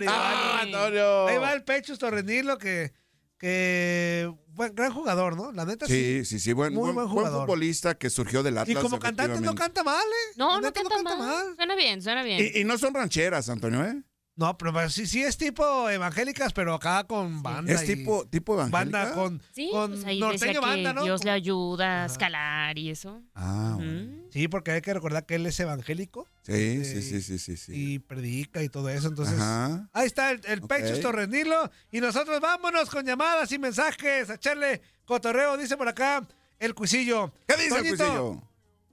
Ah, 0.09 0.61
Antonio! 0.62 1.29
Ahí 1.29 1.38
va 1.38 1.53
el 1.53 1.62
Pechus 1.62 1.98
Torres 1.98 2.24
Nilo 2.24 2.59
que, 2.59 2.92
que 3.38 4.33
buen, 4.48 4.74
gran 4.74 4.92
jugador, 4.92 5.37
¿no? 5.37 5.53
La 5.53 5.64
neta 5.64 5.87
sí. 5.87 5.92
Sí, 5.92 6.24
sí, 6.24 6.40
sí, 6.40 6.53
buen, 6.53 6.74
Muy 6.74 6.92
buen, 6.92 7.09
buen 7.09 7.31
futbolista 7.31 7.96
que 7.96 8.11
surgió 8.11 8.42
del 8.42 8.55
Y 8.55 8.59
Atlas. 8.59 8.83
como 8.83 8.98
cantante 8.98 9.40
no 9.40 9.55
canta 9.55 9.85
mal, 9.85 10.05
¿eh? 10.05 10.35
No, 10.37 10.57
no 10.57 10.61
neta 10.61 10.83
canta, 10.83 11.16
mal. 11.16 11.55
Suena 11.55 11.77
bien, 11.77 12.03
suena 12.03 12.22
bien. 12.24 12.40
Y, 12.40 12.61
y 12.61 12.64
no 12.64 12.77
son 12.77 12.92
rancheras, 12.92 13.48
Antonio, 13.48 13.85
¿eh? 13.85 14.03
No, 14.38 14.57
pero 14.57 14.72
pues, 14.72 14.94
sí, 14.94 15.05
sí 15.09 15.20
es 15.24 15.37
tipo 15.37 15.90
evangélicas, 15.90 16.53
pero 16.53 16.72
acá 16.74 17.03
con 17.03 17.42
banda. 17.42 17.72
¿Es 17.72 17.83
y- 17.83 17.96
tipo, 17.96 18.24
tipo 18.27 18.55
evangélica? 18.55 18.79
Banda 19.01 19.12
con, 19.14 19.42
Sí, 19.53 19.68
con 19.72 19.90
pues 19.90 20.05
ahí 20.05 20.20
norteño 20.20 20.46
decía 20.53 20.61
banda, 20.61 20.90
que 20.90 20.94
¿no? 20.94 21.03
Dios 21.03 21.24
le 21.24 21.31
ayuda 21.33 22.05
a 22.05 22.07
escalar 22.07 22.79
y 22.79 22.90
eso. 22.90 23.20
Ah, 23.35 23.72
bueno. 23.74 24.22
Sí, 24.31 24.46
porque 24.46 24.70
hay 24.70 24.81
que 24.81 24.94
recordar 24.94 25.27
que 25.27 25.35
él 25.35 25.44
es 25.46 25.59
evangélico 25.59 26.29
Sí, 26.42 26.85
sí, 26.85 27.03
sí, 27.03 27.20
sí, 27.20 27.38
sí. 27.40 27.57
sí. 27.57 27.72
y 27.74 27.98
predica 27.98 28.62
y 28.62 28.68
todo 28.68 28.88
eso. 28.90 29.09
Entonces, 29.09 29.40
Ajá. 29.40 29.88
ahí 29.92 30.07
está 30.07 30.31
el, 30.31 30.40
el 30.44 30.62
Ok. 30.62 30.68
Pechos 30.68 31.01
Torrenilo. 31.01 31.70
Y 31.90 32.01
nosotros 32.01 32.38
vámonos 32.40 32.88
con 32.90 33.05
llamadas 33.05 33.51
y 33.51 33.59
mensajes 33.59 34.31
a 34.31 34.35
echarle 34.35 34.83
cotorreo. 35.05 35.57
Dice 35.57 35.77
por 35.77 35.88
acá 35.88 36.24
el 36.61 36.74
cuisillo. 36.77 37.33
¿Qué 37.48 37.57
dice 37.57 37.77
el 37.79 37.88
cuisillo? 37.88 38.40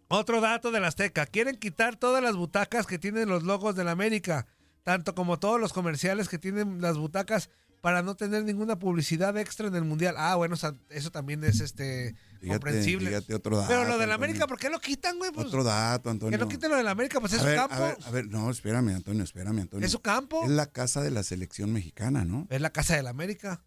Otro 0.07 0.39
dato 0.39 0.71
de 0.71 0.79
la 0.79 0.87
Azteca. 0.87 1.25
Quieren 1.25 1.55
quitar 1.57 1.95
todas 1.95 2.21
las 2.23 2.35
butacas 2.35 2.85
que 2.87 2.99
tienen 2.99 3.27
los 3.27 3.43
logos 3.43 3.75
de 3.75 3.83
la 3.83 3.91
América, 3.91 4.45
tanto 4.85 5.15
como 5.15 5.39
todos 5.39 5.59
los 5.59 5.73
comerciales 5.73 6.29
que 6.29 6.37
tienen 6.37 6.79
las 6.79 6.95
butacas 6.97 7.49
para 7.81 8.01
no 8.03 8.15
tener 8.15 8.43
ninguna 8.45 8.79
publicidad 8.79 9.35
extra 9.37 9.67
en 9.67 9.75
el 9.75 9.83
Mundial. 9.83 10.13
Ah, 10.17 10.35
bueno, 10.35 10.53
o 10.53 10.57
sea, 10.57 10.75
eso 10.89 11.11
también 11.11 11.43
es 11.43 11.59
este 11.59 12.15
Fíjate, 12.39 12.47
comprensible. 12.47 13.09
fíjate 13.09 13.33
otro 13.35 13.57
dato. 13.57 13.67
Pero 13.67 13.83
lo 13.83 13.97
de 13.97 14.05
la 14.07 14.13
Antonio. 14.13 14.15
América, 14.15 14.47
¿por 14.47 14.57
qué 14.59 14.69
lo 14.69 14.79
quitan, 14.79 15.17
güey? 15.17 15.31
Pues, 15.31 15.47
Otro 15.47 15.63
dato, 15.63 16.09
Antonio. 16.11 16.37
que 16.37 16.43
no 16.43 16.49
quiten 16.49 16.69
lo 16.71 16.77
de 16.77 16.83
la 16.83 16.91
América, 16.91 17.19
pues 17.19 17.33
es 17.33 17.39
a 17.39 17.41
su 17.41 17.47
ver, 17.47 17.55
campo. 17.57 17.75
a 17.75 17.79
ver, 17.79 17.97
a 18.05 18.11
ver, 18.11 18.27
no, 18.27 18.49
espérame, 18.51 18.89
Antonio, 18.89 19.23
espérame, 19.23 19.59
Antonio. 19.61 19.85
Es 19.85 19.91
su 19.91 19.99
campo. 20.01 20.43
Es 20.45 20.51
la 20.51 20.67
casa 20.67 21.01
de 21.01 21.11
la 21.11 21.23
selección 21.23 21.73
mexicana, 21.73 22.23
¿no? 22.25 22.47
Es 22.51 22.61
la 22.61 22.69
casa 22.69 22.95
de 22.95 23.03
la 23.03 23.09
América. 23.09 23.63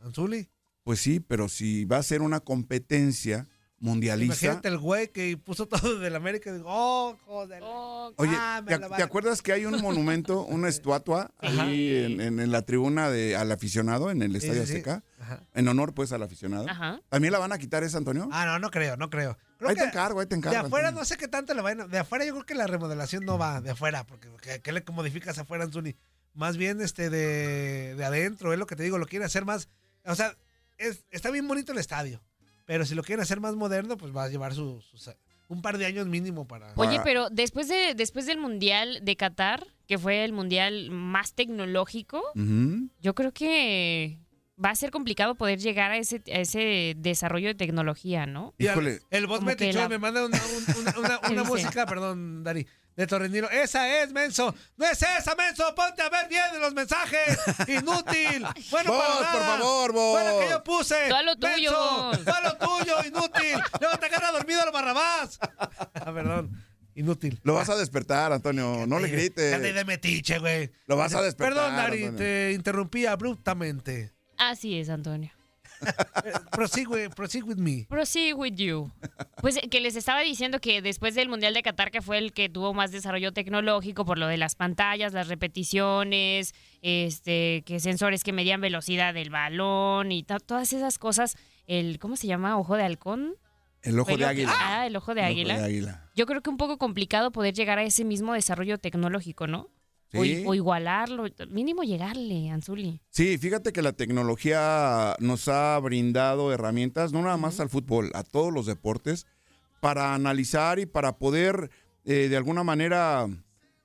Anzuli. 0.00 0.50
Pues 0.82 1.00
sí, 1.00 1.20
pero 1.20 1.48
si 1.48 1.86
va 1.86 1.96
a 1.98 2.02
ser 2.02 2.20
una 2.20 2.40
competencia 2.40 3.46
mundialista. 3.84 4.46
Imagínate 4.46 4.68
el 4.68 4.78
güey 4.78 5.08
que 5.08 5.36
puso 5.36 5.66
todo 5.68 5.98
de 5.98 6.08
la 6.10 6.16
América 6.16 6.50
y 6.50 6.54
digo, 6.54 6.66
oh, 6.68 7.16
joder. 7.26 7.62
Oye, 8.16 8.32
Ah, 8.34 8.62
¿te, 8.66 8.72
la 8.78 8.86
te 8.86 8.88
van- 8.88 9.02
acuerdas 9.02 9.42
que 9.42 9.52
hay 9.52 9.66
un 9.66 9.80
monumento, 9.80 10.44
una 10.44 10.68
estatua 10.68 11.30
ahí 11.38 11.94
en, 12.04 12.20
en- 12.20 12.40
en 12.40 12.50
la 12.50 12.62
tribuna 12.62 13.10
de, 13.10 13.36
al 13.36 13.52
aficionado 13.52 14.10
en 14.10 14.22
el 14.22 14.34
Estadio 14.36 14.62
sí, 14.62 14.72
sí. 14.72 14.76
Azteca? 14.78 15.04
Ajá. 15.20 15.40
En 15.54 15.68
honor, 15.68 15.94
pues, 15.94 16.12
al 16.12 16.22
aficionado. 16.22 16.68
Ajá. 16.68 17.00
¿También 17.08 17.32
la 17.32 17.38
van 17.38 17.52
a 17.52 17.58
quitar 17.58 17.82
esa, 17.84 17.98
Antonio? 17.98 18.28
Ah, 18.32 18.44
no, 18.46 18.58
no 18.58 18.70
creo, 18.70 18.96
no 18.96 19.10
creo. 19.10 19.36
Creo 19.58 19.70
ahí 19.70 19.76
que 19.76 19.82
te 19.82 19.88
encargo, 19.88 20.20
ahí 20.20 20.26
te 20.26 20.34
encargo. 20.34 20.58
de 20.58 20.66
afuera 20.66 20.88
Antonio. 20.88 21.00
no 21.02 21.04
sé 21.04 21.16
qué 21.16 21.28
tanto 21.28 21.54
le 21.54 21.62
vayan. 21.62 21.88
De 21.90 21.98
afuera 21.98 22.24
yo 22.24 22.32
creo 22.32 22.46
que 22.46 22.54
la 22.54 22.66
remodelación 22.66 23.24
no 23.24 23.38
va 23.38 23.60
de 23.60 23.70
afuera, 23.70 24.04
porque 24.06 24.28
¿qué, 24.42 24.60
qué 24.60 24.72
le 24.72 24.82
modificas 24.92 25.38
afuera, 25.38 25.64
Anzuli? 25.64 25.96
Más 26.34 26.56
bien 26.56 26.80
este 26.80 27.10
de, 27.10 27.94
de 27.94 28.04
adentro, 28.04 28.52
es 28.52 28.58
lo 28.58 28.66
que 28.66 28.76
te 28.76 28.82
digo, 28.82 28.98
lo 28.98 29.06
quiere 29.06 29.24
hacer 29.24 29.44
más. 29.44 29.68
O 30.04 30.14
sea, 30.14 30.36
es, 30.78 31.04
está 31.10 31.30
bien 31.30 31.46
bonito 31.46 31.72
el 31.72 31.78
estadio, 31.78 32.20
pero 32.64 32.84
si 32.84 32.94
lo 32.94 33.02
quieren 33.02 33.22
hacer 33.22 33.40
más 33.40 33.54
moderno, 33.56 33.96
pues 33.96 34.14
va 34.14 34.24
a 34.24 34.28
llevar 34.28 34.54
su- 34.54 34.80
sus- 34.80 35.10
un 35.48 35.60
par 35.62 35.76
de 35.78 35.86
años 35.86 36.06
mínimo 36.06 36.46
para. 36.48 36.72
Oye, 36.76 37.00
pero 37.04 37.28
después 37.30 37.68
de 37.68 37.94
después 37.94 38.26
del 38.26 38.38
Mundial 38.38 39.00
de 39.02 39.16
Qatar, 39.16 39.66
que 39.86 39.98
fue 39.98 40.24
el 40.24 40.32
Mundial 40.32 40.90
más 40.90 41.34
tecnológico, 41.34 42.22
yo 43.00 43.14
creo 43.14 43.32
que 43.32 44.18
va 44.62 44.70
a 44.70 44.74
ser 44.76 44.90
complicado 44.90 45.34
poder 45.34 45.58
llegar 45.58 45.90
a 45.90 45.98
ese, 45.98 46.22
a 46.32 46.38
ese 46.38 46.94
desarrollo 46.96 47.48
de 47.48 47.54
tecnología, 47.56 48.24
¿no? 48.26 48.54
Híjole. 48.58 49.00
El 49.10 49.26
que 49.28 49.40
metichón 49.40 49.82
la- 49.82 49.88
me 49.88 49.98
manda 49.98 50.24
una, 50.24 50.38
un- 50.38 50.80
una- 50.82 50.98
una- 50.98 51.18
¿Qué 51.20 51.32
una 51.32 51.44
música, 51.44 51.86
perdón, 51.86 52.44
Dari, 52.44 52.66
de 52.96 53.06
Torrenilo. 53.06 53.50
Esa 53.50 54.02
es, 54.02 54.12
menso. 54.12 54.54
No 54.76 54.86
es 54.86 55.02
esa, 55.02 55.34
menso. 55.34 55.74
Ponte 55.74 56.02
a 56.02 56.08
ver 56.08 56.28
bien 56.28 56.44
los 56.60 56.74
mensajes. 56.74 57.38
Inútil. 57.68 58.44
Bueno, 58.70 58.92
Vos, 58.92 59.04
para 59.04 59.32
por 59.32 59.42
favor, 59.42 59.92
vos. 59.92 60.20
Fue 60.20 60.32
la 60.32 60.44
que 60.44 60.50
yo 60.50 60.64
puse. 60.64 61.08
Tú 61.08 61.14
a 61.14 61.22
lo 61.22 61.36
tuyo, 61.36 61.70
Menso. 61.70 62.02
vos. 62.08 62.24
Tú 62.24 62.30
a 62.30 62.40
lo 62.40 62.56
tuyo, 62.56 63.04
inútil. 63.06 63.60
Luego 63.80 63.96
te 63.98 64.06
agarra 64.06 64.32
dormido 64.32 64.64
el 64.64 64.70
barrabás. 64.72 65.38
Ah, 65.40 66.12
perdón. 66.12 66.64
Inútil. 66.96 67.40
Lo 67.42 67.54
vas 67.54 67.68
a 67.68 67.76
despertar, 67.76 68.32
Antonio. 68.32 68.84
No 68.86 68.98
le 69.00 69.08
grites. 69.08 69.60
de 69.60 69.84
metiche, 69.84 70.38
güey. 70.38 70.70
Lo 70.86 70.96
vas 70.96 71.14
a 71.14 71.22
despertar. 71.22 71.54
Perdón, 71.54 71.76
Dari, 71.76 72.04
Antonio. 72.04 72.18
te 72.18 72.52
interrumpí 72.52 73.06
abruptamente. 73.06 74.12
Así 74.36 74.78
es, 74.78 74.88
Antonio. 74.88 75.30
Eh, 76.24 76.32
Prosigue, 76.52 77.10
proceed 77.10 77.42
with 77.44 77.56
me. 77.56 77.86
Proceed 77.88 78.34
with 78.34 78.54
you. 78.56 78.90
Pues 79.40 79.58
que 79.70 79.80
les 79.80 79.96
estaba 79.96 80.20
diciendo 80.20 80.60
que 80.60 80.80
después 80.82 81.14
del 81.14 81.28
Mundial 81.28 81.52
de 81.54 81.62
Qatar, 81.62 81.90
que 81.90 82.00
fue 82.02 82.18
el 82.18 82.32
que 82.32 82.48
tuvo 82.48 82.72
más 82.74 82.92
desarrollo 82.92 83.32
tecnológico 83.32 84.04
por 84.04 84.18
lo 84.18 84.26
de 84.26 84.36
las 84.36 84.54
pantallas, 84.54 85.12
las 85.12 85.28
repeticiones, 85.28 86.54
este, 86.82 87.62
que 87.66 87.80
sensores 87.80 88.22
que 88.24 88.32
medían 88.32 88.60
velocidad 88.60 89.14
del 89.14 89.30
balón 89.30 90.12
y 90.12 90.22
to- 90.22 90.40
todas 90.40 90.72
esas 90.72 90.98
cosas, 90.98 91.36
el, 91.66 91.98
¿cómo 91.98 92.16
se 92.16 92.26
llama? 92.26 92.58
Ojo 92.58 92.76
de 92.76 92.84
halcón. 92.84 93.34
El 93.82 93.98
ojo 93.98 94.16
de 94.16 94.24
águila. 94.24 94.52
Ah, 94.58 94.86
el 94.86 94.96
ojo 94.96 95.14
de 95.14 95.20
El 95.20 95.26
ojo 95.26 95.32
águila. 95.32 95.58
de 95.58 95.64
águila. 95.64 96.10
Yo 96.14 96.24
creo 96.26 96.40
que 96.42 96.48
un 96.50 96.56
poco 96.56 96.78
complicado 96.78 97.32
poder 97.32 97.52
llegar 97.54 97.78
a 97.78 97.82
ese 97.82 98.04
mismo 98.04 98.32
desarrollo 98.32 98.78
tecnológico, 98.78 99.46
¿no? 99.46 99.68
O, 100.14 100.24
Sí. 100.24 100.42
i- 100.42 100.44
o 100.46 100.54
igualarlo, 100.54 101.24
mínimo 101.50 101.82
llegarle, 101.82 102.50
Anzuli. 102.50 103.00
Sí, 103.10 103.36
fíjate 103.38 103.72
que 103.72 103.82
la 103.82 103.92
tecnología 103.92 105.16
nos 105.18 105.48
ha 105.48 105.78
brindado 105.80 106.52
herramientas, 106.52 107.12
no 107.12 107.22
nada 107.22 107.36
más 107.36 107.60
al 107.60 107.68
fútbol, 107.68 108.10
a 108.14 108.22
todos 108.22 108.52
los 108.52 108.66
deportes, 108.66 109.26
para 109.80 110.14
analizar 110.14 110.78
y 110.78 110.86
para 110.86 111.16
poder 111.18 111.70
eh, 112.06 112.28
de 112.28 112.36
alguna 112.36 112.62
manera 112.64 113.26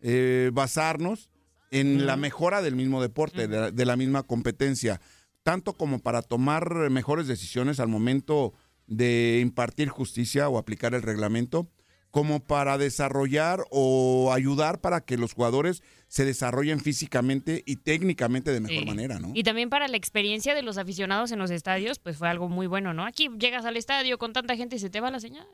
eh, 0.02 0.52
basarnos 0.54 1.30
en 1.72 2.06
la 2.06 2.16
mejora 2.18 2.62
del 2.62 2.76
mismo 2.76 3.02
deporte, 3.02 3.48
de 3.48 3.86
la 3.86 3.96
misma 3.96 4.24
competencia, 4.24 5.00
tanto 5.44 5.74
como 5.74 6.00
para 6.00 6.22
tomar 6.22 6.90
mejores 6.90 7.28
decisiones 7.28 7.80
al 7.80 7.88
momento 7.90 8.54
de 8.88 9.40
impartir 9.42 9.88
justicia 9.90 10.50
o 10.50 10.58
aplicar 10.58 10.94
el 10.96 11.02
reglamento, 11.02 11.70
como 12.12 12.40
para 12.44 12.78
desarrollar 12.78 13.64
o 13.70 14.32
ayudar 14.34 14.82
para 14.82 15.02
que 15.02 15.18
los 15.18 15.34
jugadores 15.34 15.84
se 16.08 16.26
desarrollen 16.26 16.80
físicamente 16.80 17.62
y 17.68 17.76
técnicamente 17.78 18.52
de 18.52 18.60
mejor 18.62 18.80
Sí. 18.80 18.86
manera, 18.86 19.20
¿no? 19.20 19.32
Y 19.36 19.44
también 19.44 19.70
para 19.70 19.88
la 19.88 19.98
experiencia 19.98 20.56
de 20.56 20.64
los 20.64 20.78
aficionados 20.80 21.32
en 21.32 21.38
los 21.40 21.52
estadios, 21.52 22.00
pues 22.00 22.18
fue 22.18 22.28
algo 22.30 22.50
muy 22.50 22.66
bueno, 22.68 22.94
¿no? 22.94 23.06
Aquí 23.06 23.30
llegas 23.40 23.66
al 23.66 23.78
estadio 23.78 24.18
con 24.18 24.34
tanta 24.34 24.56
gente 24.56 24.76
y 24.78 24.80
se 24.80 24.90
te 24.90 25.02
va 25.02 25.12
la 25.12 25.20
señal. 25.20 25.48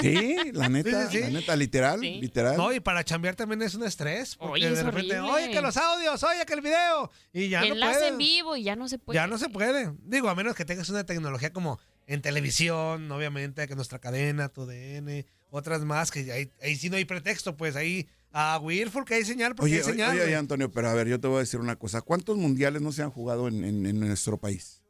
Sí, 0.00 0.36
la 0.52 0.68
neta, 0.68 1.08
Sí, 1.10 1.18
sí, 1.18 1.24
sí. 1.24 1.32
la 1.32 1.40
neta, 1.40 1.56
literal, 1.56 2.00
Sí. 2.00 2.18
literal. 2.20 2.56
No, 2.56 2.72
y 2.72 2.78
para 2.80 3.02
chambear 3.04 3.34
también 3.34 3.62
es 3.62 3.74
un 3.74 3.82
estrés. 3.84 4.36
Porque 4.36 4.52
Oye, 4.52 4.68
es 4.68 4.76
de 4.76 4.82
repente, 4.84 5.18
horrible. 5.18 5.32
oye, 5.46 5.50
que 5.52 5.60
los 5.60 5.76
audios, 5.76 6.22
oye, 6.22 6.44
que 6.46 6.52
el 6.54 6.60
video. 6.60 7.10
Y 7.32 7.48
ya 7.48 7.60
no 7.60 7.66
Enlace 7.66 7.94
puede. 7.98 8.08
en 8.08 8.18
vivo 8.18 8.56
y 8.56 8.62
ya 8.62 8.76
no 8.76 8.88
se 8.88 8.98
puede. 9.00 9.16
Ya 9.16 9.26
no 9.26 9.38
se 9.38 9.48
puede. 9.48 9.92
Digo, 10.04 10.28
a 10.28 10.34
menos 10.36 10.54
que 10.54 10.64
tengas 10.64 10.88
una 10.88 11.04
tecnología 11.04 11.52
como 11.52 11.80
en 12.06 12.22
televisión, 12.22 13.10
obviamente, 13.10 13.66
que 13.66 13.74
nuestra 13.74 13.98
cadena, 13.98 14.48
tu 14.50 14.66
DN, 14.66 15.26
otras 15.52 15.84
más, 15.84 16.10
que 16.10 16.32
ahí, 16.32 16.50
ahí 16.62 16.76
sí 16.76 16.90
no 16.90 16.96
hay 16.96 17.04
pretexto, 17.04 17.56
pues 17.56 17.76
ahí 17.76 18.08
a 18.32 18.58
Wilford 18.58 19.04
que 19.04 19.14
hay 19.14 19.24
señal 19.24 19.54
porque 19.54 19.72
Oye, 19.72 19.78
hay 19.78 19.84
señal. 19.84 20.18
oye, 20.18 20.34
Antonio, 20.34 20.70
pero 20.72 20.88
a 20.88 20.94
ver, 20.94 21.06
yo 21.06 21.20
te 21.20 21.28
voy 21.28 21.36
a 21.36 21.40
decir 21.40 21.60
una 21.60 21.76
cosa. 21.76 22.00
¿Cuántos 22.00 22.36
mundiales 22.38 22.80
no 22.82 22.90
se 22.90 23.02
han 23.02 23.10
jugado 23.10 23.46
en, 23.48 23.62
en- 23.64 23.86
en 23.86 24.00
nuestro 24.00 24.38
país? 24.38 24.81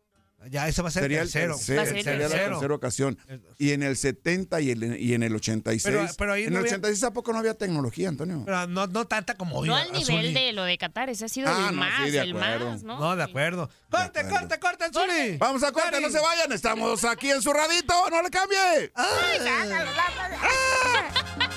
Ya, 0.50 0.68
ese 0.68 0.82
va 0.82 0.88
a 0.88 0.90
ser 0.90 1.02
Sería 1.04 1.22
el 1.22 1.30
tercero. 1.30 1.56
tercer- 1.56 1.76
Va 1.78 1.82
a 1.82 1.86
ser 1.86 1.96
el 1.96 2.04
sería 2.04 2.18
la 2.20 2.28
tercero. 2.28 2.50
tercera 2.56 2.74
ocasión. 2.74 3.18
Y 3.58 3.72
en 3.72 3.82
el 3.82 3.96
70 3.96 4.60
y, 4.60 4.70
el- 4.70 5.00
y 5.00 5.14
en 5.14 5.22
el 5.22 5.34
86. 5.34 5.82
Pero- 5.84 6.06
pero 6.18 6.32
ahí 6.32 6.44
en 6.44 6.52
no 6.52 6.58
el 6.58 6.64
había- 6.64 6.76
86 6.76 7.04
¿a 7.04 7.12
poco 7.12 7.32
no 7.32 7.38
había 7.38 7.54
tecnología, 7.54 8.08
Antonio? 8.08 8.42
Pero 8.44 8.66
no, 8.66 8.86
no 8.86 9.06
tanta 9.06 9.34
como 9.36 9.58
hoy. 9.58 9.68
No 9.68 9.76
al 9.76 9.92
nivel 9.92 10.34
de 10.34 10.52
lo 10.52 10.64
de 10.64 10.78
Qatar, 10.78 11.10
ese 11.10 11.26
ha 11.26 11.28
sido 11.28 11.48
Ah, 11.48 11.68
el 11.70 11.76
no, 11.76 11.80
más, 11.82 12.04
sí, 12.04 12.10
de 12.10 12.18
el 12.20 12.30
acuerdo. 12.36 12.70
más, 12.70 12.82
¿no? 12.82 12.98
No, 12.98 13.16
de 13.16 13.22
acuerdo. 13.22 13.70
¡Corte, 13.90 14.20
acuerdo. 14.20 14.38
corte, 14.40 14.58
corte, 14.58 14.84
Anzuli! 14.84 15.36
Vamos 15.38 15.62
a 15.62 15.72
corte, 15.72 16.00
no 16.00 16.10
se 16.10 16.18
vayan. 16.20 16.52
Estamos 16.52 17.04
aquí 17.04 17.30
en 17.30 17.42
su 17.42 17.52
radito, 17.52 17.94
no 18.10 18.22
le 18.22 18.30
cambie. 18.30 18.92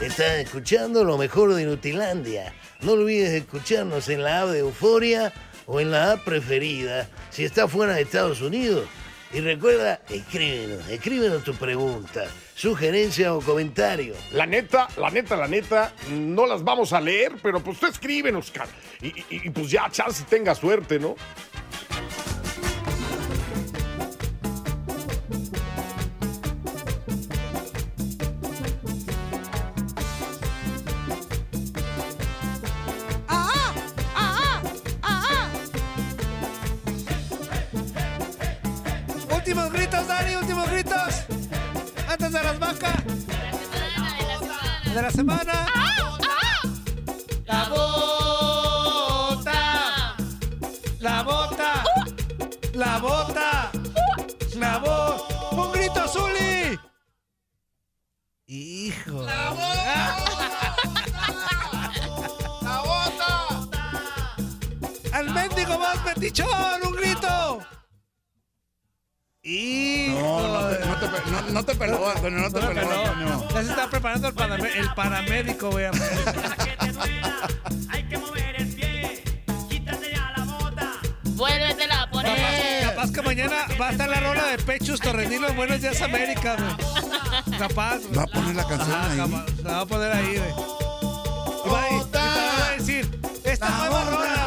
Estás 0.00 0.38
escuchando 0.38 1.04
lo 1.04 1.18
mejor 1.18 1.52
de 1.54 1.64
Nutilandia. 1.66 2.54
No 2.80 2.92
olvides 2.92 3.30
escucharnos 3.32 4.08
en 4.08 4.22
la 4.22 4.42
app 4.42 4.48
de 4.48 4.60
Euforia 4.60 5.30
o 5.70 5.78
en 5.78 5.92
la 5.92 6.12
app 6.12 6.24
preferida 6.24 7.08
si 7.30 7.44
estás 7.44 7.70
fuera 7.70 7.94
de 7.94 8.02
Estados 8.02 8.40
Unidos. 8.40 8.88
Y 9.32 9.38
recuerda, 9.38 10.00
escríbenos, 10.08 10.88
escríbenos 10.88 11.44
tu 11.44 11.54
pregunta, 11.54 12.24
sugerencia 12.56 13.32
o 13.32 13.40
comentario. 13.40 14.14
La 14.32 14.44
neta, 14.44 14.88
la 14.96 15.08
neta, 15.10 15.36
la 15.36 15.46
neta, 15.46 15.94
no 16.10 16.46
las 16.46 16.64
vamos 16.64 16.92
a 16.92 17.00
leer, 17.00 17.34
pero 17.40 17.60
pues 17.60 17.78
tú 17.78 17.86
escríbenos, 17.86 18.52
y, 19.00 19.50
pues 19.50 19.70
ya, 19.70 19.88
chance 19.88 20.24
tenga 20.28 20.56
suerte, 20.56 20.98
¿no? 20.98 21.14
gritos, 40.00 40.08
Dani, 40.08 40.36
últimos 40.36 40.70
gritos. 40.70 41.24
Antes 42.08 42.32
de 42.32 42.42
las 42.42 42.58
vacas. 42.58 43.04
De 44.94 45.02
la 45.02 45.10
semana. 45.10 45.66
La 47.46 47.68
bota. 47.68 49.52
La 51.00 51.22
bota. 51.22 51.84
La 52.72 52.98
bota. 52.98 53.70
La 54.56 54.78
bota. 54.78 55.52
Un 55.52 55.72
grito, 55.72 56.08
Zuli. 56.08 56.78
Hijo. 58.46 59.22
La 59.26 59.50
bota. 59.50 60.16
La 62.62 62.80
bota. 62.80 63.68
Al 65.12 65.30
mendigo 65.30 65.78
más 65.78 66.04
metichón. 66.04 66.89
Y. 69.52 70.14
No, 70.16 70.46
no 70.46 70.68
te, 70.68 70.84
no 70.86 70.96
te, 70.96 71.30
no- 71.30 71.50
no 71.50 71.64
te 71.64 71.74
perdó, 71.74 72.08
Antonio, 72.10 72.38
no 72.38 72.50
te 72.52 72.60
No 72.60 72.68
me 72.68 72.74
perdó, 72.74 72.88
peló. 72.88 73.04
Antonio. 73.04 73.48
Ya 73.52 73.62
se 73.64 73.70
está 73.70 73.90
preparando 73.90 74.28
el, 74.28 74.34
paramé- 74.34 74.76
el 74.76 74.94
paramédico, 74.94 75.70
güey. 75.72 75.86
Vuélvetela 81.24 82.02
a 82.02 82.10
poner. 82.10 82.36
Capaz, 82.82 82.94
capaz 82.94 83.12
que 83.12 83.22
mañana 83.22 83.56
va 83.80 83.88
a 83.88 83.92
estar 83.92 84.08
la 84.08 84.20
rola 84.20 84.44
de 84.46 84.58
Pechus 84.58 85.00
Torrenilo 85.00 85.52
Buenos 85.54 85.80
Días 85.80 86.00
América, 86.02 86.56
güey. 86.56 87.58
Capaz. 87.58 87.98
Va 88.16 88.22
a 88.22 88.26
poner 88.26 88.54
la 88.56 88.64
canción 88.66 88.92
Ajá, 88.96 89.10
ahí. 89.10 89.16
capaz, 89.18 89.46
La 89.62 89.72
va 89.72 89.80
a 89.80 89.86
poner 89.86 90.12
ahí, 90.12 90.36
güey. 90.38 90.50
Y 91.64 91.68
va 91.70 91.82
a, 92.68 92.70
decir, 92.76 93.20
esta 93.44 93.68
nueva 93.70 94.04
rola, 94.04 94.39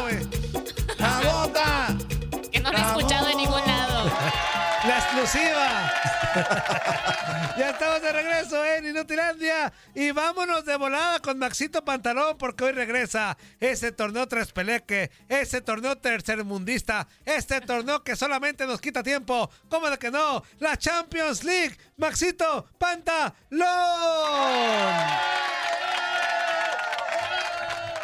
exclusiva. 5.24 5.90
ya 7.58 7.70
estamos 7.70 8.02
de 8.02 8.12
regreso 8.12 8.64
en 8.64 8.86
Inutilandia. 8.86 9.72
Y 9.94 10.10
vámonos 10.10 10.64
de 10.64 10.76
volada 10.76 11.18
con 11.20 11.38
Maxito 11.38 11.84
Pantalón 11.84 12.36
porque 12.38 12.64
hoy 12.64 12.72
regresa 12.72 13.36
ese 13.58 13.92
torneo 13.92 14.26
tres 14.28 14.52
peleque, 14.52 15.10
ese 15.28 15.62
torneo 15.62 15.96
tercermundista, 15.96 17.08
este 17.24 17.60
torneo 17.62 18.02
que 18.04 18.16
solamente 18.16 18.66
nos 18.66 18.80
quita 18.80 19.02
tiempo. 19.02 19.50
¿Cómo 19.68 19.88
de 19.88 19.98
que 19.98 20.10
no? 20.10 20.42
La 20.58 20.76
Champions 20.76 21.42
League. 21.44 21.76
Maxito 21.96 22.66
Pantalón. 22.78 23.34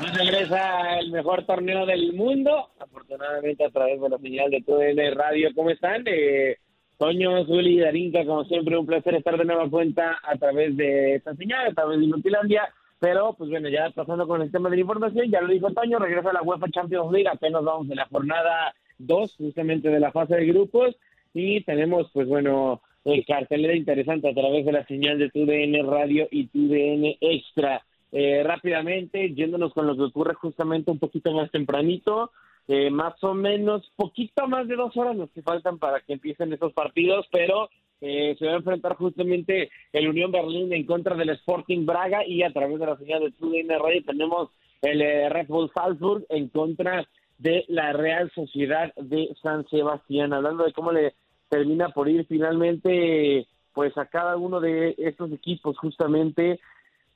Regresa 0.00 0.98
el 0.98 1.10
mejor 1.10 1.44
torneo 1.44 1.84
del 1.84 2.14
mundo, 2.14 2.70
afortunadamente 2.78 3.66
a 3.66 3.70
través 3.70 4.00
de 4.00 4.08
la 4.08 4.16
señal 4.16 4.50
de 4.50 4.62
TUDN 4.62 5.14
Radio. 5.14 5.50
¿Cómo 5.54 5.68
están? 5.68 6.04
Eh, 6.06 6.56
Toño, 7.00 7.46
Zuli 7.46 7.78
Darinka, 7.78 8.26
como 8.26 8.44
siempre, 8.44 8.76
un 8.76 8.84
placer 8.84 9.14
estar 9.14 9.38
de 9.38 9.46
nueva 9.46 9.70
cuenta 9.70 10.18
a 10.22 10.36
través 10.36 10.76
de 10.76 11.14
esta 11.14 11.34
señal, 11.34 11.68
a 11.68 11.72
través 11.72 11.98
de 11.98 12.04
Inutilandia. 12.04 12.68
Pero, 12.98 13.32
pues 13.38 13.48
bueno, 13.48 13.70
ya 13.70 13.88
pasando 13.88 14.28
con 14.28 14.42
el 14.42 14.52
tema 14.52 14.68
de 14.68 14.76
la 14.76 14.82
información, 14.82 15.30
ya 15.30 15.40
lo 15.40 15.48
dijo 15.48 15.72
Toño, 15.72 15.98
regresa 15.98 16.28
a 16.28 16.34
la 16.34 16.42
UEFA 16.42 16.68
Champions 16.68 17.10
League, 17.10 17.26
apenas 17.26 17.64
vamos 17.64 17.88
en 17.88 17.96
la 17.96 18.04
jornada 18.04 18.74
2, 18.98 19.34
justamente 19.38 19.88
de 19.88 19.98
la 19.98 20.12
fase 20.12 20.36
de 20.36 20.44
grupos, 20.44 20.94
y 21.32 21.62
tenemos, 21.62 22.10
pues 22.12 22.28
bueno, 22.28 22.82
el 23.06 23.24
cartelera 23.24 23.74
interesante 23.74 24.28
a 24.28 24.34
través 24.34 24.66
de 24.66 24.72
la 24.72 24.84
señal 24.84 25.18
de 25.18 25.30
TUDN 25.30 25.90
Radio 25.90 26.28
y 26.30 26.48
TUDN 26.48 27.16
Extra. 27.22 27.82
Eh, 28.12 28.42
rápidamente, 28.44 29.32
yéndonos 29.32 29.72
con 29.72 29.86
lo 29.86 29.96
que 29.96 30.02
ocurre 30.02 30.34
justamente 30.34 30.90
un 30.90 30.98
poquito 30.98 31.32
más 31.32 31.50
tempranito, 31.50 32.30
eh, 32.72 32.88
más 32.88 33.14
o 33.24 33.34
menos, 33.34 33.82
poquito 33.96 34.46
más 34.46 34.68
de 34.68 34.76
dos 34.76 34.96
horas 34.96 35.16
los 35.16 35.28
que 35.32 35.42
faltan 35.42 35.80
para 35.80 36.02
que 36.02 36.12
empiecen 36.12 36.52
estos 36.52 36.72
partidos, 36.72 37.26
pero 37.32 37.68
eh, 38.00 38.36
se 38.38 38.46
va 38.46 38.52
a 38.52 38.58
enfrentar 38.58 38.94
justamente 38.94 39.70
el 39.92 40.08
Unión 40.08 40.30
Berlín 40.30 40.72
en 40.72 40.86
contra 40.86 41.16
del 41.16 41.30
Sporting 41.30 41.84
Braga 41.84 42.24
y 42.24 42.44
a 42.44 42.52
través 42.52 42.78
de 42.78 42.86
la 42.86 42.96
señal 42.96 43.22
de 43.22 43.32
TUDN 43.32 43.70
Radio 43.70 44.04
tenemos 44.06 44.50
el 44.82 45.02
eh, 45.02 45.28
Red 45.30 45.48
Bull 45.48 45.72
Salzburg 45.74 46.24
en 46.28 46.48
contra 46.48 47.08
de 47.38 47.64
la 47.66 47.92
Real 47.92 48.30
Sociedad 48.36 48.94
de 48.94 49.34
San 49.42 49.66
Sebastián. 49.68 50.32
Hablando 50.32 50.62
de 50.62 50.72
cómo 50.72 50.92
le 50.92 51.14
termina 51.48 51.88
por 51.88 52.08
ir 52.08 52.24
finalmente 52.26 53.48
pues 53.74 53.98
a 53.98 54.06
cada 54.06 54.36
uno 54.36 54.60
de 54.60 54.94
estos 54.96 55.32
equipos 55.32 55.76
justamente 55.76 56.60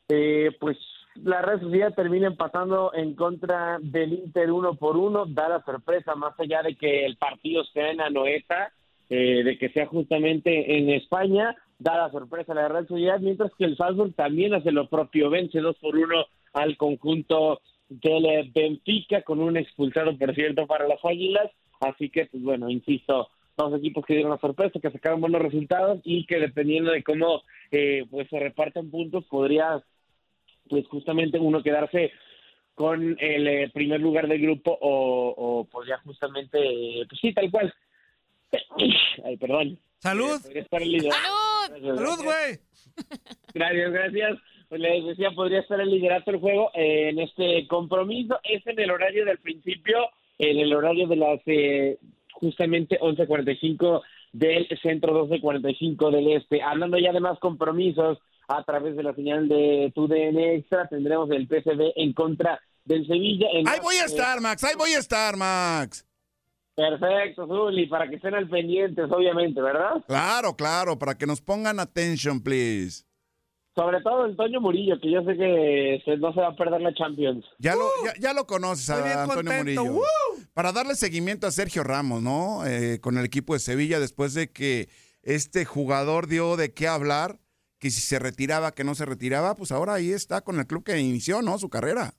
eh, 0.09 0.51
pues 0.59 0.77
la 1.17 1.43
Real 1.43 1.61
Sociedad 1.61 1.95
termina 1.95 2.27
empatando 2.27 2.93
en 2.95 3.15
contra 3.15 3.79
del 3.81 4.13
Inter 4.13 4.51
uno 4.51 4.75
por 4.75 4.97
uno, 4.97 5.27
da 5.27 5.49
la 5.49 5.63
sorpresa 5.65 6.15
más 6.15 6.39
allá 6.39 6.63
de 6.63 6.75
que 6.77 7.05
el 7.05 7.17
partido 7.17 7.65
sea 7.65 7.91
en 7.91 8.01
Anoeta, 8.01 8.73
eh, 9.09 9.43
de 9.45 9.59
que 9.59 9.69
sea 9.71 9.87
justamente 9.87 10.79
en 10.79 10.91
España, 10.91 11.55
da 11.79 11.97
la 11.97 12.11
sorpresa 12.11 12.53
a 12.53 12.57
la 12.57 12.69
Real 12.69 12.89
Sociedad, 12.89 13.21
mientras 13.21 13.53
que 13.57 13.65
el 13.65 13.77
Salzburg 13.77 14.15
también 14.15 14.55
hace 14.55 14.73
lo 14.73 14.89
propio, 14.89 15.31
vence 15.31 15.61
dos 15.61 15.77
por 15.79 15.97
uno 15.97 16.27
al 16.53 16.77
conjunto 16.77 17.61
del 17.89 18.51
Benfica 18.53 19.23
con 19.23 19.41
un 19.41 19.57
expulsado, 19.57 20.17
por 20.17 20.35
cierto, 20.35 20.67
para 20.67 20.89
las 20.89 21.05
Águilas, 21.05 21.51
así 21.81 22.11
que, 22.11 22.27
pues 22.27 22.43
bueno, 22.43 22.71
insisto, 22.71 23.29
dos 23.57 23.79
equipos 23.79 24.05
que 24.05 24.15
dieron 24.15 24.33
la 24.33 24.39
sorpresa, 24.39 24.81
que 24.81 24.91
sacaron 24.91 25.21
buenos 25.21 25.43
resultados 25.43 26.01
y 26.05 26.27
que 26.27 26.39
dependiendo 26.39 26.91
de 26.91 27.05
cómo 27.05 27.43
eh, 27.71 28.05
pues 28.11 28.29
se 28.29 28.39
reparten 28.39 28.91
puntos, 28.91 29.25
podría 29.27 29.83
pues 30.69 30.87
justamente 30.89 31.39
uno 31.39 31.63
quedarse 31.63 32.13
con 32.75 33.17
el 33.21 33.47
eh, 33.47 33.71
primer 33.73 34.01
lugar 34.01 34.27
del 34.27 34.43
grupo 34.43 34.77
o, 34.81 35.35
o 35.37 35.65
podría 35.65 35.99
justamente, 35.99 36.59
eh, 36.59 37.07
pues 37.09 37.21
sí, 37.21 37.33
tal 37.33 37.51
cual. 37.51 37.73
Ay, 39.25 39.37
perdón. 39.37 39.79
Salud. 39.99 40.41
Eh. 40.51 40.67
¡Salud! 40.69 41.97
Salud, 41.97 42.25
güey. 42.25 42.59
Gracias, 43.55 43.93
gracias. 43.93 44.39
Pues 44.69 44.81
les 44.81 45.05
decía, 45.05 45.31
podría 45.31 45.61
estar 45.61 45.81
el 45.81 45.91
liderato 45.91 46.31
del 46.31 46.41
juego 46.41 46.71
eh, 46.75 47.09
en 47.11 47.21
este 47.21 47.67
compromiso. 47.69 48.39
Es 48.45 48.67
en 48.67 48.79
el 48.79 48.91
horario 48.91 49.25
del 49.25 49.39
principio, 49.39 50.11
en 50.39 50.59
el 50.59 50.75
horario 50.75 51.07
de 51.07 51.17
las 51.17 51.41
eh, 51.47 51.99
justamente 52.33 52.99
11.45 53.01 54.03
del 54.35 54.69
centro, 54.83 55.27
12.45 55.29 56.11
del 56.11 56.33
este. 56.33 56.61
Hablando 56.61 56.99
ya 56.99 57.13
de 57.13 57.21
más 57.21 57.39
compromisos, 57.39 58.19
a 58.49 58.63
través 58.65 58.97
de 58.97 59.03
la 59.03 59.15
señal 59.15 59.49
de 59.49 59.93
TUDN 59.95 60.39
Extra, 60.39 60.89
tendremos 60.89 61.31
el 61.31 61.47
PCB 61.47 61.93
en 61.97 62.13
contra 62.13 62.61
del 62.85 63.07
Sevilla. 63.07 63.47
En 63.53 63.67
Ahí 63.69 63.79
voy 63.81 63.97
a 63.97 64.05
estar, 64.05 64.41
Max. 64.41 64.63
Ahí 64.65 64.75
voy 64.77 64.91
a 64.91 64.99
estar, 64.99 65.37
Max. 65.37 66.07
Perfecto, 66.75 67.47
Zuli, 67.47 67.87
para 67.87 68.09
que 68.09 68.17
estén 68.17 68.35
al 68.35 68.49
pendientes, 68.49 69.09
obviamente, 69.09 69.63
¿verdad? 69.63 70.03
Claro, 70.09 70.57
claro, 70.57 70.99
para 70.99 71.15
que 71.15 71.25
nos 71.25 71.41
pongan 71.41 71.79
attention, 71.79 72.43
please. 72.43 73.05
Sobre 73.77 74.01
todo 74.03 74.25
el 74.25 74.37
Toño 74.37 74.61
Murillo, 74.61 75.01
que 75.01 75.11
yo 75.11 75.23
sé 75.23 75.37
que 75.37 76.03
no 76.19 76.33
se 76.33 76.41
va 76.41 76.49
a 76.49 76.57
perder 76.57 76.81
la 76.81 76.93
Champions. 76.93 77.45
Ya, 77.59 77.77
lo, 77.77 77.89
ya, 78.05 78.13
ya 78.21 78.33
lo 78.33 78.47
conoces 78.47 78.91
a 78.91 79.23
Antonio 79.23 79.35
contento. 79.35 79.85
Murillo. 79.85 80.03
Para 80.55 80.71
darle 80.71 80.95
seguimiento 80.95 81.49
a 81.49 81.51
Sergio 81.51 81.83
Ramos, 81.83 82.23
¿no? 82.23 82.65
Eh, 82.65 83.01
con 83.01 83.19
el 83.19 83.25
equipo 83.25 83.55
de 83.55 83.59
Sevilla, 83.59 83.99
después 83.99 84.35
de 84.35 84.53
que 84.53 84.89
este 85.25 85.65
jugador 85.65 86.29
dio 86.29 86.57
de 86.57 86.73
qué 86.73 86.87
hablar, 86.87 87.41
que 87.81 87.91
si 87.91 88.01
se 88.01 88.21
retiraba, 88.21 88.71
que 88.71 88.85
no 88.85 88.95
se 88.95 89.05
retiraba, 89.05 89.57
pues 89.57 89.73
ahora 89.73 89.95
ahí 89.95 90.11
está 90.11 90.43
con 90.43 90.61
el 90.61 90.67
club 90.69 90.85
que 90.85 90.97
inició, 91.01 91.43
¿no? 91.43 91.59
Su 91.59 91.69
carrera. 91.69 92.15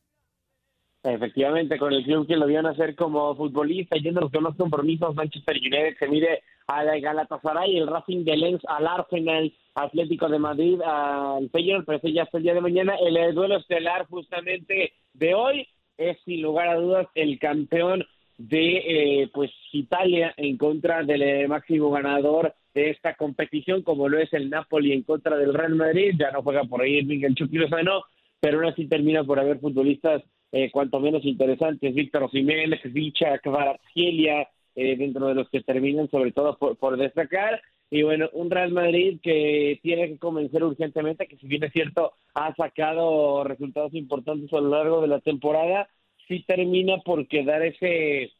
Efectivamente, 1.03 1.77
con 1.77 1.93
el 1.93 2.03
club 2.03 2.27
que 2.27 2.35
lo 2.35 2.45
vio 2.47 2.61
nacer 2.61 2.95
como 2.95 3.35
futbolista, 3.37 3.95
yendo 3.95 4.19
a 4.19 4.41
los 4.41 4.55
compromisos, 4.57 5.15
Manchester 5.15 5.55
United 5.55 5.95
se 5.97 6.07
mide 6.09 6.43
al 6.67 6.99
Galatasaray, 6.99 7.77
el 7.77 7.87
Racing 7.87 8.25
de 8.25 8.35
Lens 8.35 8.61
al 8.67 8.87
Arsenal, 8.87 9.53
Atlético 9.75 10.27
de 10.27 10.39
Madrid 10.39 10.81
al 10.81 11.49
Feyenoord, 11.51 11.85
pero 11.85 11.99
ese 11.99 12.11
ya 12.11 12.23
hasta 12.23 12.37
el 12.37 12.43
día 12.43 12.53
de 12.53 12.61
mañana. 12.61 12.95
El 12.95 13.33
duelo 13.33 13.57
estelar 13.57 14.07
justamente 14.07 14.91
de 15.13 15.33
hoy 15.35 15.67
es 15.97 16.17
sin 16.25 16.41
lugar 16.41 16.67
a 16.67 16.75
dudas 16.75 17.07
el 17.15 17.39
campeón 17.39 18.03
de 18.37 18.77
eh, 19.23 19.29
pues 19.33 19.51
Italia 19.71 20.33
en 20.37 20.57
contra 20.57 21.03
del 21.03 21.21
eh, 21.21 21.47
máximo 21.47 21.91
ganador 21.91 22.53
de 22.73 22.89
esta 22.89 23.15
competición, 23.15 23.81
como 23.81 24.09
lo 24.09 24.19
es 24.19 24.31
el 24.33 24.49
Napoli 24.49 24.91
en 24.91 25.03
contra 25.03 25.37
del 25.37 25.53
Real 25.53 25.75
Madrid. 25.75 26.15
Ya 26.19 26.31
no 26.31 26.43
juega 26.43 26.63
por 26.65 26.81
ahí 26.81 26.97
el 26.97 27.05
Miguel 27.05 27.35
Chucky 27.35 27.57
Lozano, 27.57 28.03
pero 28.39 28.57
aún 28.57 28.67
así 28.67 28.87
termina 28.87 29.23
por 29.23 29.39
haber 29.39 29.59
futbolistas 29.59 30.23
eh, 30.51 30.69
cuanto 30.71 30.99
menos 30.99 31.25
interesantes, 31.25 31.93
Víctor 31.93 32.29
Jiménez, 32.29 32.81
Vicha, 32.93 33.39
Kvaratskhelia, 33.39 34.47
eh, 34.75 34.95
dentro 34.97 35.27
de 35.27 35.35
los 35.35 35.49
que 35.49 35.61
terminan 35.61 36.09
sobre 36.09 36.31
todo 36.31 36.57
por, 36.57 36.77
por 36.77 36.97
destacar. 36.97 37.61
Y 37.89 38.03
bueno, 38.03 38.29
un 38.33 38.49
Real 38.49 38.71
Madrid 38.71 39.19
que 39.21 39.79
tiene 39.81 40.07
que 40.07 40.17
convencer 40.17 40.63
urgentemente 40.63 41.27
que 41.27 41.37
si 41.37 41.47
bien 41.47 41.63
es 41.63 41.71
cierto, 41.71 42.13
ha 42.33 42.53
sacado 42.55 43.43
resultados 43.43 43.93
importantes 43.93 44.51
a 44.53 44.59
lo 44.59 44.69
largo 44.69 45.01
de 45.01 45.07
la 45.07 45.19
temporada, 45.19 45.87
sí 46.27 46.43
termina 46.47 46.97
por 46.99 47.27
quedar 47.27 47.63
ese 47.63 48.31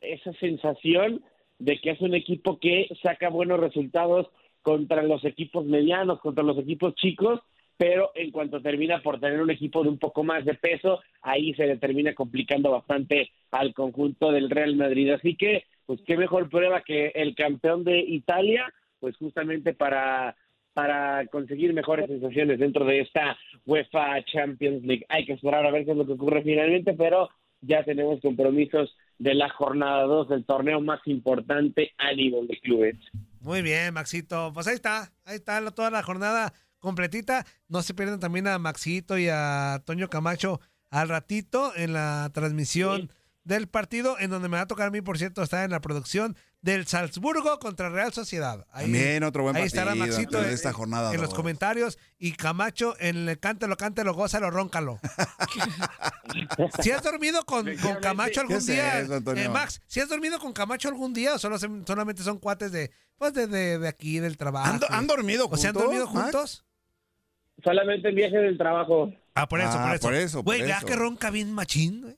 esa 0.00 0.32
sensación 0.34 1.22
de 1.58 1.80
que 1.80 1.90
es 1.90 2.00
un 2.00 2.14
equipo 2.14 2.58
que 2.58 2.88
saca 3.02 3.28
buenos 3.28 3.58
resultados 3.58 4.28
contra 4.62 5.02
los 5.02 5.24
equipos 5.24 5.64
medianos, 5.64 6.20
contra 6.20 6.44
los 6.44 6.58
equipos 6.58 6.94
chicos, 6.94 7.40
pero 7.76 8.10
en 8.14 8.30
cuanto 8.30 8.60
termina 8.60 9.02
por 9.02 9.20
tener 9.20 9.40
un 9.40 9.50
equipo 9.50 9.82
de 9.82 9.88
un 9.88 9.98
poco 9.98 10.24
más 10.24 10.44
de 10.44 10.54
peso, 10.54 11.00
ahí 11.22 11.54
se 11.54 11.66
le 11.66 11.76
termina 11.76 12.14
complicando 12.14 12.70
bastante 12.70 13.30
al 13.50 13.72
conjunto 13.72 14.32
del 14.32 14.50
Real 14.50 14.76
Madrid. 14.76 15.10
Así 15.10 15.36
que, 15.36 15.64
pues 15.86 16.00
qué 16.06 16.16
mejor 16.16 16.48
prueba 16.48 16.82
que 16.82 17.12
el 17.14 17.34
campeón 17.34 17.84
de 17.84 18.00
Italia, 18.00 18.72
pues 19.00 19.16
justamente 19.16 19.74
para 19.74 20.36
para 20.78 21.26
conseguir 21.26 21.74
mejores 21.74 22.06
sensaciones 22.06 22.60
dentro 22.60 22.84
de 22.84 23.00
esta 23.00 23.36
UEFA 23.66 24.24
Champions 24.32 24.84
League. 24.84 25.04
Hay 25.08 25.26
que 25.26 25.32
esperar 25.32 25.66
a 25.66 25.72
ver 25.72 25.84
qué 25.84 25.90
es 25.90 25.96
lo 25.96 26.06
que 26.06 26.12
ocurre 26.12 26.40
finalmente, 26.44 26.94
pero 26.94 27.28
ya 27.62 27.82
tenemos 27.82 28.20
compromisos 28.20 28.94
de 29.18 29.34
la 29.34 29.48
jornada 29.48 30.04
2 30.04 30.28
del 30.28 30.44
torneo 30.44 30.80
más 30.80 31.00
importante 31.06 31.90
a 31.98 32.12
nivel 32.12 32.46
de 32.46 32.60
clubes. 32.60 32.94
Muy 33.40 33.60
bien, 33.62 33.92
Maxito. 33.92 34.52
Pues 34.54 34.68
ahí 34.68 34.76
está, 34.76 35.10
ahí 35.24 35.34
está 35.34 35.68
toda 35.72 35.90
la 35.90 36.04
jornada 36.04 36.52
completita. 36.78 37.44
No 37.66 37.82
se 37.82 37.92
pierdan 37.92 38.20
también 38.20 38.46
a 38.46 38.60
Maxito 38.60 39.18
y 39.18 39.26
a 39.28 39.82
Toño 39.84 40.08
Camacho 40.08 40.60
al 40.90 41.08
ratito 41.08 41.72
en 41.74 41.92
la 41.92 42.30
transmisión 42.32 43.10
del 43.44 43.66
partido, 43.68 44.18
en 44.18 44.30
donde 44.30 44.48
me 44.48 44.56
va 44.58 44.62
a 44.62 44.66
tocar 44.66 44.88
a 44.88 44.90
mí, 44.90 45.00
por 45.00 45.16
cierto, 45.18 45.42
estar 45.42 45.64
en 45.64 45.70
la 45.70 45.80
producción 45.80 46.36
del 46.60 46.86
Salzburgo 46.86 47.58
contra 47.60 47.88
Real 47.88 48.12
Sociedad. 48.12 48.66
Ahí, 48.72 48.84
También 48.84 49.22
otro 49.22 49.42
buen 49.44 49.56
ahí 49.56 49.62
partido 49.62 49.80
estará 49.82 49.94
Maxito 49.94 50.40
de 50.40 50.48
en, 50.48 50.54
esta 50.54 50.72
jornada. 50.72 51.14
en 51.14 51.20
los 51.20 51.32
comentarios 51.32 51.98
y 52.18 52.32
Camacho 52.32 52.94
en 53.00 53.28
el 53.28 53.38
cántelo, 53.38 53.76
cántelo, 53.76 54.12
gózalo, 54.12 54.50
róncalo. 54.50 54.98
si 56.82 56.90
has 56.90 57.02
dormido 57.02 57.44
con, 57.44 57.64
con 57.76 57.96
Camacho 57.96 58.32
¿Qué 58.34 58.40
algún 58.40 58.56
es 58.56 58.66
día, 58.66 59.00
eso, 59.00 59.16
eh, 59.34 59.48
Max, 59.48 59.80
si 59.86 60.00
has 60.00 60.08
dormido 60.08 60.38
con 60.38 60.52
Camacho 60.52 60.88
algún 60.88 61.12
día 61.14 61.34
o 61.34 61.38
solo 61.38 61.58
se- 61.58 61.68
solamente 61.86 62.22
son 62.22 62.38
cuates 62.38 62.72
de, 62.72 62.90
pues 63.16 63.32
de, 63.34 63.46
de- 63.46 63.78
de 63.78 63.88
aquí, 63.88 64.18
del 64.18 64.36
trabajo. 64.36 64.68
¿Han, 64.72 64.80
do- 64.80 64.86
han 64.90 65.06
dormido 65.06 65.44
¿O 65.44 65.48
juntos? 65.48 65.62
se 65.62 65.68
han 65.68 65.74
dormido 65.74 66.06
Max? 66.10 66.22
juntos? 66.22 66.64
Solamente 67.64 68.08
en 68.10 68.14
viajes 68.14 68.40
del 68.42 68.58
trabajo. 68.58 69.12
Ah, 69.34 69.48
por 69.48 69.60
eso, 69.60 69.70
Ah, 69.72 69.86
por 69.86 69.94
eso. 69.94 70.02
por 70.02 70.14
eso, 70.14 70.42
Güey, 70.42 70.58
por 70.58 70.66
¿verdad 70.66 70.78
eso. 70.78 70.86
que 70.86 70.96
ronca 70.96 71.30
bien 71.30 71.52
machín, 71.52 72.02
güey? 72.02 72.17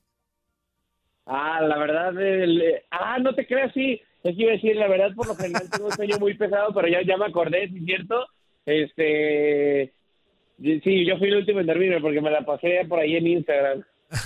Ah, 1.33 1.61
la 1.61 1.77
verdad, 1.77 2.09
el- 2.21 2.61
eh, 2.61 2.83
ah, 2.91 3.17
no 3.19 3.33
te 3.33 3.47
creas, 3.47 3.71
sí. 3.73 4.01
Es 4.23 4.35
que 4.35 4.41
iba 4.43 4.51
a 4.51 4.55
decir, 4.55 4.75
la 4.75 4.87
verdad, 4.87 5.15
por 5.15 5.27
lo 5.27 5.35
general 5.35 5.69
tengo 5.71 5.87
un 5.87 5.95
sueño 5.95 6.19
muy 6.19 6.33
pesado, 6.35 6.73
pero 6.73 6.87
ya, 6.89 7.01
ya 7.07 7.15
me 7.17 7.25
acordé, 7.25 7.69
¿sí 7.69 7.77
es 7.77 7.85
cierto? 7.85 8.25
Este, 8.65 9.93
sí, 10.59 11.05
yo 11.05 11.17
fui 11.17 11.27
el 11.29 11.37
último 11.37 11.59
en 11.59 11.67
dormirme 11.67 12.01
porque 12.01 12.21
me 12.21 12.29
la 12.31 12.45
pasé 12.45 12.81
por 12.87 12.99
ahí 12.99 13.15
en 13.15 13.27
Instagram. 13.27 13.83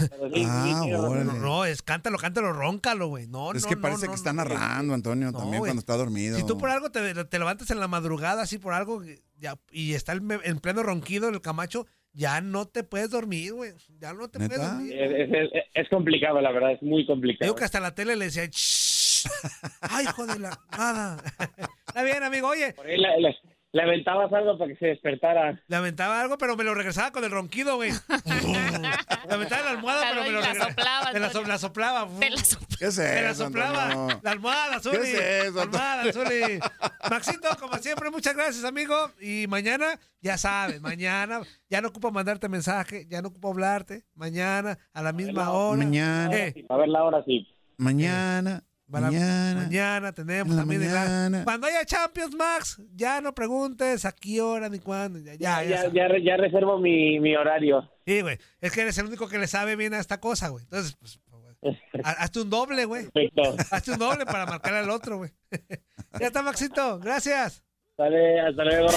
Pero 0.09 0.29
sí, 0.29 0.35
sí, 0.35 0.43
Ah, 0.47 0.83
órale. 0.97 1.25
No, 1.25 1.33
no, 1.35 1.65
es 1.65 1.83
cántalo, 1.83 2.17
cántalo, 2.17 2.51
róncalo, 2.53 3.07
güey. 3.07 3.27
No, 3.27 3.51
Es 3.53 3.63
no, 3.63 3.69
que 3.69 3.75
no, 3.75 3.81
parece 3.81 4.07
no, 4.07 4.11
que 4.11 4.15
está 4.15 4.33
no. 4.33 4.43
narrando, 4.43 4.93
Antonio, 4.95 5.31
No, 5.31 5.37
también 5.37 5.59
cuando 5.61 5.79
está 5.79 5.95
dormido. 5.95 6.35
Si 6.37 6.45
tú 6.45 6.57
por 6.57 6.71
algo 6.71 6.89
te, 6.89 7.13
te 7.25 7.39
levantas 7.39 7.69
en 7.69 7.79
la 7.79 7.87
madrugada, 7.87 8.41
así 8.41 8.57
por 8.57 8.73
algo, 8.73 9.03
ya, 9.37 9.53
y 9.71 9.93
está 9.93 10.13
el 10.13 10.21
en 10.43 10.59
pleno 10.59 10.81
ronquido 10.81 11.29
el 11.29 11.39
Camacho, 11.39 11.85
ya 12.15 12.41
no 12.41 12.65
te 12.65 12.83
puedes 12.83 13.11
dormir, 13.11 13.53
güey. 13.53 13.73
Ya 13.99 14.13
no 14.13 14.27
te 14.29 14.39
puedes 14.39 14.59
dormir. 14.61 14.93
Es, 14.99 15.11
es- 15.11 15.51
es- 15.53 15.63
es 15.73 15.89
complicado, 15.89 16.41
la 16.41 16.51
verdad, 16.51 16.71
es 16.71 16.81
muy 16.81 17.05
complicado. 17.05 17.45
Digo 17.45 17.55
que 17.55 17.65
hasta 17.65 17.79
la 17.79 17.93
tele 17.93 18.15
le 18.15 18.25
decía, 18.25 18.45
"Shh". 18.45 19.25
ay, 19.81 20.05
hijo 20.05 20.25
de 20.25 20.39
la 20.39 20.59
nada. 20.77 21.17
Está 21.87 22.03
bien, 22.03 22.23
amigo, 22.23 22.47
oye, 22.47 22.73
Por 22.73 22.87
ahí 22.87 22.97
la- 22.97 23.17
la- 23.19 23.35
le 23.71 23.81
aventabas 23.81 24.31
algo 24.31 24.57
para 24.57 24.71
que 24.71 24.77
se 24.77 24.85
despertara. 24.87 25.61
le 25.67 25.75
aventaba 25.75 26.21
algo, 26.21 26.37
pero 26.37 26.55
me 26.55 26.63
lo 26.63 26.73
regresaba 26.73 27.11
con 27.11 27.25
el 27.25 27.31
ronquido, 27.31 27.75
güey. 27.75 27.91
le 28.07 29.33
aventaba 29.33 29.59
en 29.61 29.65
la 29.65 29.71
almohada, 29.71 30.05
pero 30.11 30.23
me 30.23 30.31
lo 30.31 30.39
regresaba. 30.41 30.69
soplaba, 30.69 31.11
Me 31.11 31.19
la, 31.19 31.29
so- 31.31 31.43
la 31.43 31.57
soplaba. 31.57 32.07
Te 32.19 32.29
la 32.29 32.37
soplaba. 32.37 32.64
¿Qué 32.79 32.85
es 32.85 32.97
Me 32.97 33.03
la 33.21 33.29
eso, 33.31 33.45
soplaba. 33.45 33.85
Antonio? 33.85 34.19
La 34.23 34.31
almohada, 34.31 34.79
Zuli. 34.79 34.97
¿Qué 34.97 35.11
es 35.39 35.45
eso, 35.45 35.55
La 35.55 35.61
almohada? 35.63 36.13
Zuli. 36.13 36.59
Maxito, 37.09 37.49
como 37.59 37.77
siempre, 37.77 38.09
muchas 38.11 38.35
gracias, 38.35 38.63
amigo. 38.65 38.95
Y 39.21 39.45
mañana, 39.47 39.99
ya 40.21 40.37
sabes, 40.37 40.81
mañana 40.81 41.41
ya 41.69 41.81
no 41.81 41.89
ocupo 41.89 42.11
mandarte 42.11 42.49
mensaje, 42.49 43.05
ya 43.09 43.21
no 43.21 43.29
ocupo 43.29 43.49
hablarte. 43.51 44.05
Mañana, 44.15 44.77
a 44.93 45.01
la 45.01 45.13
misma 45.13 45.51
hora. 45.51 45.77
Mañana, 45.77 46.35
Eh, 46.35 46.65
A 46.69 46.77
ver 46.77 46.89
la 46.89 47.03
hora, 47.03 47.23
sí. 47.25 47.47
mañana, 47.77 48.63
para- 48.89 49.07
mañana. 49.07 49.61
mañana 49.63 50.11
tenemos 50.13 50.51
en 50.51 50.55
la 50.57 50.61
también. 50.61 50.81
en 50.83 50.93
la- 50.93 50.99
mañana. 51.01 51.43
Cuando 51.43 51.67
haya 51.67 51.85
Champions, 51.85 52.35
Max, 52.35 52.81
ya 52.95 53.21
no 53.21 53.33
preguntes 53.33 54.05
a 54.05 54.11
qué 54.11 54.41
hora 54.41 54.69
ni 54.69 54.79
cuándo. 54.79 55.19
Ya, 55.19 55.33
ya, 55.35 55.63
ya 55.63 55.69
Ya, 55.69 55.77
sabes. 55.77 55.93
ya, 55.93 56.07
re- 56.07 56.23
ya 56.23 56.37
reservo 56.37 56.79
mi, 56.79 57.19
mi 57.19 57.35
horario. 57.35 57.89
Sí, 58.05 58.21
güey. 58.21 58.37
Es 58.61 58.71
que 58.71 58.81
eres 58.81 58.97
el 58.97 59.05
único 59.07 59.27
que 59.27 59.37
le 59.39 59.47
sabe 59.47 59.75
bien 59.75 59.93
a 59.93 59.99
esta 59.99 60.19
cosa, 60.19 60.49
güey. 60.49 60.63
Entonces, 60.63 60.95
pues, 60.99 61.19
hazte 62.03 62.39
un 62.41 62.49
doble, 62.49 62.85
güey. 62.85 63.09
Perfecto. 63.09 63.55
Hazte 63.71 63.91
un 63.91 63.99
doble 63.99 64.25
para 64.25 64.45
marcar 64.45 64.73
al 64.73 64.89
otro, 64.89 65.17
güey. 65.17 65.31
ya 66.19 66.27
está, 66.27 66.41
Maxito. 66.41 66.99
Gracias. 66.99 67.63
Hasta 67.97 68.63
luego. 68.63 68.87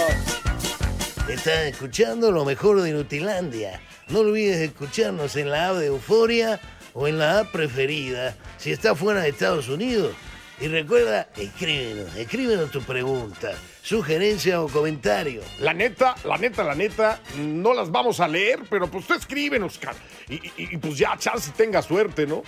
Estás 1.29 1.67
escuchando 1.67 2.33
lo 2.33 2.45
mejor 2.45 2.81
de 2.81 2.93
Nutilandia. 2.93 3.81
No 4.09 4.21
olvides 4.21 4.59
escucharnos 4.59 5.37
en 5.37 5.51
la 5.51 5.69
app 5.69 5.77
de 5.77 5.87
Euforia 5.87 6.59
o 6.95 7.07
en 7.07 7.19
la 7.19 7.41
app 7.41 7.53
preferida 7.53 8.35
si 8.57 8.73
estás 8.73 8.99
fuera 8.99 9.21
de 9.21 9.29
Estados 9.29 9.69
Unidos. 9.69 10.15
Y 10.61 10.67
recuerda, 10.67 11.29
escríbenos, 11.37 12.17
escríbenos 12.17 12.71
tu 12.73 12.83
pregunta, 12.83 13.53
sugerencia 13.81 14.61
o 14.61 14.69
comentario. 14.69 15.41
La 15.61 15.73
neta, 15.73 16.17
la 16.25 16.37
neta, 16.37 16.65
la 16.65 16.75
neta, 16.75 17.21
no 17.37 17.73
las 17.73 17.91
vamos 17.93 18.19
a 18.19 18.27
leer, 18.27 18.61
pero 18.69 18.89
pues 18.91 19.07
tú 19.07 19.15
escríbenos, 19.15 19.79
cara. 19.79 19.97
Y, 20.29 20.35
y- 20.35 20.53
y, 20.57 20.77
pues 20.79 20.99
ya, 20.99 21.17
chance 21.17 21.53
tenga 21.57 21.81
suerte, 21.81 22.27
¿no? 22.27 22.43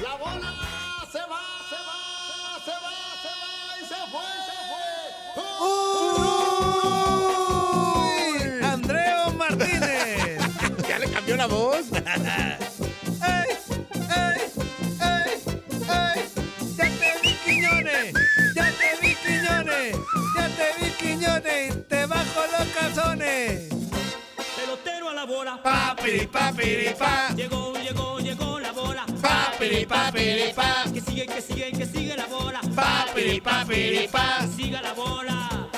La 0.00 0.14
bola 0.14 0.54
se 1.10 1.18
va, 1.18 1.42
se 1.68 1.74
va, 1.74 2.60
se 2.64 2.70
va, 2.70 2.94
se 3.24 3.30
va 3.32 3.80
y 3.80 3.84
se 3.88 3.98
fue, 4.12 4.28
se 4.46 4.54
fue. 4.70 5.42
¡Uy! 8.58 8.64
Andreo 8.64 9.30
Martínez. 9.32 10.38
¿Ya 10.88 10.98
le 11.00 11.10
cambió 11.10 11.36
la 11.36 11.46
voz? 11.46 11.86
la 25.24 25.32
bola. 25.32 25.62
¡Papiri, 25.62 26.26
papiri, 26.26 26.94
pa! 26.98 27.30
Llegó, 27.34 27.72
llegó, 27.78 28.18
llegó 28.18 28.60
la 28.60 28.72
bola. 28.72 29.06
¡Papiri, 29.22 29.86
papiri, 29.86 30.52
pa! 30.54 30.84
Que 30.92 31.00
sigue, 31.00 31.26
que 31.26 31.40
sigue, 31.40 31.72
que 31.72 31.86
sigue 31.86 32.16
la 32.16 32.26
bola. 32.26 32.60
¡Papiri, 32.74 33.40
papiri, 33.40 34.08
pa! 34.08 34.40
Que 34.40 34.62
siga 34.62 34.82
la 34.82 34.92
bola. 34.92 35.68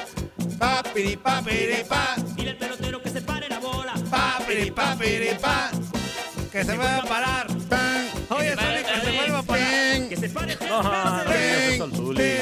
Papiri, 0.59 1.17
papiri, 1.17 1.85
pa. 1.89 2.17
Dile 2.35 2.51
al 2.51 2.57
pelotero 2.57 3.01
que 3.03 3.11
se 3.11 3.21
pare 3.21 3.49
la 3.49 3.59
bola. 3.61 3.95
¡Papiri, 4.11 4.71
papiri, 4.71 5.35
pa! 5.41 5.71
¡Que 6.51 6.65
se 6.65 6.77
vuelva 6.77 6.97
a 6.99 7.03
parar! 7.05 7.47
Oye, 8.31 8.57
Zuli, 8.57 8.83
que 8.85 9.01
se 9.01 9.17
vuelva 9.17 9.39
a 9.39 9.43
parar. 9.43 10.09
Que 10.09 10.17
se 10.17 10.29
pare. 10.31 10.59
No, 10.69 10.83
no, 10.83 11.05
no 11.05 11.25
digas 11.25 11.75
eso 11.75 11.85
al 11.85 11.93
Zuli. 11.93 12.33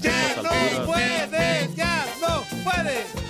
¡Ya 0.00 0.28
Estas 0.30 0.44
no 0.44 0.50
alturas. 0.50 0.86
puede! 0.86 1.70
¡Ya 1.74 2.06
no 2.20 2.42
puede! 2.64 3.27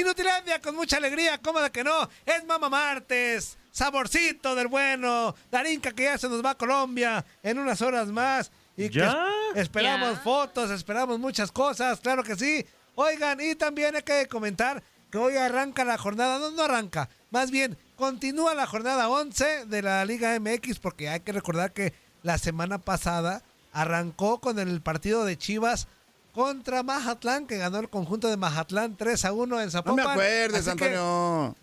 Inutilandia 0.00 0.60
con 0.60 0.74
mucha 0.76 0.96
alegría, 0.96 1.38
¿cómo 1.38 1.60
de 1.60 1.70
que 1.70 1.84
no? 1.84 2.08
Es 2.26 2.44
Mama 2.44 2.68
Martes, 2.68 3.58
saborcito 3.70 4.54
del 4.54 4.68
bueno, 4.68 5.34
Darinka 5.50 5.92
que 5.92 6.04
ya 6.04 6.18
se 6.18 6.28
nos 6.28 6.44
va 6.44 6.50
a 6.50 6.54
Colombia 6.58 7.24
en 7.42 7.58
unas 7.58 7.80
horas 7.82 8.08
más. 8.08 8.50
Y 8.76 8.88
que 8.88 9.00
¿Ya? 9.00 9.16
es- 9.54 9.62
esperamos 9.62 10.14
¿Ya? 10.16 10.20
fotos, 10.20 10.70
esperamos 10.70 11.18
muchas 11.18 11.52
cosas, 11.52 12.00
claro 12.00 12.22
que 12.22 12.36
sí. 12.36 12.64
Oigan, 12.94 13.40
y 13.40 13.54
también 13.54 13.94
hay 13.96 14.02
que 14.02 14.26
comentar 14.26 14.82
que 15.10 15.18
hoy 15.18 15.36
arranca 15.36 15.84
la 15.84 15.98
jornada, 15.98 16.38
no, 16.38 16.50
no 16.50 16.62
arranca, 16.62 17.08
más 17.30 17.50
bien 17.50 17.76
continúa 17.96 18.54
la 18.54 18.66
jornada 18.66 19.08
11 19.08 19.66
de 19.66 19.82
la 19.82 20.04
Liga 20.04 20.38
MX 20.38 20.78
porque 20.78 21.08
hay 21.08 21.20
que 21.20 21.32
recordar 21.32 21.72
que 21.72 21.92
la 22.22 22.38
semana 22.38 22.78
pasada 22.78 23.42
arrancó 23.72 24.40
con 24.40 24.58
el 24.58 24.80
partido 24.80 25.24
de 25.24 25.36
Chivas 25.36 25.86
contra 26.32 26.82
Mazatlán, 26.82 27.46
que 27.46 27.56
ganó 27.58 27.78
el 27.78 27.88
conjunto 27.88 28.28
de 28.28 28.36
Mazatlán 28.36 28.96
3 28.96 29.24
a 29.24 29.32
1 29.32 29.60
en 29.60 29.66
No 29.66 29.70
Zapopan. 29.70 29.96
me 29.96 30.02
acuerdes, 30.10 30.60
Así 30.60 30.70
Antonio. 30.70 31.56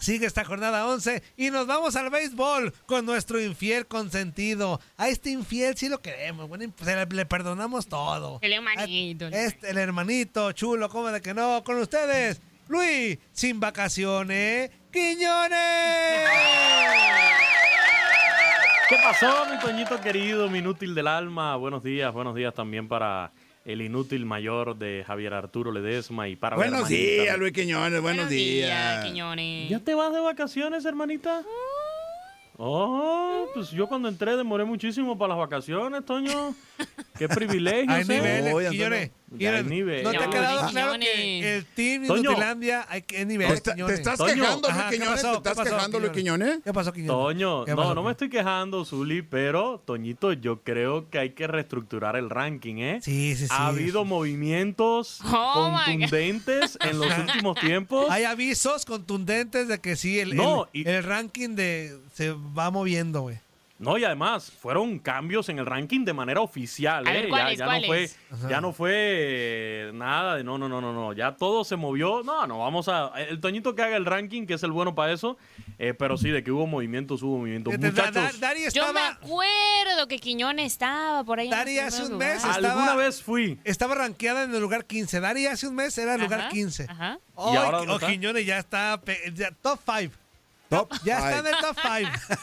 Sigue 0.00 0.26
esta 0.26 0.44
jornada 0.44 0.86
11 0.86 1.24
y 1.36 1.50
nos 1.50 1.66
vamos 1.66 1.96
al 1.96 2.08
béisbol 2.08 2.72
con 2.86 3.04
nuestro 3.04 3.40
infiel 3.40 3.84
consentido. 3.88 4.80
A 4.96 5.08
este 5.08 5.30
infiel 5.30 5.76
sí 5.76 5.88
lo 5.88 6.00
queremos, 6.00 6.48
bueno, 6.48 6.72
se 6.84 6.94
le, 6.94 7.04
le 7.06 7.26
perdonamos 7.26 7.88
todo. 7.88 8.38
El 8.42 8.52
hermanito. 8.52 9.26
A- 9.26 9.28
Este, 9.30 9.70
el 9.70 9.78
hermanito 9.78 10.52
chulo, 10.52 10.88
¿cómo 10.88 11.08
de 11.08 11.20
que 11.20 11.34
no? 11.34 11.64
Con 11.64 11.78
ustedes, 11.78 12.40
Luis, 12.68 13.18
sin 13.32 13.58
vacaciones, 13.58 14.70
Quiñones. 14.92 16.28
¿Qué 18.88 18.96
pasó, 19.02 19.46
mi 19.50 19.58
Toñito 19.58 20.00
querido, 20.00 20.48
mi 20.48 20.60
inútil 20.60 20.94
del 20.94 21.08
alma? 21.08 21.56
Buenos 21.56 21.82
días, 21.82 22.12
buenos 22.12 22.34
días 22.34 22.54
también 22.54 22.88
para 22.88 23.32
el 23.68 23.82
inútil 23.82 24.24
mayor 24.24 24.78
de 24.78 25.04
Javier 25.06 25.34
Arturo 25.34 25.70
Ledesma 25.70 26.26
y 26.26 26.36
para 26.36 26.56
Buenos 26.56 26.88
días, 26.88 27.36
Luis 27.36 27.52
Quiñones, 27.52 28.00
buenos 28.00 28.30
días. 28.30 29.04
Quiñones. 29.04 29.68
¿Ya 29.68 29.78
te 29.80 29.94
vas 29.94 30.10
de 30.10 30.20
vacaciones, 30.20 30.86
hermanita? 30.86 31.42
Oh, 32.56 33.46
pues 33.52 33.70
yo 33.70 33.86
cuando 33.86 34.08
entré 34.08 34.36
demoré 34.38 34.64
muchísimo 34.64 35.18
para 35.18 35.28
las 35.34 35.38
vacaciones, 35.38 36.02
Toño. 36.06 36.54
Qué 37.18 37.28
privilegio. 37.28 37.94
Hay 37.94 38.04
niveles, 38.06 38.70
Quiñones. 38.70 39.10
Ya 39.30 39.50
hay 39.50 39.56
Quiñones, 39.58 39.64
niveles. 39.70 40.04
¿No 40.04 40.10
te 40.10 40.16
ha 40.16 40.30
quedado 40.30 40.68
claro 40.70 40.98
que 40.98 41.56
el 41.56 41.64
team 41.66 42.06
Toño. 42.06 42.20
Inutilandia 42.30 42.86
hay 42.88 43.02
que 43.02 43.16
¿Te, 43.18 43.26
niveles, 43.26 43.54
está- 43.56 43.74
te 43.74 43.92
estás 43.94 44.18
Toño. 44.18 44.34
quejando, 44.34 44.68
Luis 44.70 44.82
¿qué 44.84 44.94
Quiñones? 44.96 45.14
pasó? 45.22 45.30
¿Te 45.32 45.36
estás 45.36 45.52
¿Qué 45.52 45.56
pasó, 45.64 45.76
quejando, 45.76 46.00
Luis 46.00 46.12
Quiñones? 46.12 46.58
¿Qué 46.64 46.72
pasó, 46.72 46.92
Quiñones? 46.92 47.10
Toño, 47.12 47.64
¿Qué 47.66 47.74
no, 47.74 47.94
no 47.94 48.02
me 48.02 48.10
estoy 48.12 48.30
quejando, 48.30 48.84
Zuli, 48.86 49.20
pero, 49.22 49.82
Toñito, 49.84 50.32
yo 50.32 50.62
creo 50.62 51.10
que 51.10 51.18
hay 51.18 51.30
que 51.30 51.46
reestructurar 51.46 52.16
el 52.16 52.30
ranking, 52.30 52.76
¿eh? 52.78 53.00
Sí, 53.02 53.36
sí, 53.36 53.44
sí. 53.46 53.52
ha 53.52 53.66
habido 53.66 54.04
movimientos 54.06 55.20
Oh, 55.24 55.74
contundentes 55.84 56.78
en 56.80 56.98
los 56.98 57.08
últimos 57.18 57.58
tiempos. 57.60 58.06
Hay 58.10 58.24
avisos 58.24 58.84
contundentes 58.86 59.68
de 59.68 59.78
que 59.78 59.96
sí, 59.96 60.18
el, 60.20 60.36
No, 60.36 60.68
el, 60.72 60.80
y- 60.80 60.88
el 60.88 61.02
ranking 61.04 61.50
de 61.54 61.98
se 62.14 62.32
va 62.32 62.70
moviendo, 62.70 63.20
güey. 63.22 63.38
No, 63.78 63.96
y 63.96 64.02
además 64.04 64.50
fueron 64.50 64.98
cambios 64.98 65.48
en 65.50 65.60
el 65.60 65.66
ranking 65.66 66.04
de 66.04 66.12
manera 66.12 66.40
oficial. 66.40 67.06
A 67.06 67.10
¿eh? 67.10 67.14
ver, 67.14 67.24
Ya- 67.24 67.30
¿cuáles, 67.30 67.58
ya, 67.58 67.64
no 67.66 67.70
fue, 67.78 67.86
cuáles? 67.86 68.16
ya 68.48 68.60
no 68.60 68.72
fue 68.72 68.90
eh, 68.94 69.90
nada 69.94 70.34
de 70.36 70.42
no, 70.44 70.58
no, 70.58 70.68
no, 70.68 70.80
no, 70.80 70.92
no. 70.92 71.12
Ya 71.12 71.36
todo 71.36 71.62
se 71.62 71.76
movió. 71.76 72.22
No, 72.24 72.46
no, 72.48 72.58
vamos 72.58 72.88
a. 72.88 73.12
El 73.16 73.40
Toñito 73.40 73.74
que 73.76 73.82
haga 73.82 73.96
el 73.96 74.04
ranking, 74.04 74.46
que 74.46 74.54
es 74.54 74.62
el 74.64 74.72
bueno 74.72 74.94
para 74.96 75.12
eso. 75.12 75.36
eh, 75.78 75.94
pero 75.94 76.16
sí, 76.16 76.28
de 76.30 76.42
que 76.42 76.50
hubo 76.50 76.66
movimientos, 76.66 77.22
hubo 77.22 77.38
movimientos. 77.38 77.72
Fíjate, 77.72 77.92
Da- 77.92 78.10
Da- 78.10 78.32
Muchachos, 78.32 78.74
Yo 78.74 78.92
me 78.92 79.00
acuerdo 79.00 80.08
que 80.08 80.18
Quiñones 80.18 80.72
estaba 80.72 81.22
por 81.22 81.38
ahí. 81.38 81.48
Dari 81.48 81.78
hace 81.78 82.04
un 82.04 82.18
mes 82.18 82.36
estaba- 82.44 82.56
alguna 82.56 82.94
vez 82.96 83.22
fui. 83.22 83.60
estaba 83.64 83.94
rankeada 83.94 84.42
en 84.44 84.54
el 84.54 84.60
lugar 84.60 84.86
15. 84.86 85.20
Dari 85.20 85.46
hace 85.46 85.68
un 85.68 85.76
mes 85.76 85.96
era 85.98 86.16
el 86.16 86.20
lugar 86.22 86.40
Ajá, 86.40 86.48
15. 86.48 86.86
Ajá. 86.88 87.18
Oh, 87.34 87.54
¿Y 87.54 87.56
ahora 87.56 87.82
oh? 87.82 87.98
Quiñones 88.00 88.44
ya 88.44 88.58
está 88.58 89.00
ya- 89.34 89.52
top 89.62 89.78
5. 89.84 90.14
Top 90.68 90.92
Ya 91.04 91.16
five. 91.18 91.28
está 91.36 91.38
en 91.38 91.46
el 91.54 91.60
top 91.60 91.76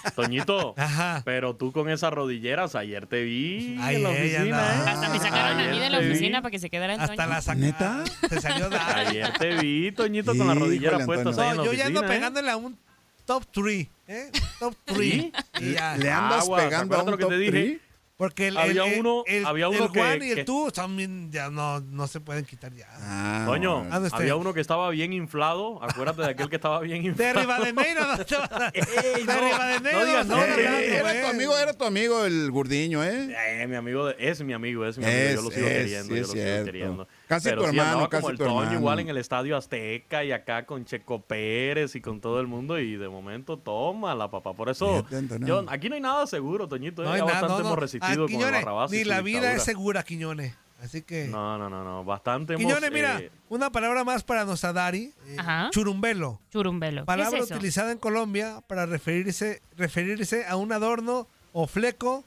5. 0.04 0.12
Toñito, 0.16 0.74
Ajá. 0.78 1.22
pero 1.26 1.56
tú 1.56 1.72
con 1.72 1.90
esas 1.90 2.12
rodilleras, 2.12 2.74
ayer 2.76 3.06
te 3.06 3.24
vi 3.24 3.78
Ay, 3.80 3.98
en 3.98 4.04
la 4.04 4.10
oficina, 4.10 4.44
no. 4.46 4.58
¿eh? 4.58 4.90
Hasta 4.90 5.10
me 5.10 5.20
sacaron 5.20 5.60
a 5.60 5.64
mí 5.64 5.70
Ayer 5.70 5.82
de 5.84 5.90
la 5.92 6.00
te 6.00 6.06
vi. 6.06 6.12
oficina 6.12 6.42
para 6.42 6.52
que 6.52 6.60
se 6.60 6.70
quedara 6.70 6.94
en 6.96 7.02
Hasta 7.02 7.16
Toño. 7.16 7.30
la 7.30 7.42
saca. 7.42 7.60
¿Neta? 7.60 8.04
Se 8.30 8.42
salió 8.42 8.70
Dari. 8.70 9.08
Ayer 9.10 9.34
te 9.38 9.56
vi, 9.58 9.92
Toñito, 9.92 10.36
con 10.36 10.48
las 10.48 10.58
rodilleras 10.58 11.06
puestas 11.06 11.38
ahí 11.38 11.50
en 11.52 11.58
No, 11.58 11.64
la 11.66 11.72
yo 11.72 11.74
ya 11.78 11.86
ando 11.88 12.00
oficina, 12.00 12.16
¿eh? 12.16 12.18
pegándole 12.18 12.50
a 12.52 12.58
un 12.58 12.78
top 13.26 13.44
3. 13.52 13.88
¿eh? 14.08 14.32
Top 14.60 14.76
3. 14.86 14.98
¿Sí? 14.98 15.32
Y 15.62 15.72
ya. 15.74 15.96
¿Le 15.98 16.12
andas 16.12 16.44
Aguas, 16.46 16.64
pegando 16.64 16.96
a 16.98 17.04
un 17.04 17.12
lo 17.12 17.18
que 17.18 17.24
top 17.24 17.32
te 17.32 17.38
dije. 17.38 17.52
three? 17.52 17.82
Porque 18.18 18.48
el, 18.48 18.56
Había 18.56 18.86
el- 18.86 19.02
uno- 19.02 19.24
el, 19.28 19.46
había 19.46 19.68
uno 19.68 19.86
el 19.88 19.92
que- 19.92 20.00
one 20.02 20.26
y 20.26 20.30
el 20.30 20.36
que- 20.38 20.44
two 20.46 20.72
también 20.72 21.30
ya 21.34 21.50
no, 21.50 21.82
no 21.82 22.08
se 22.08 22.22
pueden 22.22 22.46
quitar 22.46 22.74
ya. 22.74 22.88
Ah, 23.02 23.44
Coño, 23.46 23.80
bueno. 23.80 23.90
¿Dónde 23.94 24.08
está? 24.08 24.18
había 24.20 24.38
uno 24.38 24.54
que 24.54 24.62
estaba 24.62 24.90
bien 24.92 25.12
inflado. 25.12 25.84
Acuérdate 25.84 26.22
de 26.22 26.30
aquel 26.30 26.50
que 26.50 26.56
estaba 26.56 26.80
bien 26.80 27.02
De 27.04 27.10
inflado. 27.10 27.42
Rivadeneira, 27.42 28.06
¿dónde 28.06 28.24
te 28.24 28.36
vas 28.38 28.52
a- 28.54 28.70
Ey, 28.74 29.26
De 29.26 29.34
no, 29.34 29.42
Rivadeneira, 29.42 30.00
no 30.00 30.06
digas 30.06 30.28
¿dónde 30.30 30.48
nombre. 30.48 30.64
estás 30.64 30.66
hablando, 30.66 30.80
Eh, 30.80 30.96
era 30.98 31.22
tu 31.22 31.28
amigo, 31.28 31.58
era 31.58 31.74
tu 31.74 31.84
amigo 31.86 32.26
el 32.26 32.52
gurdiño, 32.52 33.04
¿eh? 33.04 33.36
Eh, 33.62 33.68
mi 33.68 33.76
amigo, 33.76 34.06
de- 34.06 34.16
es 34.18 34.42
mi 34.42 34.54
amigo, 34.54 34.86
es 34.86 34.98
mi 34.98 35.04
amigo. 35.04 35.20
Es, 35.20 35.36
yo 35.36 35.42
lo 35.42 35.52
sigo 35.52 35.68
es, 35.68 35.74
queriendo, 35.74 36.08
sí, 36.08 36.16
yo 36.16 36.22
lo 36.22 36.28
sigo 36.34 36.66
queriendo. 36.66 37.08
Casi 37.28 37.50
Pero 37.50 37.64
tu 37.64 37.70
sí, 37.72 37.78
hermano, 37.78 38.08
casi 38.10 38.22
como 38.22 38.30
el 38.32 38.38
tu 38.38 38.44
Toño 38.46 38.60
hermano. 38.62 38.80
igual 38.80 39.00
en 39.02 39.10
el 39.10 39.18
Estadio 39.18 39.58
Azteca 39.58 40.24
y 40.24 40.32
acá 40.32 40.66
con 40.66 40.86
Checo 40.86 41.22
Pérez 41.22 41.96
y 41.96 42.02
con 42.02 42.22
todo 42.22 42.40
el 42.40 42.48
mundo 42.48 42.80
y 42.80 42.96
de 42.96 43.10
momento 43.10 43.58
toma 43.58 44.16
la 44.16 44.30
papá. 44.32 44.54
Por 44.54 44.70
eso, 44.70 45.06
yo, 45.42 45.66
aquí 45.68 45.90
no 45.90 45.96
hay 45.96 46.02
nada 46.02 46.26
seguro, 46.28 46.70
Toñito. 46.70 47.04
No 47.04 47.10
eh, 47.10 47.14
hay 47.16 47.20
ya 47.20 47.26
nada, 47.26 47.42
bastante 47.42 47.54
no, 47.58 47.60
no. 47.64 47.66
hemos 47.70 47.80
resistido 47.80 48.05
Ah, 48.12 48.16
con 48.16 48.24
el 48.24 48.28
Quiñones, 48.30 48.62
Barrabás 48.66 48.94
y 48.94 48.98
ni 48.98 49.04
la 49.06 49.22
vida 49.22 49.38
dictadura. 49.40 49.58
es 49.58 49.64
segura, 49.64 50.04
Quiñones. 50.04 50.54
Así 50.84 51.02
que... 51.02 51.28
No, 51.28 51.58
no, 51.58 51.70
no, 51.70 51.84
no, 51.84 52.04
bastante 52.04 52.54
hemos... 52.54 52.64
Quiñones, 52.66 52.92
mira, 52.92 53.20
eh, 53.20 53.32
una 53.50 53.72
palabra 53.72 54.04
más 54.04 54.24
para 54.24 54.46
nuestra 54.46 54.74
Dari. 54.74 55.14
eh, 55.28 55.36
Ajá. 55.40 55.70
churumbelo. 55.72 56.40
Churumbelo. 56.52 57.02
¿Qué 57.02 57.06
Palabra 57.06 57.40
es 57.40 57.46
eso? 57.46 57.56
utilizada 57.56 57.92
en 57.92 57.98
Colombia 57.98 58.62
para 58.68 58.86
referirse, 58.86 59.62
referirse 59.78 60.46
a 60.46 60.58
un 60.58 60.72
adorno 60.74 61.28
o 61.54 61.66
fleco 61.66 62.24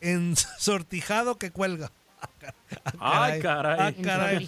ensortijado 0.00 1.36
que 1.38 1.50
cuelga. 1.50 1.90
Ay, 3.00 3.40
caray. 3.40 3.76
Ah, 3.80 4.02
caray. 4.02 4.46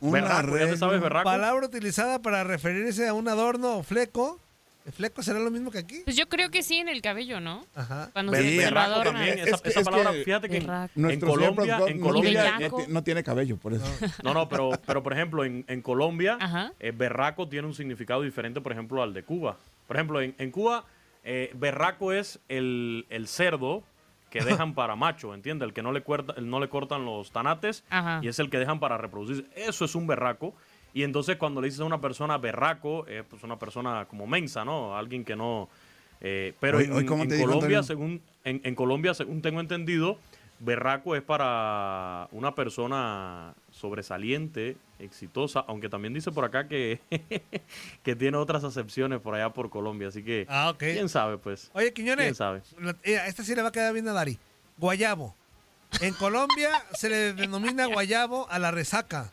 Una 0.00 0.20
berraco, 0.20 0.58
¿ya 0.58 0.66
te 0.66 0.76
sabes 0.76 1.00
berraco? 1.00 1.24
Palabra 1.24 1.66
utilizada 1.66 2.20
para 2.20 2.44
referirse 2.44 3.08
a 3.08 3.14
un 3.14 3.28
adorno 3.28 3.78
o 3.78 3.82
fleco. 3.82 4.38
¿El 4.86 4.92
fleco 4.92 5.20
será 5.20 5.40
lo 5.40 5.50
mismo 5.50 5.72
que 5.72 5.78
aquí? 5.78 6.02
Pues 6.04 6.14
yo 6.16 6.28
creo 6.28 6.48
que 6.50 6.62
sí 6.62 6.78
en 6.78 6.88
el 6.88 7.02
cabello, 7.02 7.40
¿no? 7.40 7.66
Ajá. 7.74 8.08
Cuando 8.12 8.32
se, 8.32 8.56
berraco 8.56 9.02
también, 9.02 9.38
Es 9.40 9.48
esa, 9.48 9.58
que- 9.58 9.68
esa 9.70 9.80
es 9.80 9.84
palabra, 9.84 10.12
que 10.12 10.22
fíjate 10.24 10.48
que 10.48 10.56
en, 10.58 10.66
Berraco. 10.66 11.26
Colombia, 11.26 11.78
en 11.88 11.98
no 11.98 12.06
Colombia, 12.06 12.58
no, 12.70 12.76
ti- 12.76 12.84
no 12.88 13.02
tiene 13.02 13.24
cabello, 13.24 13.56
por 13.56 13.74
eso. 13.74 13.84
No, 14.22 14.32
no, 14.32 14.48
pero, 14.48 14.70
pero 14.86 15.02
por 15.02 15.12
ejemplo, 15.12 15.44
en, 15.44 15.64
en 15.66 15.82
Colombia, 15.82 16.38
eh, 16.78 16.92
berraco 16.96 17.48
tiene 17.48 17.66
un 17.66 17.74
significado 17.74 18.22
diferente, 18.22 18.60
por 18.60 18.70
ejemplo, 18.70 19.02
al 19.02 19.12
de 19.12 19.24
Cuba. 19.24 19.56
Por 19.88 19.96
ejemplo, 19.96 20.20
en, 20.20 20.36
en 20.38 20.50
Cuba, 20.52 20.84
eh, 21.24 21.50
berraco 21.54 22.12
es 22.12 22.38
el, 22.48 23.06
el 23.10 23.26
cerdo 23.26 23.82
que 24.30 24.38
dejan 24.44 24.74
para 24.74 24.94
macho, 24.94 25.34
¿entiendes? 25.34 25.66
El 25.66 25.74
que 25.74 25.82
no 25.82 25.90
le, 25.90 26.02
cuerta- 26.02 26.34
el 26.36 26.48
no 26.48 26.60
le 26.60 26.68
cortan 26.68 27.04
los 27.04 27.32
tanates 27.32 27.82
Ajá. 27.90 28.20
y 28.22 28.28
es 28.28 28.38
el 28.38 28.50
que 28.50 28.58
dejan 28.60 28.78
para 28.78 28.96
reproducirse. 28.98 29.50
Eso 29.56 29.84
es 29.84 29.96
un 29.96 30.06
berraco. 30.06 30.54
Y 30.96 31.02
entonces 31.02 31.36
cuando 31.36 31.60
le 31.60 31.66
dices 31.66 31.80
a 31.82 31.84
una 31.84 32.00
persona 32.00 32.38
berraco, 32.38 33.06
es 33.06 33.22
pues 33.28 33.42
una 33.42 33.58
persona 33.58 34.06
como 34.08 34.26
mensa, 34.26 34.64
¿no? 34.64 34.96
Alguien 34.96 35.26
que 35.26 35.36
no... 35.36 35.68
eh, 36.22 36.54
pero 36.58 36.78
Hoy- 36.78 36.84
en, 36.84 36.92
hoy, 36.94 37.04
¿cómo 37.04 37.22
en 37.24 37.28
te 37.28 37.34
dijo, 37.34 37.46
Colombia, 37.46 37.80
Antonio? 37.80 37.82
según, 37.82 38.22
en, 38.44 38.62
en 38.64 38.74
Colombia, 38.74 39.12
según 39.12 39.42
tengo 39.42 39.60
entendido, 39.60 40.16
berraco 40.58 41.14
es 41.14 41.20
para 41.20 42.28
una 42.32 42.54
persona 42.54 43.52
sobresaliente, 43.70 44.78
exitosa, 44.98 45.66
aunque 45.68 45.90
también 45.90 46.14
dice 46.14 46.32
por 46.32 46.46
acá 46.46 46.66
que, 46.66 46.98
que 48.02 48.16
tiene 48.16 48.38
otras 48.38 48.64
acepciones 48.64 49.20
por 49.20 49.34
allá 49.34 49.50
por 49.50 49.68
Colombia, 49.68 50.08
así 50.08 50.22
que 50.22 50.46
Ah, 50.48 50.74
quién 50.78 51.10
sabe, 51.10 51.36
pues. 51.36 51.70
Oye, 51.74 51.92
Quiñones, 51.92 52.24
¿Quién 52.24 52.34
sabe? 52.34 52.62
la- 52.80 52.96
eh, 53.02 53.20
esta 53.26 53.44
sí 53.44 53.54
le 53.54 53.60
va 53.60 53.68
a 53.68 53.72
quedar 53.72 53.92
bien 53.92 54.08
a 54.08 54.14
Dari. 54.14 54.38
Guayabo. 54.78 55.34
En 56.00 56.14
Colombia 56.14 56.70
se 56.94 57.10
le 57.10 57.32
denomina 57.34 57.84
guayabo 57.84 58.48
a 58.50 58.58
la 58.58 58.70
resaca, 58.70 59.30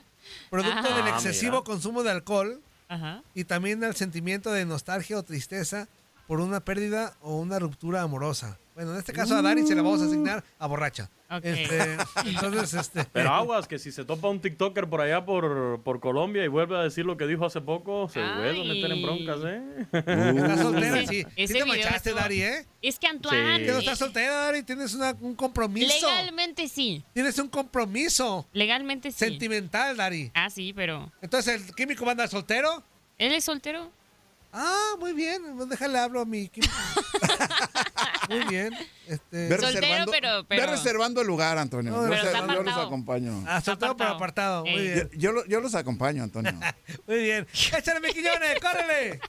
producto 0.50 0.88
Ah, 0.90 0.98
del 0.98 1.08
excesivo 1.08 1.52
mira. 1.58 1.64
consumo 1.64 2.04
de 2.04 2.12
alcohol 2.12 2.62
Ajá. 2.90 3.22
y 3.34 3.44
también 3.46 3.84
al 3.84 3.96
sentimiento 3.96 4.52
de 4.52 4.66
nostalgia 4.66 5.18
o 5.18 5.24
tristeza 5.24 5.88
por 6.28 6.40
una 6.40 6.60
pérdida 6.62 7.14
o 7.22 7.38
una 7.38 7.60
ruptura 7.60 8.02
amorosa. 8.02 8.58
Bueno, 8.76 8.92
en 8.94 8.98
este 8.98 9.14
caso 9.14 9.36
a 9.36 9.42
Dari 9.42 9.66
se 9.68 9.76
la 9.76 9.82
vamos 9.84 10.02
a 10.02 10.06
asignar 10.06 10.44
a 10.58 10.66
borracha. 10.68 11.10
Ok. 11.30 11.46
Este, 11.46 11.98
entonces, 12.26 12.74
este. 12.74 13.06
Pero 13.06 13.30
aguas, 13.32 13.68
que 13.68 13.78
si 13.78 13.92
se 13.92 14.04
topa 14.04 14.30
un 14.30 14.40
TikToker 14.40 14.88
por 14.90 15.02
allá 15.02 15.24
por, 15.26 15.80
por 15.84 16.00
Colombia 16.00 16.44
y 16.44 16.48
vuelve 16.48 16.78
a 16.78 16.82
decir 16.82 17.06
lo 17.06 17.16
que 17.18 17.28
dijo 17.28 17.46
hace 17.46 17.62
poco, 17.62 18.10
se 18.10 18.20
vuelve 18.20 18.62
a 18.62 18.64
meter 18.64 18.92
en 18.92 19.02
broncas, 19.04 19.38
¿eh? 19.46 19.88
Estás 19.94 20.60
soltera, 20.60 21.00
Ese- 21.02 21.08
sí. 21.08 21.22
Sí 21.24 21.28
ese 21.36 21.54
te 21.54 21.64
video 21.64 21.68
manchaste, 21.84 22.10
estuvo- 22.10 22.22
Dari, 22.22 22.42
¿eh? 22.42 22.66
Es 22.82 22.98
que 23.00 23.08
Antoine. 23.08 23.58
Sí. 23.60 23.66
Que 23.66 23.72
no 23.72 23.78
estás 23.80 24.00
soltera, 24.00 24.34
Dari. 24.36 24.64
Tienes 24.64 24.94
una- 24.96 25.16
un 25.22 25.36
compromiso. 25.36 26.08
Legalmente 26.08 26.68
sí. 26.68 27.04
Tienes 27.14 27.38
un 27.40 27.50
compromiso 27.50 28.48
Legalmente 28.54 29.12
sí. 29.12 29.18
sentimental, 29.20 29.98
Dari. 29.98 30.32
Ah, 30.34 30.50
sí, 30.50 30.74
pero. 30.74 31.12
Entonces, 31.22 31.62
¿el 31.68 31.76
químico 31.76 32.06
va 32.06 32.12
a 32.12 32.14
andar 32.14 32.30
soltero? 32.30 32.84
¿Él 33.20 33.34
es 33.34 33.44
soltero? 33.44 33.92
Ah, 34.52 34.92
muy 35.00 35.14
bien. 35.14 35.42
Déjale 35.68 35.98
hablo 35.98 36.22
a 36.22 36.26
mi 36.26 36.48
químico. 36.48 36.74
muy 38.30 38.40
bien. 38.46 38.74
Este, 39.08 39.50
Ve 39.50 39.58
Soltero, 39.58 39.82
reservando, 39.82 40.12
pero- 40.12 40.38
ve 40.44 40.46
pero- 40.48 40.72
reservando 40.72 41.22
el 41.22 41.28
lugar, 41.28 41.58
Antonio. 41.58 41.92
No, 41.92 42.04
yo, 42.04 42.10
pero 42.10 42.16
está 42.30 42.54
yo 42.54 42.64
los 42.64 42.78
acompaño. 42.78 43.44
ah, 43.48 43.62
soltero 43.62 43.98
pero 43.98 44.12
apartado. 44.12 44.62
Muy. 44.66 44.72
Yo, 44.74 44.80
bien. 44.94 45.10
yo 45.14 45.32
lo- 45.32 45.46
yo 45.46 45.60
los 45.60 45.76
acompaño, 45.76 46.24
Antonio. 46.24 46.54
Muy 47.08 47.18
bien. 47.18 47.48
Échale, 47.78 48.00
mi 48.00 48.14
Quiñones, 48.14 48.60
córrele. 48.62 49.20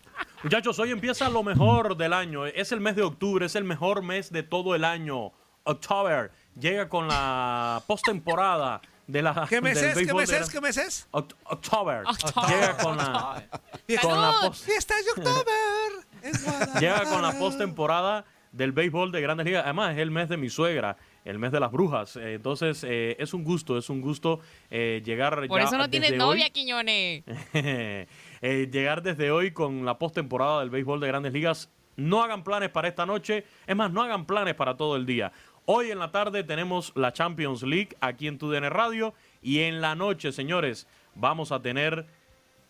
Muchachos, 0.43 0.79
hoy 0.79 0.91
empieza 0.91 1.29
lo 1.29 1.43
mejor 1.43 1.97
del 1.97 2.13
año. 2.13 2.47
Es 2.47 2.71
el 2.73 2.81
mes 2.81 2.97
de 2.97 3.03
octubre, 3.03 3.47
es 3.47 3.55
el 3.57 3.65
mejor 3.65 4.03
mes 4.03 4.31
de 4.31 4.43
todo 4.43 4.75
el 4.75 4.85
año. 4.85 5.33
October 5.65 6.31
llega 6.59 6.89
con 6.89 7.09
la 7.09 7.83
postemporada 7.87 8.81
de 9.07 9.23
la. 9.23 9.47
¿Qué 9.49 9.61
mes 9.61 9.75
del 9.81 9.85
es? 9.87 9.91
¿Qué 9.93 10.01
béisbol 10.05 10.21
mes 10.23 10.29
de 10.31 10.39
es? 10.39 10.51
¿Qué 10.51 10.61
mes 10.61 10.77
es? 10.77 11.09
Oct- 11.11 11.35
October. 11.45 12.05
Llega 12.49 12.77
con 12.77 12.97
la. 12.97 13.45
Con 14.03 14.21
la 14.21 14.33
¡Salud! 14.33 14.49
pos- 14.49 14.63
Fiestas 14.63 14.99
de 15.05 15.11
octubre. 15.23 15.53
en 16.23 16.33
Guadalajara. 16.43 16.81
Llega 16.81 17.05
con 17.05 17.23
la 17.23 17.33
postemporada 17.39 18.25
del 18.55 18.73
béisbol 18.73 19.11
de 19.11 19.21
Grandes 19.21 19.47
Ligas. 19.47 19.65
Además, 19.65 19.95
es 19.95 19.99
el 19.99 20.11
mes 20.11 20.29
de 20.29 20.37
mi 20.37 20.49
suegra, 20.49 20.97
el 21.25 21.39
mes 21.39 21.51
de 21.51 21.61
las 21.61 21.73
brujas. 21.73 22.17
Eh, 22.17 22.35
Entonces, 22.35 22.85
eh, 22.85 23.17
es 23.19 23.35
un 23.35 23.43
gusto, 23.43 23.77
es 23.77 23.91
un 23.91 24.01
gusto 24.01 24.41
eh, 24.71 25.03
llegar 25.05 25.47
Por 25.49 25.59
ya 25.61 25.67
eso 25.67 25.77
no 25.77 25.91
tienes 25.91 26.11
desde 26.11 26.25
novia, 26.25 26.45
hoy. 26.47 26.51
Quiñones. 26.51 27.25
Eh, 28.47 28.69
llegar 28.71 29.01
desde 29.03 29.31
hoy 29.31 29.53
con 29.53 29.87
la 29.87 29.99
postemporada 29.99 30.61
del 30.61 30.69
béisbol 30.69 31.01
de 31.01 31.07
Grandes 31.07 31.33
Ligas. 31.33 31.71
No 31.97 32.23
hagan 32.23 32.45
planes 32.45 32.69
para 32.69 32.89
esta 32.89 33.07
noche. 33.07 33.45
Es 33.67 33.75
más, 33.75 33.91
no 33.91 34.03
hagan 34.03 34.27
planes 34.27 34.55
para 34.55 34.77
todo 34.77 34.97
el 34.97 35.07
día. 35.07 35.33
Hoy 35.65 35.91
en 35.91 35.99
la 35.99 36.13
tarde 36.13 36.45
tenemos 36.45 36.93
la 36.95 37.15
Champions 37.15 37.63
League 37.63 37.97
aquí 38.01 38.29
en 38.29 38.37
TUDN 38.37 38.69
Radio. 38.69 39.15
Y 39.41 39.61
en 39.61 39.81
la 39.81 39.95
noche, 39.95 40.31
señores, 40.31 40.87
vamos 41.15 41.53
a 41.53 41.63
tener 41.63 42.07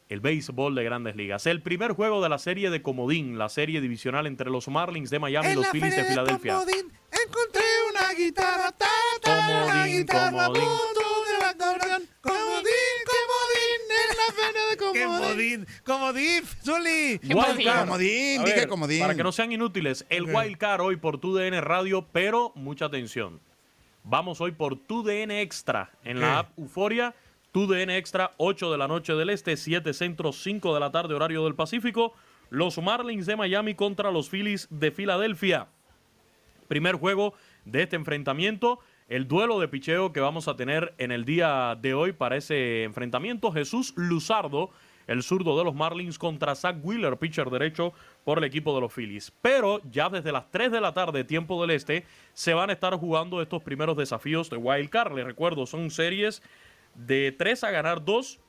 el 0.09 0.21
béisbol 0.21 0.75
de 0.75 0.85
Grandes 0.85 1.17
Ligas. 1.17 1.47
El 1.47 1.63
primer 1.63 1.93
juego 1.93 2.23
de 2.23 2.29
la 2.29 2.39
serie 2.39 2.71
de 2.71 2.83
Comodín, 2.83 3.39
la 3.39 3.49
serie 3.49 3.81
divisional 3.81 4.27
entre 4.27 4.51
los 4.51 4.69
Marlins 4.69 5.11
de 5.11 5.19
Miami 5.19 5.49
y 5.51 5.55
los 5.55 5.67
la 5.67 5.73
Phillies 5.73 5.97
de 5.97 6.05
Filadelfia. 6.05 6.53
Comodín 6.55 6.93
encontré 7.27 7.63
una 7.91 8.15
guitarra. 8.15 8.73
ta, 8.73 8.87
ta, 9.23 9.37
la 9.37 9.73
Comodín, 9.73 9.97
guitarra, 9.99 10.47
comodín. 10.47 10.65
Comodín, 12.21 12.97
comodín, 13.11 13.81
en 13.91 14.17
la 14.17 14.33
feria 14.35 14.67
de 14.71 14.77
Comodín. 14.77 15.05
Comodín, 15.05 15.67
comodín, 15.85 16.45
Zuli. 16.65 17.21
Comodín, 17.33 18.45
dije 18.45 18.57
ver, 18.57 18.69
comodín. 18.69 19.01
Para 19.01 19.15
que 19.15 19.23
no 19.23 19.33
sean 19.33 19.53
inútiles, 19.53 20.05
el 20.11 20.25
Ok. 20.25 20.35
Wild 20.35 20.59
Card 20.59 20.81
hoy 20.83 20.97
por 20.97 21.19
TUDN 21.19 21.61
Radio, 21.63 22.07
pero 22.13 22.53
mucha 22.55 22.87
atención. 22.87 23.41
Vamos 24.03 24.41
hoy 24.43 24.53
por 24.53 24.77
TUDN 24.77 25.31
Extra 25.31 25.91
en 26.05 26.21
la 26.21 26.41
app 26.41 26.59
Euforia. 26.59 27.15
TUDN 27.55 27.91
Extra, 27.91 28.33
8 28.39 28.73
de 28.73 28.79
la 28.79 28.89
noche 28.89 29.15
del 29.15 29.31
Este, 29.31 29.57
7 29.57 29.95
Centro, 29.95 30.33
5 30.33 30.75
de 30.75 30.81
la 30.81 30.91
tarde, 30.91 31.15
horario 31.15 31.45
del 31.45 31.55
Pacífico. 31.55 32.13
Los 32.51 32.79
Marlins 32.79 33.27
de 33.27 33.37
Miami 33.37 33.77
contra 33.77 34.11
los 34.11 34.29
Phillies 34.29 34.67
de 34.71 34.91
Filadelfia. 34.91 35.69
Primer 36.67 36.97
juego 36.97 37.35
de 37.65 37.85
este 37.85 37.95
enfrentamiento. 37.95 38.81
El 39.09 39.29
duelo 39.29 39.61
de 39.61 39.69
picheo 39.69 40.13
que 40.13 40.19
vamos 40.19 40.49
a 40.49 40.57
tener 40.57 40.95
en 40.99 41.13
el 41.13 41.25
día 41.25 41.79
de 41.81 41.95
hoy 41.95 42.11
para 42.13 42.37
ese 42.37 42.83
enfrentamiento. 42.83 43.53
Jesús 43.53 43.93
Luzardo 43.95 44.71
el 45.07 45.23
zurdo 45.23 45.57
de 45.59 45.65
los 45.65 45.75
Marlins, 45.75 46.19
contra 46.19 46.55
Zach 46.55 46.77
Wheeler, 46.83 47.17
pitcher 47.19 47.51
derecho 47.51 47.93
por 48.25 48.39
el 48.39 48.45
equipo 48.45 48.75
de 48.75 48.81
los 48.81 48.93
Phillies. 48.93 49.33
Pero 49.43 49.81
ya 49.91 50.09
desde 50.09 50.33
las 50.33 50.51
3 50.51 50.73
de 50.73 50.81
la 50.81 50.95
tarde, 50.95 51.25
tiempo 51.25 51.61
del 51.61 51.77
este, 51.77 52.05
se 52.33 52.55
van 52.55 52.71
a 52.71 52.73
estar 52.73 52.95
jugando 52.95 53.43
estos 53.43 53.63
primeros 53.63 53.97
desafíos 53.97 54.51
de 54.51 54.57
Wild 54.57 54.91
Card. 54.91 55.15
Les 55.15 55.25
recuerdo, 55.25 55.67
son 55.67 55.91
series 55.91 56.43
de 56.95 57.35
3 57.37 57.65
a 57.65 57.71
ganar 57.71 58.05
2. 58.05 58.41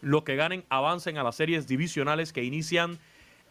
Los 0.00 0.22
que 0.22 0.36
ganen 0.36 0.64
avancen 0.68 1.18
a 1.18 1.22
las 1.22 1.36
series 1.36 1.66
divisionales 1.66 2.32
que 2.32 2.44
inician 2.44 2.98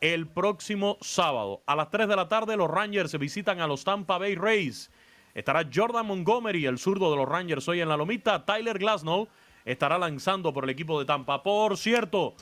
el 0.01 0.28
próximo 0.28 0.97
sábado. 1.01 1.61
A 1.65 1.76
las 1.76 1.89
3 1.89 2.07
de 2.07 2.15
la 2.15 2.28
tarde, 2.28 2.57
los 2.57 2.69
Rangers 2.69 3.11
se 3.11 3.17
visitan 3.17 3.61
a 3.61 3.67
los 3.67 3.84
Tampa 3.84 4.17
Bay 4.17 4.36
Rays. 4.36 4.91
Estará 5.34 5.67
Jordan 5.74 6.05
Montgomery, 6.05 6.65
el 6.65 6.78
zurdo 6.78 7.09
de 7.09 7.17
los 7.17 7.28
Rangers, 7.28 7.67
hoy 7.67 7.82
en 7.82 7.89
la 7.89 7.97
lomita. 7.97 8.45
Tyler 8.45 8.78
Glasnow 8.78 9.28
estará 9.65 9.97
lanzando 9.97 10.53
por 10.53 10.65
el 10.65 10.69
equipo 10.69 10.99
de 10.99 11.05
Tampa. 11.05 11.41
Por 11.41 11.78
cierto, 11.78 12.36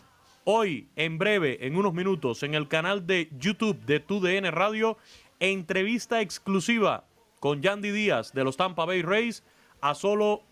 hoy, 0.43 0.89
en 0.95 1.17
breve, 1.17 1.65
en 1.65 1.75
unos 1.75 1.93
minutos, 1.93 2.43
en 2.43 2.55
el 2.55 2.67
canal 2.67 3.05
de 3.05 3.29
YouTube 3.37 3.79
de 3.85 3.99
TUDN 3.99 4.51
Radio, 4.51 4.97
entrevista 5.39 6.19
exclusiva 6.19 7.05
con 7.39 7.61
Yandy 7.61 7.91
Díaz 7.91 8.33
de 8.33 8.43
los 8.43 8.57
Tampa 8.57 8.85
Bay 8.85 9.01
Rays 9.01 9.43
a 9.81 9.95
solo 9.95 10.43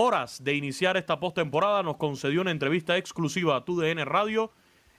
horas 0.00 0.44
de 0.44 0.54
iniciar 0.54 0.96
esta 0.96 1.18
postemporada. 1.18 1.82
Nos 1.82 1.96
concedió 1.96 2.40
una 2.40 2.52
entrevista 2.52 2.96
exclusiva 2.96 3.56
a 3.56 3.64
TUDN 3.64 4.06
Radio. 4.06 4.52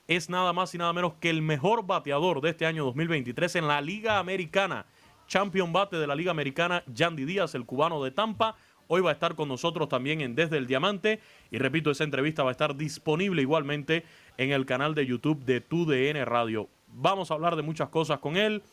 Es 0.10 0.30
nada 0.30 0.52
más 0.52 0.76
y 0.76 0.78
nada 0.78 0.92
menos 0.92 1.14
que 1.22 1.30
el 1.30 1.42
mejor 1.42 1.88
bateador 1.88 2.42
de 2.42 2.50
este 2.50 2.66
año 2.66 2.84
2023 2.84 3.56
en 3.56 3.68
la 3.70 3.80
Liga 3.80 4.20
Americana. 4.20 4.86
Champion 5.26 5.72
bate 5.72 5.96
de 5.96 6.06
la 6.06 6.16
Liga 6.16 6.32
Americana, 6.32 6.84
Yandy 6.94 7.24
Díaz, 7.24 7.56
el 7.56 7.66
cubano 7.66 8.04
de 8.04 8.12
Tampa. 8.12 8.58
Hoy 8.88 9.00
va 9.00 9.12
a 9.12 9.14
estar 9.14 9.36
con 9.36 9.48
nosotros 9.48 9.88
también 9.88 10.20
en 10.20 10.36
Desde 10.36 10.58
el 10.58 10.68
Diamante. 10.68 11.22
Y 11.50 11.60
repito, 11.60 11.92
esa 11.92 12.04
entrevista 12.04 12.44
va 12.44 12.50
a 12.50 12.52
estar 12.52 12.76
disponible 12.76 13.42
igualmente 13.42 14.04
en 14.38 14.52
el 14.52 14.66
canal 14.66 14.96
de 14.96 15.06
YouTube 15.06 15.46
de 15.46 15.62
TUDN 15.62 16.26
Radio. 16.26 16.68
Vamos 16.88 17.32
a 17.32 17.36
hablar 17.36 17.56
de 17.56 17.62
muchas 17.62 17.88
cosas 17.88 18.20
con 18.20 18.36
él. 18.36 18.64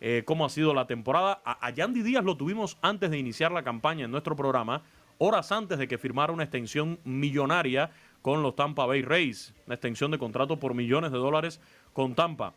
eh, 0.00 0.24
cómo 0.26 0.44
ha 0.44 0.48
sido 0.48 0.74
la 0.74 0.86
temporada. 0.88 1.40
A, 1.44 1.64
a 1.64 1.70
Yandy 1.70 2.02
Díaz 2.02 2.24
lo 2.24 2.36
tuvimos 2.36 2.76
antes 2.82 3.10
de 3.10 3.18
iniciar 3.18 3.52
la 3.52 3.62
campaña 3.62 4.04
en 4.04 4.10
nuestro 4.10 4.34
programa, 4.36 4.82
horas 5.18 5.52
antes 5.52 5.78
de 5.78 5.88
que 5.88 5.98
firmara 5.98 6.32
una 6.32 6.44
extensión 6.44 6.98
millonaria 7.04 7.90
con 8.22 8.42
los 8.42 8.56
Tampa 8.56 8.86
Bay 8.86 9.02
Rays. 9.02 9.54
Una 9.66 9.74
extensión 9.74 10.10
de 10.10 10.18
contrato 10.18 10.58
por 10.58 10.74
millones 10.74 11.12
de 11.12 11.18
dólares 11.18 11.60
con 11.92 12.14
Tampa. 12.14 12.54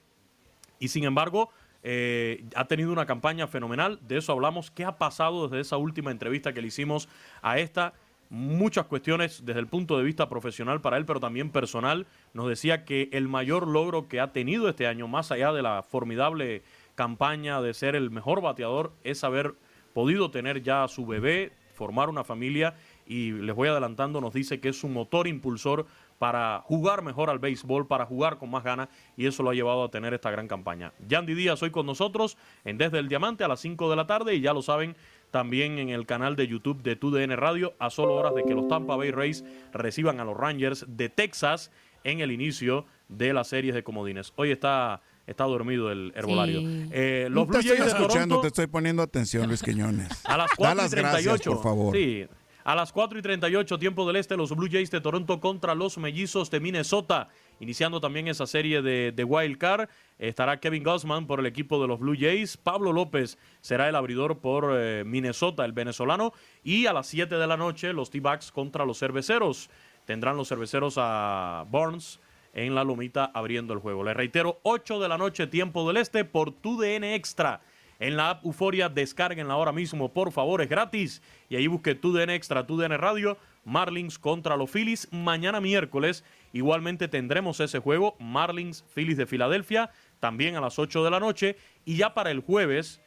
Y 0.80 0.88
sin 0.88 1.04
embargo, 1.04 1.52
eh, 1.84 2.46
ha 2.56 2.66
tenido 2.66 2.92
una 2.92 3.06
campaña 3.06 3.48
fenomenal. 3.48 4.00
De 4.02 4.18
eso 4.18 4.32
hablamos. 4.32 4.72
¿Qué 4.72 4.86
ha 4.86 4.98
pasado 4.98 5.48
desde 5.48 5.62
esa 5.62 5.78
última 5.78 6.12
entrevista 6.12 6.54
que 6.54 6.62
le 6.62 6.68
hicimos 6.68 7.08
a 7.42 7.60
esta? 7.60 7.94
Muchas 8.30 8.86
cuestiones 8.86 9.44
desde 9.46 9.60
el 9.60 9.68
punto 9.68 9.98
de 9.98 10.04
vista 10.04 10.30
profesional 10.30 10.82
para 10.82 10.98
él, 10.98 11.06
pero 11.06 11.20
también 11.20 11.52
personal. 11.52 12.06
Nos 12.34 12.48
decía 12.48 12.86
que 12.86 13.10
el 13.12 13.28
mayor 13.28 13.68
logro 13.68 14.08
que 14.08 14.20
ha 14.20 14.32
tenido 14.32 14.70
este 14.70 14.88
año, 14.88 15.08
más 15.08 15.32
allá 15.32 15.52
de 15.52 15.62
la 15.62 15.84
formidable 15.84 16.64
campaña 16.96 17.62
de 17.62 17.74
ser 17.74 17.96
el 17.96 18.12
mejor 18.12 18.42
bateador, 18.42 18.92
es 19.04 19.24
haber 19.24 19.56
podido 19.94 20.30
tener 20.32 20.62
ya 20.62 20.84
a 20.84 20.88
su 20.88 21.06
bebé, 21.06 21.54
formar 21.80 22.10
una 22.10 22.26
familia 22.26 22.76
y 23.08 23.32
les 23.32 23.56
voy 23.56 23.70
adelantando, 23.70 24.20
nos 24.20 24.34
dice 24.34 24.60
que 24.60 24.68
es 24.68 24.78
su 24.78 24.90
motor 24.90 25.28
impulsor 25.30 25.86
para 26.18 26.60
jugar 26.66 27.02
mejor 27.04 27.30
al 27.30 27.40
béisbol, 27.40 27.88
para 27.88 28.06
jugar 28.06 28.38
con 28.38 28.52
más 28.52 28.66
ganas 28.66 28.90
y 29.16 29.28
eso 29.28 29.44
lo 29.44 29.52
ha 29.52 29.54
llevado 29.54 29.86
a 29.86 29.90
tener 29.90 30.14
esta 30.14 30.30
gran 30.30 30.50
campaña. 30.50 30.92
Yandy 31.08 31.36
Díaz 31.36 31.64
hoy 31.64 31.72
con 31.72 31.86
nosotros 31.86 32.38
en 32.66 32.78
Desde 32.78 33.00
el 33.00 33.08
Diamante 33.08 33.46
a 33.46 33.48
las 33.48 33.62
5 33.62 33.90
de 33.90 33.96
la 33.96 34.08
tarde 34.08 34.36
y 34.36 34.42
ya 34.42 34.52
lo 34.52 34.62
saben 34.62 34.98
también 35.32 35.80
en 35.80 35.88
el 35.88 36.06
canal 36.06 36.36
de 36.36 36.48
YouTube 36.48 36.84
de 36.84 36.98
TUDN 36.98 37.38
Radio 37.38 37.74
a 37.80 37.90
solo 37.90 38.16
horas 38.16 38.36
de 38.36 38.44
que 38.44 38.54
los 38.54 38.68
Tampa 38.68 38.98
Bay 38.98 39.12
Rays 39.12 39.46
reciban 39.72 40.20
a 40.20 40.26
los 40.26 40.36
Rangers 40.36 40.86
de 40.90 41.08
Texas 41.08 41.72
en 42.04 42.20
el 42.20 42.32
inicio 42.32 42.86
de 43.08 43.32
las 43.32 43.48
series 43.48 43.74
de 43.74 43.84
comodines. 43.84 44.34
Hoy 44.36 44.52
está, 44.52 45.02
está 45.30 45.44
dormido 45.46 45.92
el 45.92 46.12
herbolario. 46.16 46.62
Eh, 46.92 47.28
los 47.30 47.48
Blue 47.48 47.60
te 47.60 47.68
Jays 47.68 47.80
estoy 47.80 47.86
de 47.86 47.92
escuchando, 47.92 48.36
Toronto 48.36 48.42
te 48.42 48.48
estoy 48.48 48.68
poniendo 48.68 49.04
atención, 49.04 49.48
Luis 49.48 49.62
Quiñones. 49.62 50.10
a 50.26 50.38
las 50.38 50.50
Da 50.50 50.56
4 50.58 50.74
y 50.74 50.78
las 50.78 50.94
gracias, 50.94 51.24
38. 51.24 51.52
por 51.54 51.64
favor. 51.64 51.96
Sí. 51.96 52.26
A 52.66 52.76
las 52.76 52.92
4 52.92 53.18
y 53.18 53.22
38, 53.22 53.80
tiempo 53.80 54.06
del 54.06 54.18
este, 54.18 54.36
los 54.38 54.56
Blue 54.56 54.68
Jays 54.70 54.92
de 54.92 55.02
Toronto 55.02 55.40
contra 55.40 55.74
los 55.74 55.98
Mellizos 55.98 56.52
de 56.52 56.60
Minnesota. 56.60 57.30
Iniciando 57.60 58.00
también 58.00 58.28
esa 58.28 58.46
serie 58.46 58.82
de, 58.82 59.12
de 59.12 59.24
Wild 59.24 59.58
Card, 59.58 59.90
estará 60.18 60.60
Kevin 60.60 60.84
Gossman 60.84 61.26
por 61.26 61.40
el 61.40 61.46
equipo 61.46 61.82
de 61.82 61.88
los 61.88 62.00
Blue 62.00 62.16
Jays. 62.20 62.58
Pablo 62.58 62.92
López 62.92 63.38
será 63.62 63.88
el 63.90 63.96
abridor 63.96 64.40
por 64.40 64.76
eh, 64.78 65.04
Minnesota, 65.06 65.66
el 65.66 65.72
venezolano. 65.72 66.34
Y 66.64 66.86
a 66.86 66.94
las 66.94 67.08
7 67.08 67.38
de 67.38 67.48
la 67.48 67.58
noche, 67.58 67.94
los 67.94 68.10
T-Backs 68.12 68.52
contra 68.52 68.86
los 68.86 69.00
cerveceros. 69.00 69.70
Tendrán 70.06 70.38
los 70.38 70.50
cerveceros 70.50 70.96
a 70.98 71.66
Burns 71.70 72.20
en 72.66 72.76
la 72.76 72.84
lomita 72.84 73.32
abriendo 73.34 73.74
el 73.74 73.80
juego. 73.80 74.04
Les 74.04 74.16
reitero, 74.16 74.60
8 74.64 75.00
de 75.00 75.08
la 75.08 75.18
noche, 75.18 75.48
tiempo 75.48 75.88
del 75.88 75.98
este, 75.98 76.26
por 76.26 76.52
TUDN 76.52 77.06
Extra. 77.06 77.62
En 78.00 78.18
la 78.18 78.32
app 78.32 78.46
Euforia, 78.46 78.90
descarguenla 78.90 79.54
ahora 79.54 79.72
mismo, 79.72 80.14
por 80.14 80.32
favor, 80.32 80.62
es 80.62 80.70
gratis. 80.70 81.22
Y 81.50 81.56
ahí 81.56 81.68
busque 81.68 81.96
TUDN 81.96 82.32
Extra, 82.32 82.66
TUDN 82.66 82.98
Radio, 82.98 83.38
Marlins 83.64 84.20
contra 84.20 84.58
los 84.58 84.70
Phillies. 84.70 85.08
Mañana 85.12 85.62
miércoles, 85.62 86.24
igualmente 86.52 87.08
tendremos 87.08 87.60
ese 87.62 87.80
juego, 87.80 88.16
Marlins, 88.20 88.84
Phillies 88.94 89.18
de 89.18 89.26
Filadelfia, 89.26 89.92
también 90.20 90.56
a 90.56 90.62
las 90.62 90.80
8 90.80 91.04
de 91.04 91.12
la 91.12 91.20
noche. 91.20 91.56
Y 91.86 91.96
ya 91.96 92.14
para 92.14 92.32
el 92.32 92.42
jueves, 92.42 93.02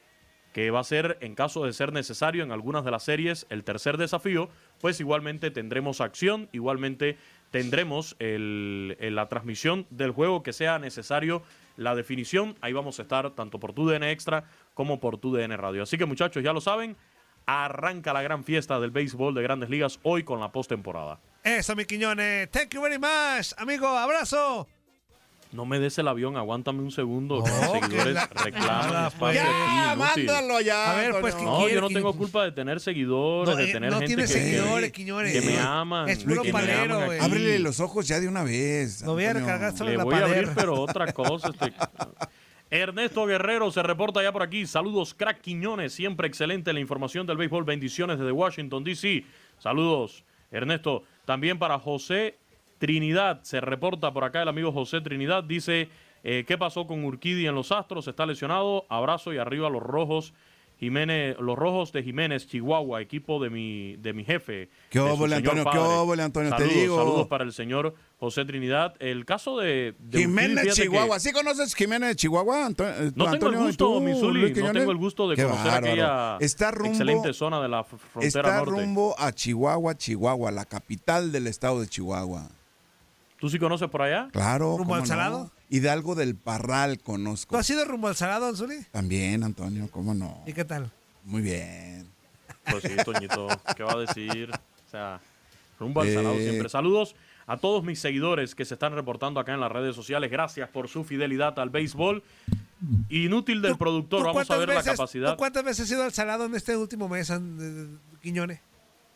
que 0.52 0.70
va 0.70 0.80
a 0.80 0.84
ser, 0.84 1.18
en 1.20 1.34
caso 1.34 1.64
de 1.64 1.72
ser 1.72 1.92
necesario, 1.92 2.42
en 2.42 2.52
algunas 2.52 2.84
de 2.84 2.90
las 2.90 3.02
series, 3.02 3.46
el 3.48 3.64
tercer 3.64 3.96
desafío, 3.96 4.50
pues 4.80 5.00
igualmente 5.00 5.50
tendremos 5.50 6.00
acción, 6.00 6.48
igualmente 6.52 7.16
tendremos 7.52 8.16
la 8.18 9.28
transmisión 9.28 9.86
del 9.90 10.10
juego 10.10 10.42
que 10.42 10.52
sea 10.52 10.80
necesario, 10.80 11.42
la 11.76 11.94
definición, 11.94 12.56
ahí 12.60 12.72
vamos 12.72 12.98
a 12.98 13.02
estar 13.02 13.30
tanto 13.30 13.60
por 13.60 13.72
TUDN 13.72 14.02
Extra 14.02 14.44
como 14.74 14.98
por 14.98 15.18
TUDN 15.18 15.56
Radio. 15.56 15.84
Así 15.84 15.96
que 15.96 16.06
muchachos, 16.06 16.42
ya 16.42 16.52
lo 16.52 16.60
saben, 16.60 16.96
arranca 17.46 18.12
la 18.12 18.22
gran 18.22 18.42
fiesta 18.42 18.80
del 18.80 18.90
béisbol 18.90 19.34
de 19.34 19.42
grandes 19.42 19.70
ligas 19.70 20.00
hoy 20.02 20.24
con 20.24 20.40
la 20.40 20.50
postemporada. 20.50 21.20
Eso, 21.44 21.76
mi 21.76 21.84
Quiñones. 21.84 22.50
Thank 22.50 22.74
you 22.74 22.82
very 22.82 22.98
much. 22.98 23.52
Amigo, 23.56 23.86
abrazo. 23.86 24.66
No 25.52 25.66
me 25.66 25.78
des 25.78 25.98
el 25.98 26.08
avión, 26.08 26.36
aguántame 26.38 26.80
un 26.80 26.90
segundo. 26.90 27.42
que 27.44 27.50
los 27.50 27.70
seguidores 27.72 28.14
la- 28.14 28.26
reclaman 28.42 29.06
espacio 29.08 29.40
pues. 29.42 30.10
aquí, 30.10 30.22
mándalo 30.24 30.60
ya. 30.62 30.90
A 30.92 30.94
ver, 30.96 31.10
pues, 31.20 31.34
Antonio. 31.34 31.36
¿qué 31.38 31.44
No, 31.44 31.58
quiere, 31.58 31.74
yo 31.74 31.80
no 31.82 31.88
tengo 31.88 32.12
culpa 32.14 32.44
de 32.44 32.52
tener 32.52 32.80
seguidores, 32.80 33.50
No, 33.50 33.56
de 33.56 33.68
eh, 33.68 33.72
tener 33.72 33.90
no 33.90 33.98
gente 33.98 34.06
tiene 34.06 34.22
que, 34.22 34.28
seguidores, 34.28 34.86
que- 34.86 34.92
Quiñones. 34.92 35.32
que 35.32 35.40
me 35.50 35.58
aman. 35.58 36.08
Es 36.08 36.24
puro 36.24 36.42
que 36.42 36.52
palero, 36.52 37.04
güey. 37.04 37.18
aquí. 37.18 37.26
Ábrele 37.26 37.58
los 37.58 37.80
ojos 37.80 38.08
ya 38.08 38.18
de 38.18 38.28
una 38.28 38.42
vez. 38.44 39.02
Lo 39.02 39.12
voy 39.12 39.24
a 39.26 39.34
recargar 39.34 39.76
solo 39.76 39.90
Le 39.90 39.96
la 39.98 40.04
voy 40.04 40.14
a 40.14 40.24
abrir, 40.24 40.48
pero 40.54 40.74
otra 40.80 41.12
cosa. 41.12 41.48
este- 41.50 41.74
Ernesto 42.70 43.26
Guerrero 43.26 43.70
se 43.70 43.82
reporta 43.82 44.22
ya 44.22 44.32
por 44.32 44.42
aquí. 44.42 44.66
Saludos, 44.66 45.12
crack 45.12 45.42
Quiñones. 45.42 45.92
Siempre 45.92 46.26
excelente 46.26 46.72
la 46.72 46.80
información 46.80 47.26
del 47.26 47.36
béisbol. 47.36 47.64
Bendiciones 47.64 48.18
desde 48.18 48.32
Washington, 48.32 48.82
D.C. 48.84 49.24
Saludos, 49.58 50.24
Ernesto. 50.50 51.02
También 51.26 51.58
para 51.58 51.78
José 51.78 52.38
Trinidad. 52.86 53.38
Se 53.44 53.60
reporta 53.60 54.12
por 54.12 54.24
acá 54.24 54.42
el 54.42 54.48
amigo 54.48 54.72
José 54.72 55.00
Trinidad. 55.00 55.44
Dice, 55.44 55.88
eh, 56.24 56.44
¿qué 56.48 56.58
pasó 56.58 56.84
con 56.88 57.04
Urquidi 57.04 57.46
en 57.46 57.54
los 57.54 57.70
Astros? 57.70 58.08
Está 58.08 58.26
lesionado. 58.26 58.86
Abrazo 58.88 59.32
y 59.32 59.38
arriba 59.38 59.70
los 59.70 59.80
rojos. 59.84 60.34
Jiménez, 60.80 61.36
los 61.38 61.56
rojos 61.56 61.92
de 61.92 62.02
Jiménez, 62.02 62.48
Chihuahua, 62.48 63.00
equipo 63.00 63.40
de 63.40 63.50
mi, 63.50 63.94
de 63.98 64.12
mi 64.12 64.24
jefe. 64.24 64.68
¿Qué 64.90 64.98
óvole, 64.98 65.36
Antonio? 65.36 65.62
¿Qué 65.62 65.70
padre. 65.78 65.94
óvole, 65.94 66.22
Antonio? 66.24 66.50
Te 66.50 66.56
Saludos, 66.58 66.74
digo. 66.82 66.96
Saludos 66.98 67.26
para 67.28 67.44
el 67.44 67.52
señor 67.52 67.94
José 68.18 68.44
Trinidad. 68.44 68.96
El 68.98 69.24
caso 69.24 69.58
de, 69.58 69.94
Jiménez, 70.10 70.64
que- 70.64 70.70
Chihuahua. 70.72 71.20
¿Sí 71.20 71.30
conoces 71.30 71.76
Jiménez 71.76 72.08
de 72.08 72.16
Chihuahua, 72.16 72.66
Anto- 72.66 72.84
eh, 72.88 73.12
no 73.14 73.26
tengo 73.26 73.28
el 73.28 73.34
Antonio? 73.34 73.60
¿Y 73.60 73.66
gusto, 73.66 73.84
tú, 73.94 74.00
mi 74.00 74.12
Zuli, 74.18 74.40
Luis 74.40 74.56
no 74.56 74.72
tengo 74.72 74.90
el 74.90 74.96
gusto 74.98 75.28
de 75.30 75.36
Qué 75.36 75.44
conocer 75.44 75.64
bárbaro. 75.70 75.86
aquella 75.92 76.36
Está 76.40 76.72
rumbo, 76.72 76.88
excelente 76.90 77.32
zona 77.32 77.62
de 77.62 77.68
la 77.68 77.84
frontera 77.84 78.26
está 78.26 78.56
norte. 78.56 78.70
rumbo 78.72 79.14
a 79.20 79.30
Chihuahua, 79.30 79.94
Chihuahua, 79.96 80.50
la 80.50 80.64
capital 80.64 81.30
del 81.30 81.46
estado 81.46 81.80
de 81.80 81.86
Chihuahua. 81.86 82.48
¿Tú 83.42 83.50
sí 83.50 83.58
conoces 83.58 83.88
por 83.90 84.02
allá? 84.02 84.28
Claro. 84.30 84.66
¿Rumbo 84.78 84.84
¿cómo 84.84 84.94
al 84.94 85.00
no? 85.00 85.06
Salado? 85.06 85.50
Hidalgo 85.68 86.14
del 86.14 86.36
Parral 86.36 86.98
¿Tú 86.98 87.02
conozco. 87.06 87.56
has 87.56 87.68
ido 87.68 87.84
rumbo 87.84 88.06
al 88.06 88.14
Salado, 88.14 88.46
Anzuli? 88.46 88.76
También, 88.92 89.42
Antonio, 89.42 89.88
¿cómo 89.90 90.14
no? 90.14 90.44
¿Y 90.46 90.52
qué 90.52 90.64
tal? 90.64 90.92
Muy 91.24 91.42
bien. 91.42 92.06
Pues 92.70 92.84
sí, 92.84 92.90
Toñito, 93.04 93.48
¿qué 93.76 93.82
va 93.82 93.94
a 93.94 93.98
decir? 93.98 94.48
O 94.52 94.90
sea, 94.92 95.20
rumbo 95.80 96.02
al 96.02 96.14
salado 96.14 96.34
Eh. 96.36 96.42
siempre. 96.50 96.68
Saludos 96.68 97.16
a 97.48 97.56
todos 97.56 97.82
mis 97.82 97.98
seguidores 97.98 98.54
que 98.54 98.64
se 98.64 98.74
están 98.74 98.92
reportando 98.94 99.40
acá 99.40 99.54
en 99.54 99.58
las 99.60 99.72
redes 99.72 99.96
sociales. 99.96 100.30
Gracias 100.30 100.68
por 100.68 100.86
su 100.86 101.02
fidelidad 101.02 101.58
al 101.58 101.70
béisbol. 101.70 102.22
Inútil 103.08 103.60
del 103.60 103.76
productor, 103.76 104.20
¿Tú 104.20 104.26
vamos 104.26 104.42
a 104.42 104.46
cuántas 104.46 104.58
ver 104.60 104.68
la 104.68 104.74
veces- 104.76 104.92
capacidad. 104.92 105.30
¿tú 105.32 105.36
¿Cuántas 105.36 105.64
veces 105.64 105.80
has 105.86 105.90
ido 105.90 106.04
al 106.04 106.12
Salado 106.12 106.44
en 106.44 106.54
este 106.54 106.76
último 106.76 107.08
mes, 107.08 107.28
eh, 107.30 107.40
Quiñones? 108.22 108.60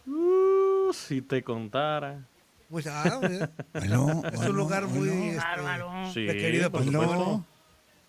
Uh, 0.05 0.93
si 0.93 1.23
te 1.23 1.45
contara. 1.45 2.27
Muy- 2.69 2.83
ah, 2.91 3.21
mira. 3.29 3.51
Bueno, 3.73 4.23
es 4.27 4.37
bueno, 4.37 4.51
un 4.51 4.57
lugar 4.57 4.87
muy 4.87 5.09
bueno. 5.09 5.25
este, 5.25 5.37
Bárbaro. 5.37 5.91
Sí, 6.13 6.27
requerido 6.27 6.71
por 6.71 6.83
por 6.85 6.93
supuesto. 6.93 7.45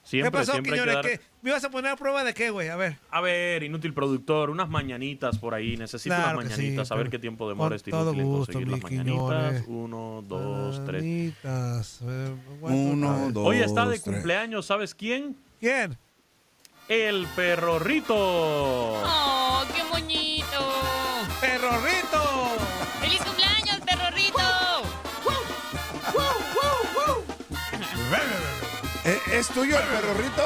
Siempre, 0.03 0.31
¿Qué 0.31 0.37
pasó, 0.37 0.51
siempre 0.53 0.71
Quiñones? 0.71 0.95
dar- 0.95 1.03
¿Qué? 1.05 1.19
¿Me 1.41 1.49
ibas 1.49 1.63
a 1.65 1.69
poner 1.69 1.91
a 1.91 1.95
prueba 1.97 2.23
de 2.23 2.33
qué, 2.33 2.49
güey? 2.49 2.69
A 2.69 2.77
ver. 2.77 2.97
A 3.11 3.19
ver, 3.19 3.61
inútil 3.63 3.93
productor, 3.93 4.49
unas 4.49 4.69
mañanitas 4.69 5.37
por 5.37 5.53
ahí. 5.53 5.75
Necesito 5.75 6.15
Claro 6.15 6.39
unas 6.39 6.53
sí, 6.53 6.61
mañanitas. 6.61 6.91
a 6.93 6.95
ver 6.95 7.09
qué 7.09 7.19
tiempo 7.19 7.49
demora 7.49 7.75
este 7.75 7.91
todo 7.91 8.13
inútil 8.13 8.21
en 8.21 8.25
gusto, 8.27 8.53
conseguir 8.53 8.67
las 8.69 8.83
mañanitas. 8.83 9.63
Quiñones. 9.63 9.63
Uno, 9.67 10.23
dos, 10.25 10.85
tres. 10.85 11.03
Mañanitas. 11.03 11.99
Eh, 12.07 12.35
Uno, 12.61 13.29
dos, 13.33 13.47
Hoy 13.47 13.57
está 13.57 13.81
de 13.85 13.99
tres. 13.99 14.01
cumpleaños, 14.01 14.65
¿sabes 14.65 14.95
quién? 14.95 15.35
¿Quién? 15.59 15.97
El 16.87 17.27
perro 17.35 17.77
Rito. 17.79 18.15
¡Oh, 18.15 19.46
¿Es 29.37 29.47
tuyo 29.49 29.77
el 29.77 29.83
perrorrito? 29.87 30.43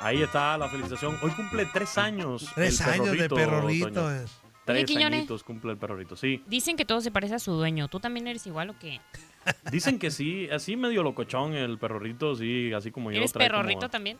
Ahí 0.00 0.22
está 0.22 0.56
la 0.56 0.68
felicitación. 0.68 1.16
Hoy 1.22 1.30
cumple 1.32 1.66
tres 1.66 1.98
años. 1.98 2.48
Tres 2.54 2.80
el 2.80 2.88
años 2.90 3.10
de 3.12 3.28
perrorrito, 3.28 3.86
perrorrito. 3.94 4.30
Tres 4.64 4.84
Quiñones. 4.84 5.18
añitos 5.20 5.42
cumple 5.42 5.72
el 5.72 5.78
perrorrito, 5.78 6.14
sí. 6.16 6.42
Dicen 6.46 6.76
que 6.76 6.84
todo 6.84 7.00
se 7.00 7.10
parece 7.10 7.34
a 7.34 7.38
su 7.38 7.52
dueño. 7.52 7.88
¿Tú 7.88 7.98
también 7.98 8.26
eres 8.28 8.46
igual 8.46 8.70
o 8.70 8.78
qué? 8.78 9.00
Dicen 9.72 9.98
que 9.98 10.10
sí, 10.10 10.48
así 10.50 10.76
medio 10.76 11.02
locochón 11.02 11.54
el 11.54 11.78
perrorrito, 11.78 12.36
sí, 12.36 12.72
así 12.72 12.90
como 12.92 13.10
yo. 13.10 13.16
¿Eres 13.18 13.32
trae 13.32 13.48
como- 13.48 13.58
perrorrito 13.58 13.88
también? 13.88 14.18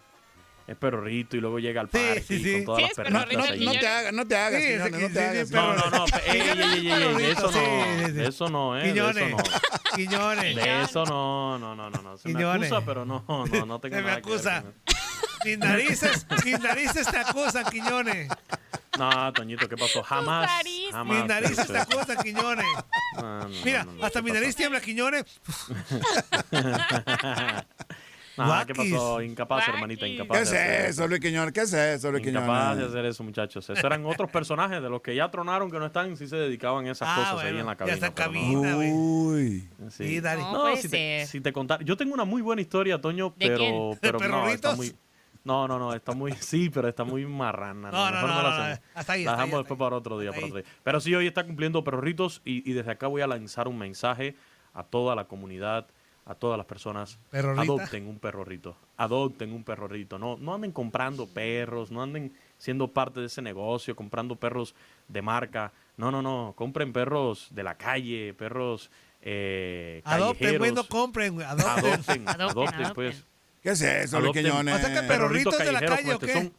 Es 0.70 0.76
perrorrito 0.76 1.36
y 1.36 1.40
luego 1.40 1.58
llega 1.58 1.80
al 1.80 1.88
parque 1.88 2.22
sí, 2.26 2.38
sí. 2.42 2.52
con 2.64 2.64
todas 2.66 2.82
Sí, 2.82 2.86
las 2.86 2.94
perritas 2.94 3.50
ahí. 3.50 3.58
el 3.58 3.64
No 3.64 3.72
te 3.72 3.88
hagas, 3.88 4.12
no 4.12 4.26
te 4.28 4.36
hagas, 4.36 4.62
Sí, 4.62 4.68
Quiñones, 4.68 4.92
que- 4.92 5.00
no 5.00 5.08
te 5.08 5.12
sí, 5.14 5.18
hagas. 5.18 5.48
sí, 5.48 5.54
No, 5.54 5.74
no, 5.74 5.90
no, 5.90 6.04
ey, 6.26 6.40
ey, 6.40 6.90
ey, 6.92 7.24
eso 7.32 7.42
no, 7.42 7.52
sí, 7.52 7.58
sí. 8.06 8.12
de 8.12 8.28
eso 8.28 8.48
no, 8.48 8.78
eh, 8.78 8.82
de 8.82 8.88
eso 8.90 8.94
Quiñones. 8.94 9.30
no. 9.30 9.36
Quiñones. 9.96 10.56
De 10.56 10.82
eso 10.82 11.04
no, 11.06 11.58
no, 11.58 11.74
no, 11.74 11.90
no, 11.90 12.02
no. 12.02 12.16
Se 12.18 12.28
me 12.28 12.34
Quiñones. 12.34 12.70
acusa, 12.70 12.86
pero 12.86 13.04
no, 13.04 13.24
no, 13.26 13.44
no 13.66 13.80
tengo 13.80 13.96
Se 13.96 14.02
me 14.02 14.08
nada 14.08 14.20
que 14.22 14.30
ver 14.30 14.34
acusa. 14.36 14.62
con 14.62 14.70
eso. 14.86 15.00
Mis 15.44 15.58
narices, 15.58 16.26
mis 16.44 16.60
narices 16.60 17.06
te 17.08 17.16
acusan, 17.18 17.64
Quiñones. 17.64 18.28
No, 18.98 19.32
Toñito, 19.32 19.68
¿qué 19.68 19.76
pasó? 19.76 20.02
Jamás, 20.04 20.48
jamás. 20.92 21.16
Mis 21.16 21.24
narices 21.26 21.66
te 21.66 21.78
acusan, 21.78 22.16
Quiñones. 22.22 22.66
No, 23.16 23.40
no, 23.40 23.48
Mira, 23.64 23.82
no, 23.84 23.92
no, 23.94 24.04
hasta 24.04 24.20
¿qué 24.20 24.24
mi 24.24 24.30
pasó? 24.30 24.40
nariz 24.40 24.54
tiembla, 24.56 24.80
Quiñones. 24.80 25.24
Ah, 28.42 28.64
¿qué 28.66 28.74
pasó? 28.74 29.22
Incapaz, 29.22 29.68
hermanita, 29.68 30.06
incapaz. 30.06 30.50
¿Qué 30.50 30.56
es 30.84 30.88
eso. 30.90 31.06
Luis 31.08 31.20
Quiñones? 31.20 31.52
¿Qué 31.52 31.60
es 31.62 31.72
eso, 31.72 32.10
Luis 32.10 32.26
Incapaz 32.26 32.70
de 32.70 32.74
Quiñones? 32.76 32.88
hacer 32.94 33.04
eso, 33.06 33.24
muchachos. 33.24 33.68
Esos 33.70 33.84
eran 33.84 34.04
otros 34.06 34.30
personajes 34.30 34.80
de 34.82 34.88
los 34.90 35.00
que 35.02 35.14
ya 35.14 35.30
tronaron, 35.30 35.70
que 35.70 35.78
no 35.78 35.86
están, 35.86 36.16
sí 36.16 36.26
se 36.26 36.36
dedicaban 36.36 36.86
a 36.86 36.92
esas 36.92 37.08
Ah, 37.10 37.14
cosas 37.16 37.44
ahí 37.44 37.52
bueno, 37.52 37.60
en 37.60 37.66
la 37.66 37.72
ya 37.72 37.76
cabina. 37.76 37.94
está 37.94 38.06
en 38.06 38.12
pero 38.14 38.30
no. 38.30 38.32
cabina, 38.32 38.74
güey. 38.74 38.90
Uy. 38.92 39.68
Sí. 39.90 40.20
No, 40.22 40.68
No, 40.70 40.76
si 40.76 40.88
te, 40.88 41.26
si 41.26 41.40
te 41.40 41.52
contar, 41.52 41.82
yo 41.84 41.96
tengo 41.96 42.14
una 42.14 42.24
muy 42.24 42.42
buena 42.42 42.62
historia, 42.62 43.00
Toño, 43.00 43.34
¿De 43.36 43.48
pero, 43.48 43.96
pero 44.00 44.18
¿De 44.18 44.28
no, 44.28 44.48
está 44.48 44.74
muy, 44.74 44.94
no, 45.44 45.66
no, 45.66 45.78
no, 45.78 45.94
está 45.94 46.12
muy, 46.12 46.32
sí, 46.34 46.68
pero 46.70 46.88
está 46.88 47.02
muy 47.04 47.24
marrana. 47.26 47.90
No, 47.90 48.06
no, 48.06 48.12
mejor 48.12 48.28
no, 48.30 48.36
la 48.36 48.42
no, 48.42 48.42
no, 48.58 48.62
hacemos. 48.64 48.80
hasta 48.94 49.12
ahí, 49.14 49.24
La 49.24 49.30
hasta 49.32 49.42
ahí, 49.42 49.46
dejamos 49.48 49.60
después 49.60 49.78
para 49.78 49.96
otro 49.96 50.18
día, 50.18 50.30
para 50.30 50.42
ahí. 50.44 50.50
otro 50.50 50.62
día. 50.62 50.72
Pero 50.84 51.00
sí, 51.00 51.14
hoy 51.14 51.26
está 51.26 51.44
cumpliendo 51.44 51.82
perrorritos 51.82 52.42
y, 52.44 52.68
y 52.70 52.74
desde 52.74 52.90
acá 52.92 53.06
voy 53.06 53.22
a 53.22 53.26
lanzar 53.26 53.66
un 53.68 53.78
mensaje 53.78 54.36
a 54.74 54.82
toda 54.84 55.14
la 55.16 55.24
comunidad, 55.24 55.86
a 56.30 56.34
todas 56.36 56.56
las 56.56 56.66
personas. 56.66 57.18
Adopten 57.32 58.06
un 58.06 58.20
perrorrito, 58.20 58.76
adopten 58.96 59.52
un 59.52 59.64
perrorrito. 59.64 60.16
No, 60.16 60.36
no 60.38 60.54
anden 60.54 60.70
comprando 60.70 61.26
perros, 61.26 61.90
no 61.90 62.02
anden 62.02 62.32
siendo 62.56 62.86
parte 62.88 63.18
de 63.18 63.26
ese 63.26 63.42
negocio, 63.42 63.96
comprando 63.96 64.36
perros 64.36 64.74
de 65.08 65.22
marca. 65.22 65.72
No, 65.96 66.12
no, 66.12 66.22
no, 66.22 66.54
compren 66.56 66.92
perros 66.92 67.48
de 67.50 67.62
la 67.64 67.74
calle, 67.76 68.32
perros 68.34 68.90
eh, 69.22 70.02
Adopten, 70.04 70.58
güey, 70.58 70.70
no 70.70 70.82
callejeros. 70.82 70.86
compren, 70.86 71.34
güey. 71.34 71.46
Adopten. 71.46 71.68
Adopten, 71.68 72.28
Adopten, 72.28 72.28
adopten, 72.28 72.74
adopten. 72.74 72.94
pues. 72.94 73.24
¿Qué 73.62 73.70
es 73.70 73.80
eso, 73.82 74.16
Adopten. 74.18 74.44
Quiñones? 74.44 74.74
O 74.74 74.78
sea 74.78 75.00
que 75.02 75.06
perrorritos 75.08 75.58
de 75.58 75.64
la 75.72 75.80
callejeros 75.80 75.96
calle, 75.98 76.08
¿o 76.10 76.14
como 76.14 76.20
qué? 76.20 76.26
este 76.26 76.42
son- 76.44 76.52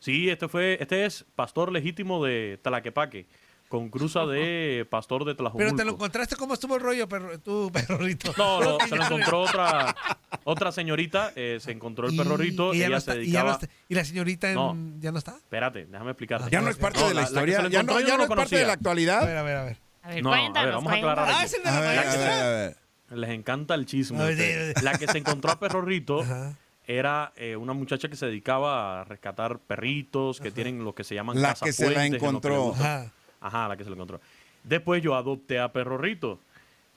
Sí, 0.00 0.30
este 0.30 0.48
fue, 0.48 0.78
este 0.80 1.04
es 1.04 1.26
pastor 1.36 1.70
legítimo 1.70 2.24
de 2.24 2.58
Tlaquepaque, 2.62 3.26
con 3.70 3.88
cruza 3.88 4.26
de 4.26 4.84
pastor 4.90 5.24
de 5.24 5.36
Tlajumulco. 5.36 5.64
Pero 5.64 5.76
te 5.76 5.84
lo 5.84 5.92
encontraste, 5.92 6.34
¿cómo 6.34 6.54
estuvo 6.54 6.74
el 6.74 6.82
rollo, 6.82 7.08
perro, 7.08 7.38
tu 7.38 7.70
perrorrito? 7.72 8.34
No, 8.36 8.60
no, 8.60 8.78
se 8.88 8.96
lo 8.96 9.04
encontró 9.04 9.42
otra, 9.42 9.94
otra 10.42 10.72
señorita, 10.72 11.32
eh, 11.36 11.58
se 11.60 11.70
encontró 11.70 12.08
el 12.08 12.14
Y- 12.14 12.18
perrorrito, 12.18 12.74
y 12.74 12.78
ya 12.80 12.86
ella 12.86 12.96
no 12.96 13.00
se 13.00 13.10
está- 13.12 13.22
y, 13.22 13.30
ya 13.30 13.38
no 13.44 13.46
dedicaba... 13.50 13.52
está- 13.64 13.68
¿Y 13.88 13.94
la 13.94 14.04
señorita 14.04 14.48
en- 14.48 14.54
No. 14.56 14.76
ya 14.98 15.12
no 15.12 15.18
está? 15.18 15.36
Espérate, 15.36 15.86
déjame 15.86 16.10
explicarte. 16.10 16.50
¿Ya 16.50 16.60
no 16.60 16.68
es 16.68 16.76
parte 16.78 16.98
No, 17.00 17.08
de 17.10 17.14
la 17.14 17.22
historia? 17.22 17.68
¿Ya 17.68 17.82
no, 17.84 18.00
ya 18.00 18.16
es 18.16 18.26
parte 18.26 18.56
de 18.56 18.64
la. 18.64 18.70
A 18.72 18.74
actualidad? 18.74 19.24
ver, 19.24 19.36
a 19.36 19.42
ver, 19.42 19.56
a 19.56 19.64
ver. 19.64 19.76
A 20.02 20.08
ver, 20.08 20.22
No, 20.24 20.32
a 20.34 20.36
ver, 20.64 20.72
vamos 20.72 20.92
a 20.92 20.96
aclarar 20.96 21.28
Ah, 21.30 21.44
es 21.44 21.54
el 21.54 21.62
de 21.62 21.68
A 21.68 21.72
la 21.74 21.80
ver, 21.80 21.90
a 21.98 22.02
maestra. 22.02 22.24
ver, 22.24 22.42
a 22.42 22.50
ver. 22.50 22.76
Les 23.18 23.30
encanta 23.30 23.74
el 23.76 23.86
chisme. 23.86 24.34
sí. 24.34 24.82
La 24.82 24.98
que 24.98 25.06
se 25.06 25.18
encontró 25.18 25.52
a 25.52 25.60
Perrorrito 25.60 26.22
Ajá. 26.22 26.56
era 26.86 27.32
eh, 27.36 27.54
una 27.56 27.72
muchacha 27.72 28.08
que 28.08 28.16
se 28.16 28.26
dedicaba 28.26 29.00
a 29.00 29.04
rescatar 29.04 29.58
perritos 29.60 30.40
que 30.40 30.50
tienen 30.50 30.84
lo 30.84 30.92
que 30.94 31.04
se 31.04 31.14
llaman 31.14 31.40
La 31.40 31.54
que 31.54 31.72
se 31.72 31.88
la 31.90 32.06
encontró. 32.06 32.72
Ajá. 32.74 33.12
Ajá, 33.40 33.68
la 33.68 33.76
que 33.76 33.84
se 33.84 33.90
la 33.90 33.94
encontró. 33.94 34.20
Después 34.64 35.02
yo 35.02 35.14
adopté 35.14 35.58
a 35.58 35.72
Perrorrito. 35.72 36.38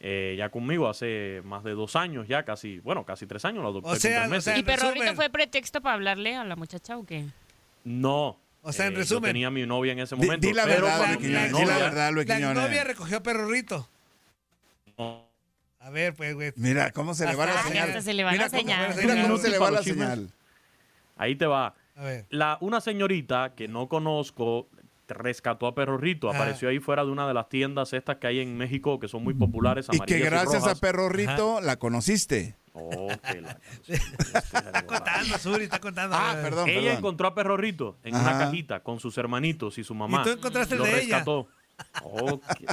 eh, 0.06 0.36
ya 0.38 0.50
conmigo 0.50 0.90
hace 0.90 1.42
más 1.46 1.64
de 1.64 1.72
dos 1.72 1.96
años, 1.96 2.28
ya 2.28 2.44
casi, 2.44 2.80
bueno, 2.80 3.06
casi 3.06 3.26
tres 3.26 3.46
años 3.46 3.64
lo 3.64 3.70
adopté. 3.70 3.88
O 3.88 3.92
con 3.92 4.00
sea, 4.02 4.26
o 4.26 4.30
meses. 4.30 4.44
sea, 4.44 4.58
¿Y 4.58 4.64
perrorrito 4.64 5.06
resumen- 5.06 5.16
fue 5.16 5.30
pretexto 5.30 5.80
para 5.82 5.94
hablarle 5.96 6.36
a 6.36 6.44
la 6.44 6.58
muchacha 6.58 6.98
o 6.98 7.06
qué? 7.06 7.26
No. 7.86 8.38
O 8.64 8.74
sea, 8.74 8.88
en 8.88 8.94
eh, 8.94 8.98
resumen. 8.98 9.22
Yo 9.24 9.28
tenía 9.34 9.50
mi 9.50 9.66
novia 9.66 9.94
en 9.94 10.00
ese 10.00 10.16
Di- 10.16 10.22
momento. 10.26 10.46
di 10.46 10.54
la 10.54 10.66
pero 10.66 10.88
verdad, 10.88 11.18
Quiñones, 11.18 11.54
di 11.58 11.66
la 11.66 11.78
verdad, 11.78 12.12
Luis 12.12 12.28
La 12.28 12.36
Quiñones. 12.36 12.64
novia 12.64 12.84
recogió 12.84 13.18
a 13.18 13.24
perrorrito. 13.24 13.88
No, 14.98 15.26
A 15.80 15.90
ver, 15.90 16.14
pues, 16.16 16.34
güey. 16.36 16.52
Mira 16.58 16.92
cómo 16.92 17.14
se 17.14 17.26
le 17.26 17.36
va 17.36 17.46
la 17.46 17.62
señal. 17.64 18.02
se 18.04 18.14
le 18.14 18.24
va 18.26 18.32
Mira 18.32 18.44
la 18.46 18.50
cómo- 18.50 18.60
señal. 18.62 18.96
Mira 18.98 19.22
cómo 19.22 19.38
se 19.38 19.50
le 19.50 19.58
va 19.60 19.72
la 19.72 19.84
señal. 19.84 20.30
Ahí 21.18 21.36
te 21.36 21.46
va. 21.46 21.76
A 21.96 22.04
ver. 22.04 22.26
La, 22.30 22.58
una 22.62 22.82
señorita 22.82 23.54
que 23.56 23.68
no 23.68 23.88
conozco 23.88 24.68
rescató 25.08 25.68
a 25.68 25.76
Perrorrito. 25.76 26.30
Apareció 26.30 26.70
ahí 26.70 26.80
fuera 26.80 27.04
de 27.06 27.12
una 27.12 27.28
de 27.28 27.34
las 27.34 27.50
tiendas 27.50 27.94
estas 27.94 28.18
que 28.18 28.28
hay 28.28 28.40
en 28.40 28.58
México 28.58 29.00
que 29.00 29.08
son 29.08 29.24
muy 29.24 29.34
populares. 29.34 29.88
Y 29.92 30.00
que 30.00 30.20
gracias 30.20 30.56
a 30.64 30.68
rojas. 30.68 30.80
Perrorrito 30.80 31.62
la 31.62 31.78
conociste. 31.78 32.56
Oh, 32.76 33.08
que 33.32 33.42
la- 33.42 33.60
Está 33.88 34.86
contando, 34.86 35.38
Suri, 35.38 35.66
está 35.66 35.80
contando. 35.80 36.16
Ah, 36.16 36.32
A 36.32 36.42
perdón, 36.42 36.70
Ella 36.70 36.80
perdón. 36.82 36.98
encontró 36.98 37.28
a 37.28 37.36
Perrorrito 37.36 38.00
en 38.04 38.16
Ajá. 38.16 38.30
una 38.36 38.40
cajita 38.46 38.80
con 38.82 39.00
sus 39.00 39.18
hermanitos 39.18 39.78
y 39.78 39.84
su 39.84 39.94
mamá. 39.94 40.22
Y 40.22 40.24
tú 40.24 40.30
encontraste 40.32 40.74
el 40.76 40.80
Lo 40.80 40.86
de 40.86 40.92
ella. 41.02 41.18
rescató. 41.20 41.48
Oh, 42.04 42.40
que- 42.58 42.66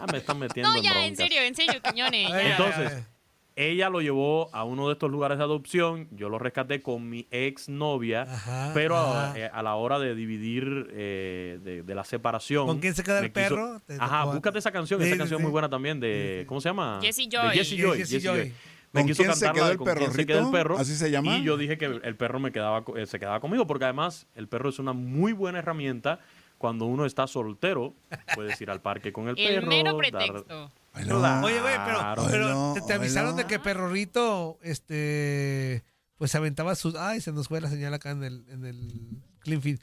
Ah, 0.00 0.06
me 0.12 0.18
están 0.18 0.38
metiendo 0.38 0.70
No, 0.70 0.76
en 0.76 0.82
ya, 0.82 0.90
en 0.90 1.14
broncas. 1.14 1.16
serio, 1.16 1.42
en 1.42 1.54
serio. 1.54 1.80
A 1.84 1.94
ya. 1.94 2.50
Entonces, 2.50 2.92
a. 2.92 3.13
Ella 3.56 3.88
lo 3.88 4.00
llevó 4.00 4.48
a 4.52 4.64
uno 4.64 4.88
de 4.88 4.94
estos 4.94 5.10
lugares 5.10 5.38
de 5.38 5.44
adopción. 5.44 6.08
Yo 6.10 6.28
lo 6.28 6.40
rescaté 6.40 6.82
con 6.82 7.08
mi 7.08 7.28
ex 7.30 7.68
novia. 7.68 8.22
Ajá, 8.22 8.72
pero 8.74 8.96
a, 8.96 9.28
ajá. 9.30 9.38
eh, 9.38 9.50
a 9.52 9.62
la 9.62 9.76
hora 9.76 10.00
de 10.00 10.14
dividir 10.16 10.88
eh, 10.90 11.60
de, 11.62 11.82
de 11.84 11.94
la 11.94 12.02
separación. 12.04 12.66
¿Con 12.66 12.80
quién 12.80 12.94
se 12.94 13.04
queda 13.04 13.20
el 13.20 13.32
quiso- 13.32 13.32
perro? 13.32 13.80
Ajá, 14.00 14.24
búscate 14.24 14.58
esa 14.58 14.72
canción. 14.72 14.98
Sí, 15.00 15.06
esa 15.06 15.14
sí, 15.14 15.18
canción 15.18 15.38
sí. 15.38 15.42
muy 15.42 15.52
buena 15.52 15.68
también 15.68 16.00
de. 16.00 16.44
¿Cómo 16.48 16.60
se 16.60 16.68
llama? 16.68 16.98
Jesse 17.00 17.28
Joy. 17.30 17.50
Jesse 17.54 17.76
Joy. 17.76 17.98
Jesse 17.98 18.10
Jesse 18.10 18.22
Joy. 18.24 18.38
Joy. 18.38 18.52
Me 18.92 19.00
¿Con 19.00 19.08
quiso 19.08 19.22
quién 19.24 19.34
se 19.34 19.44
cantar 19.46 19.54
quedó 19.54 19.64
la 19.64 19.68
de 19.68 19.72
el 19.72 19.78
¿Con 19.78 19.94
quién 19.96 20.12
se 20.12 20.26
quedó 20.26 20.46
el 20.46 20.50
perro? 20.52 20.78
¿Así 20.78 20.94
se 20.96 21.10
llama? 21.10 21.36
Y 21.38 21.42
yo 21.44 21.56
dije 21.56 21.76
que 21.78 21.84
el 21.86 22.16
perro 22.16 22.38
me 22.40 22.52
quedaba, 22.52 22.84
eh, 22.96 23.06
se 23.06 23.18
quedaba 23.18 23.40
conmigo 23.40 23.66
porque 23.66 23.84
además 23.84 24.26
el 24.36 24.46
perro 24.48 24.68
es 24.68 24.78
una 24.78 24.92
muy 24.92 25.32
buena 25.32 25.58
herramienta 25.60 26.20
cuando 26.58 26.84
uno 26.86 27.04
está 27.04 27.26
soltero. 27.26 27.94
Puedes 28.36 28.60
ir 28.60 28.70
al 28.70 28.80
parque 28.82 29.12
con 29.12 29.28
el, 29.28 29.36
El 29.38 29.54
perro. 29.56 29.66
mero 29.68 29.96
pretexto. 29.96 30.70
Oye, 30.94 31.60
güey, 31.60 31.74
pero, 31.84 31.98
Claro. 31.98 32.74
te, 32.86 32.92
avisaron 32.92 33.36
de 33.36 33.46
que 33.46 33.58
Perrorrito, 33.58 34.58
este, 34.62 35.84
pues 36.16 36.34
aventaba 36.34 36.74
sus... 36.74 36.94
Ay, 36.94 37.20
se 37.20 37.32
nos 37.32 37.48
fue 37.48 37.60
la 37.60 37.68
señal 37.68 37.94
acá 37.94 38.10
en 38.10 38.22
el, 38.22 38.44
en 38.48 38.64
el 38.64 39.22
Cleanfield. 39.40 39.80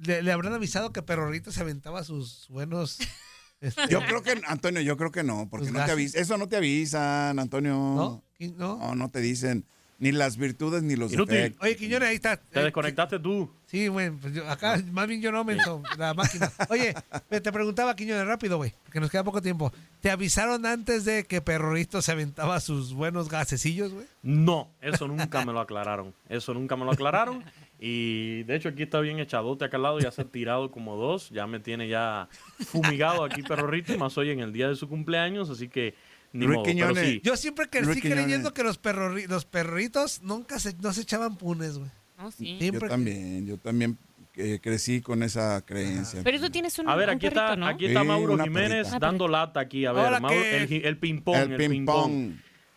Le, 0.00 0.22
le 0.22 0.32
habrán 0.32 0.52
avisado 0.52 0.92
que 0.92 1.02
Perrorrito 1.02 1.52
se 1.52 1.60
aventaba 1.60 2.02
sus 2.04 2.46
buenos... 2.48 2.98
este, 3.60 3.82
Yo 3.88 4.00
creo 4.00 4.22
que, 4.22 4.40
Antonio, 4.46 4.80
yo 4.80 4.96
creo 4.96 5.12
que 5.12 5.22
no, 5.22 5.48
porque 5.48 5.66
no 5.66 5.72
te 5.74 5.78
gases. 5.78 5.92
avisan. 5.92 6.20
Eso 6.22 6.38
no 6.38 6.48
te 6.48 6.56
avisan, 6.56 7.38
Antonio. 7.38 7.74
¿No? 7.74 8.24
¿Qui- 8.38 8.54
¿No? 8.56 8.78
No, 8.78 8.94
no 8.96 9.10
te 9.10 9.20
dicen 9.20 9.66
ni 10.02 10.10
las 10.10 10.36
virtudes 10.36 10.82
ni 10.82 10.96
los 10.96 11.12
Inútil. 11.12 11.36
defectos. 11.36 11.62
Oye, 11.64 11.76
Quiñones, 11.76 12.08
ahí 12.08 12.16
está. 12.16 12.36
Te 12.36 12.58
Eh, 12.58 12.64
desconectaste 12.64 13.20
tú. 13.20 13.48
Sí, 13.66 13.86
güey, 13.86 14.10
pues 14.10 14.34
yo- 14.34 14.48
acá 14.50 14.82
más 14.90 15.06
bien 15.06 15.22
yo 15.22 15.30
no 15.30 15.44
menso 15.44 15.80
la 15.96 16.12
máquina. 16.12 16.50
Oye, 16.70 16.92
te 17.28 17.40
te 17.40 17.52
preguntaba, 17.52 17.94
Quiñones, 17.94 18.26
rápido, 18.26 18.56
güey, 18.56 18.74
porque 18.82 18.98
nos 18.98 19.10
queda 19.10 19.22
poco 19.22 19.40
tiempo. 19.40 19.72
¿Te 20.00 20.10
avisaron 20.10 20.66
antes 20.66 21.04
de 21.04 21.22
que 21.24 21.40
Perrorito 21.40 22.02
se 22.02 22.10
aventaba 22.10 22.58
sus 22.58 22.92
buenos 22.94 23.28
gasecillos, 23.28 23.92
güey? 23.92 24.06
No, 24.22 24.70
eso 24.80 25.06
nunca 25.06 25.44
me 25.44 25.52
lo 25.52 25.60
aclararon. 25.60 26.12
Eso 26.28 26.52
nunca 26.52 26.74
me 26.74 26.84
lo 26.84 26.90
aclararon. 26.90 27.44
Y 27.78 28.42
de 28.44 28.56
hecho 28.56 28.68
aquí 28.70 28.82
está 28.84 29.00
bien 29.00 29.18
echadote 29.20 29.64
acá 29.64 29.76
al 29.76 29.82
lado, 29.84 29.98
ya 30.00 30.10
se 30.10 30.22
ha 30.22 30.24
tirado 30.24 30.70
como 30.70 30.96
dos, 30.96 31.30
ya 31.30 31.46
me 31.46 31.58
tiene 31.60 31.88
ya 31.88 32.28
fumigado 32.66 33.24
aquí 33.24 33.42
perrorito, 33.42 33.92
y 33.92 33.98
más 33.98 34.16
hoy 34.18 34.30
en 34.30 34.40
el 34.40 34.52
día 34.52 34.68
de 34.68 34.76
su 34.76 34.88
cumpleaños, 34.88 35.50
así 35.50 35.68
que 35.68 35.94
ni 36.32 36.46
Luis 36.46 36.56
modo. 36.56 36.64
Pero 36.64 36.74
Quiñones, 36.74 37.06
sí, 37.08 37.20
Yo 37.24 37.36
siempre 37.36 37.68
crecí 37.68 38.00
Quiñones. 38.00 38.24
creyendo 38.24 38.54
que 38.54 38.62
los, 38.62 38.80
perrorri- 38.80 39.26
los 39.28 39.44
perritos 39.44 40.20
nunca 40.22 40.58
se, 40.58 40.74
no 40.80 40.92
se 40.92 41.02
echaban 41.02 41.36
punes, 41.36 41.78
güey. 41.78 41.90
No, 42.18 42.30
sí. 42.30 42.56
Siempre- 42.58 42.88
Yo 42.88 42.88
también, 42.88 43.46
yo 43.46 43.58
también 43.58 43.98
eh, 44.36 44.58
crecí 44.62 45.00
con 45.02 45.22
esa 45.22 45.60
creencia. 45.64 46.20
Pero 46.24 46.40
tú 46.40 46.48
tienes 46.50 46.78
un, 46.78 46.88
a 46.88 46.96
ver, 46.96 47.08
un 47.10 47.16
aquí 47.16 47.26
perrito, 47.26 47.40
está, 47.42 47.56
¿no? 47.56 47.66
aquí 47.66 47.86
está 47.86 48.00
Sí, 48.00 48.06
Mauro 48.06 48.32
una 48.34 48.44
Jiménez 48.44 48.86
perrita. 48.86 48.98
dando 48.98 49.28
lata 49.28 49.60
aquí. 49.60 49.84
A 49.84 49.92
ver, 49.92 50.06
Hola, 50.06 50.20
Mauro, 50.20 50.40
¿qué? 50.40 50.56
el, 50.56 50.68
gi- 50.68 50.80
el 50.84 50.96
ping-pong, 50.98 51.36
el 51.36 51.50
el 51.52 51.56
ping 51.58 51.68
ping-pong. 51.70 52.32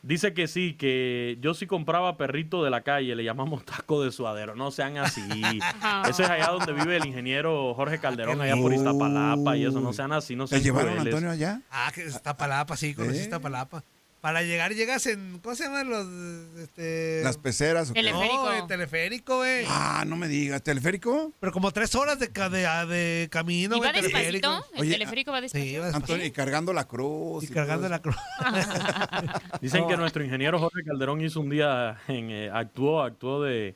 Dice 0.06 0.36
que 0.36 0.48
sí, 0.48 0.76
que 0.78 1.40
yo 1.42 1.56
sí 1.56 1.66
compraba 1.66 2.16
perrito 2.16 2.64
de 2.64 2.70
la 2.70 2.82
calle, 2.82 3.16
le 3.16 3.24
llamamos 3.24 3.66
taco 3.66 4.04
de 4.04 4.12
suadero. 4.12 4.56
No 4.56 4.70
sean 4.70 4.98
así. 5.00 5.22
Eso 6.08 6.22
es 6.22 6.30
allá 6.30 6.52
donde 6.52 6.74
vive 6.74 6.98
el 6.98 7.08
ingeniero 7.08 7.74
Jorge 7.74 7.98
Calderón, 7.98 8.40
allá 8.40 8.56
por 8.56 8.72
Iztapalapa 8.72 9.58
y 9.58 9.66
eso. 9.66 9.82
No 9.82 9.94
sean 9.94 10.12
así, 10.12 10.36
no 10.36 10.44
¿Te 10.46 10.50
sean 10.52 10.64
llevaron 10.64 10.94
crueles. 10.94 11.12
Antonio 11.16 11.32
allá? 11.32 11.62
Ah, 11.72 11.92
que 11.94 12.04
está 12.04 12.38
Palapa, 12.38 12.78
sí, 12.78 12.94
conocí 12.94 13.18
¿Eh? 13.18 13.22
está 13.22 13.40
Palapa. 13.40 13.84
Para 14.26 14.42
llegar 14.42 14.74
llegas 14.74 15.06
en, 15.06 15.38
¿cómo 15.38 15.54
se 15.54 15.66
llaman 15.66 15.88
los, 15.88 16.08
este... 16.58 17.22
Las 17.24 17.38
peceras. 17.38 17.92
¿o 17.92 17.94
qué? 17.94 18.12
No, 18.12 18.54
en 18.54 18.66
teleférico, 18.66 19.38
güey. 19.38 19.66
Ah, 19.70 20.04
no 20.08 20.16
me 20.16 20.28
digas, 20.28 20.64
¿teleférico? 20.64 21.32
Pero 21.40 21.52
como 21.52 21.70
tres 21.70 21.94
horas 21.94 22.18
de, 22.18 22.30
de, 22.30 22.86
de 22.88 23.30
camino, 23.30 23.78
¿Y 23.78 23.82
va 23.82 23.92
teleférico. 23.94 24.50
despacito? 24.50 24.82
¿El 24.84 24.90
teleférico 24.90 25.32
va 25.32 25.42
despacito? 25.42 25.70
Sí, 25.70 25.78
va 25.78 25.96
Antonio, 25.96 26.26
y 26.26 26.32
cargando 26.32 26.74
la 26.74 26.88
cruz. 26.88 27.44
Y 27.44 27.48
cargando 27.50 27.88
la 27.88 28.02
cruz. 28.02 28.16
Dicen 29.62 29.88
que 29.88 29.96
nuestro 29.96 30.24
ingeniero 30.24 30.58
Jorge 30.58 30.84
Calderón 30.84 31.22
hizo 31.22 31.40
un 31.40 31.52
día, 31.52 32.00
en, 32.08 32.32
eh, 32.32 32.50
actuó, 32.52 33.04
actuó 33.04 33.44
de, 33.44 33.76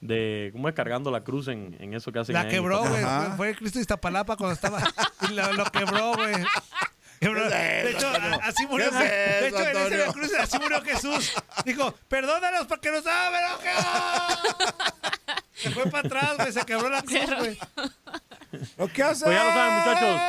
de, 0.00 0.50
¿cómo 0.52 0.68
es? 0.68 0.76
Cargando 0.76 1.10
la 1.10 1.24
cruz 1.24 1.48
en, 1.48 1.76
en 1.80 1.94
eso 1.94 2.12
que 2.12 2.20
hacen 2.20 2.34
La 2.34 2.46
quebró, 2.46 2.84
güey. 2.84 3.02
Fue, 3.36 3.52
Cristo 3.56 3.80
Iztapalapa 3.80 4.36
cuando 4.36 4.54
estaba. 4.54 4.80
Y 5.28 5.34
lo, 5.34 5.52
lo 5.54 5.64
quebró, 5.64 6.14
güey. 6.14 6.34
De 7.20 7.90
hecho, 7.90 8.12
así 8.42 8.66
murió. 8.66 8.90
¿Qué 8.90 8.96
es 8.96 9.40
De 9.40 9.48
hecho, 9.48 9.68
en 9.68 9.92
ese 9.92 10.12
Crucis 10.12 10.38
así 10.38 10.58
murió 10.58 10.82
Jesús. 10.82 11.32
Dijo, 11.64 11.92
perdónanos 12.08 12.66
porque 12.66 12.90
no 12.90 13.02
saben 13.02 13.40
lo 13.50 13.58
que. 13.58 13.70
Se 15.62 15.70
fue 15.70 15.86
para 15.90 16.06
atrás, 16.06 16.36
güey. 16.36 16.52
Se 16.52 16.64
quebró 16.64 16.88
la 16.88 17.02
cruz, 17.02 17.34
güey. 17.36 17.58
¿Lo 18.76 18.88
que 18.88 19.02
hace? 19.02 19.24
Pues 19.24 19.36
ya 19.36 19.44
lo 19.44 19.50
saben, 19.52 19.74
muchachos. 19.74 20.20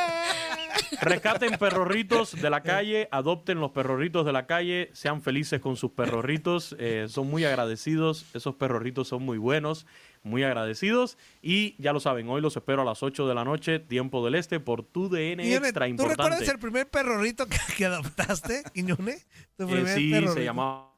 Rescaten 1.00 1.58
perrorritos 1.58 2.32
de 2.40 2.50
la 2.50 2.62
calle, 2.62 3.08
adopten 3.10 3.60
los 3.60 3.70
perrorritos 3.70 4.26
de 4.26 4.32
la 4.32 4.46
calle, 4.46 4.90
sean 4.92 5.22
felices 5.22 5.60
con 5.60 5.76
sus 5.76 5.92
perrorritos, 5.92 6.76
eh, 6.78 7.06
son 7.08 7.28
muy 7.28 7.44
agradecidos, 7.44 8.26
esos 8.34 8.54
perrorritos 8.54 9.08
son 9.08 9.22
muy 9.22 9.38
buenos, 9.38 9.86
muy 10.22 10.42
agradecidos 10.42 11.16
y 11.40 11.74
ya 11.82 11.92
lo 11.92 12.00
saben, 12.00 12.28
hoy 12.28 12.40
los 12.42 12.56
espero 12.56 12.82
a 12.82 12.84
las 12.84 13.02
8 13.02 13.26
de 13.26 13.34
la 13.34 13.44
noche, 13.44 13.78
tiempo 13.78 14.24
del 14.24 14.34
este, 14.34 14.60
por 14.60 14.82
tu 14.82 15.08
DN 15.08 15.42
Quiñones, 15.42 15.68
Extra 15.70 15.86
¿Tú 15.86 15.90
importante. 15.90 16.22
recuerdas 16.22 16.48
el 16.48 16.58
primer 16.58 16.88
perrorrito 16.88 17.46
que, 17.46 17.58
que 17.76 17.86
adoptaste, 17.86 18.62
Quiñones? 18.74 19.26
Tu 19.56 19.68
Eh, 19.68 19.86
sí, 19.94 20.12
se 20.28 20.44
llamaba 20.44 20.89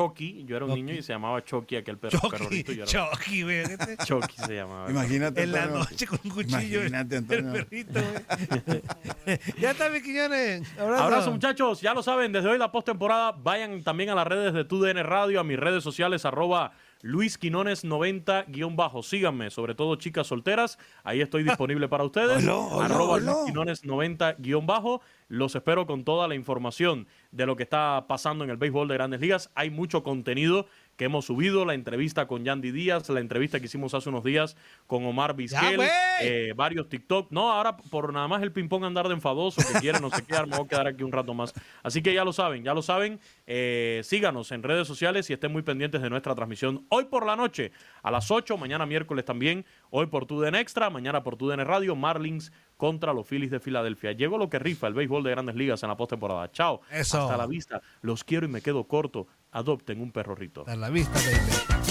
Chucky, 0.00 0.44
yo 0.44 0.56
era 0.56 0.66
un 0.66 0.74
niño 0.74 0.92
y 0.92 1.00
se 1.02 1.14
llamaba 1.14 1.42
Chucky 1.42 1.76
aquel 1.76 1.96
perro, 1.96 2.18
Chucky, 2.20 2.64
yo 2.64 2.84
era- 2.84 2.84
Chucky, 2.84 3.42
güey. 3.44 3.64
Chucky 4.04 4.36
se 4.46 4.54
llamaba. 4.54 4.90
Imagínate. 4.90 5.42
En 5.42 5.52
la 5.52 5.62
Antonio. 5.62 5.86
noche 5.90 6.06
con 6.06 6.18
un 6.22 6.30
cuchillo. 6.32 6.80
Imagínate, 6.86 7.16
El 7.16 7.22
Antonio. 7.22 7.52
perrito, 7.54 8.00
güey. 8.02 9.38
ya 9.58 9.70
está, 9.70 9.88
mi 9.88 10.02
Quiñones. 10.02 10.70
Abrazo. 10.78 11.02
Abrazo 11.02 11.30
muchachos, 11.30 11.80
ya 11.80 11.94
lo 11.94 12.02
saben, 12.02 12.30
desde 12.30 12.46
hoy 12.46 12.58
la 12.58 12.70
postemporada, 12.70 13.32
vayan 13.32 13.82
también 13.82 14.10
a 14.10 14.14
las 14.14 14.26
redes 14.26 14.52
de 14.52 14.66
TUDN 14.66 15.02
Radio, 15.02 15.40
a 15.40 15.44
mis 15.44 15.58
redes 15.58 15.82
sociales, 15.82 16.26
arroba 16.26 16.72
Luis 17.06 17.38
Quinones 17.38 17.84
90 17.84 18.46
guion 18.48 18.74
bajo. 18.74 19.00
Síganme, 19.00 19.50
sobre 19.50 19.76
todo 19.76 19.94
chicas 19.94 20.26
solteras, 20.26 20.76
ahí 21.04 21.20
estoy 21.20 21.44
disponible 21.44 21.88
para 21.88 22.02
ustedes. 22.02 22.44
Arroba. 22.44 23.18
Luis 23.18 23.36
Quinones 23.46 23.84
90 23.84 24.34
guion 24.38 24.66
bajo. 24.66 25.00
Los 25.28 25.54
espero 25.54 25.86
con 25.86 26.04
toda 26.04 26.26
la 26.26 26.34
información 26.34 27.06
de 27.30 27.46
lo 27.46 27.54
que 27.54 27.62
está 27.62 28.06
pasando 28.08 28.42
en 28.42 28.50
el 28.50 28.56
béisbol 28.56 28.88
de 28.88 28.94
grandes 28.94 29.20
ligas. 29.20 29.50
Hay 29.54 29.70
mucho 29.70 30.02
contenido 30.02 30.66
que 30.96 31.04
hemos 31.04 31.26
subido, 31.26 31.64
la 31.64 31.74
entrevista 31.74 32.26
con 32.26 32.44
Yandy 32.44 32.70
Díaz, 32.70 33.08
la 33.08 33.20
entrevista 33.20 33.60
que 33.60 33.66
hicimos 33.66 33.94
hace 33.94 34.08
unos 34.08 34.24
días 34.24 34.56
con 34.86 35.04
Omar 35.04 35.36
Vizquel, 35.36 35.80
eh, 36.22 36.52
varios 36.56 36.88
TikTok. 36.88 37.30
No, 37.30 37.52
ahora 37.52 37.76
por 37.76 38.12
nada 38.12 38.26
más 38.28 38.42
el 38.42 38.52
ping-pong 38.52 38.84
andar 38.84 39.08
de 39.08 39.14
enfadoso, 39.14 39.60
que 39.60 39.80
quiere 39.80 40.00
no 40.00 40.10
sé 40.10 40.24
qué, 40.24 40.34
me 40.46 40.56
voy 40.56 40.66
a 40.66 40.68
quedar 40.68 40.86
aquí 40.86 41.02
un 41.02 41.12
rato 41.12 41.34
más. 41.34 41.52
Así 41.82 42.02
que 42.02 42.14
ya 42.14 42.24
lo 42.24 42.32
saben, 42.32 42.64
ya 42.64 42.72
lo 42.72 42.82
saben. 42.82 43.20
Eh, 43.46 44.00
síganos 44.04 44.52
en 44.52 44.62
redes 44.62 44.88
sociales 44.88 45.28
y 45.28 45.34
estén 45.34 45.52
muy 45.52 45.62
pendientes 45.62 46.00
de 46.00 46.10
nuestra 46.10 46.34
transmisión 46.34 46.86
hoy 46.88 47.04
por 47.04 47.26
la 47.26 47.36
noche 47.36 47.72
a 48.02 48.10
las 48.10 48.30
8, 48.30 48.56
mañana 48.56 48.86
miércoles 48.86 49.24
también, 49.24 49.64
hoy 49.90 50.06
por 50.06 50.26
TUDN 50.26 50.54
Extra, 50.56 50.90
mañana 50.90 51.22
por 51.22 51.36
TUDN 51.36 51.64
Radio, 51.64 51.94
Marlins 51.94 52.52
contra 52.76 53.12
los 53.12 53.26
Phillies 53.26 53.50
de 53.50 53.60
Filadelfia. 53.60 54.12
Llegó 54.12 54.38
lo 54.38 54.48
que 54.48 54.58
rifa 54.58 54.86
el 54.86 54.94
béisbol 54.94 55.24
de 55.24 55.30
grandes 55.30 55.56
ligas 55.56 55.82
en 55.82 55.88
la 55.88 55.96
postemporada. 55.96 56.50
Chao. 56.52 56.80
Eso. 56.90 57.22
Hasta 57.22 57.36
la 57.36 57.46
vista. 57.46 57.80
Los 58.02 58.24
quiero 58.24 58.46
y 58.46 58.48
me 58.48 58.60
quedo 58.60 58.84
corto. 58.84 59.26
Adopten 59.52 60.00
un 60.00 60.12
perrorrito. 60.12 60.64
A 60.66 60.76
la 60.76 60.90
vista, 60.90 61.18
baby. 61.18 61.86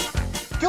¿Qué? 0.60 0.66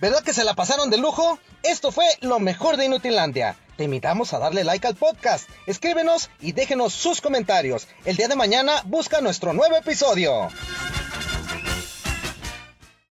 ¿Verdad 0.00 0.22
que 0.22 0.32
se 0.32 0.44
la 0.44 0.54
pasaron 0.54 0.90
de 0.90 0.98
lujo? 0.98 1.38
Esto 1.62 1.92
fue 1.92 2.06
lo 2.22 2.38
mejor 2.38 2.76
de 2.76 2.86
Inutilandia. 2.86 3.56
Te 3.76 3.84
invitamos 3.84 4.32
a 4.32 4.38
darle 4.38 4.64
like 4.64 4.86
al 4.86 4.94
podcast, 4.94 5.50
escríbenos 5.66 6.30
y 6.40 6.52
déjenos 6.52 6.94
sus 6.94 7.20
comentarios. 7.20 7.88
El 8.04 8.16
día 8.16 8.28
de 8.28 8.36
mañana 8.36 8.82
busca 8.86 9.20
nuestro 9.20 9.52
nuevo 9.52 9.76
episodio. 9.76 10.48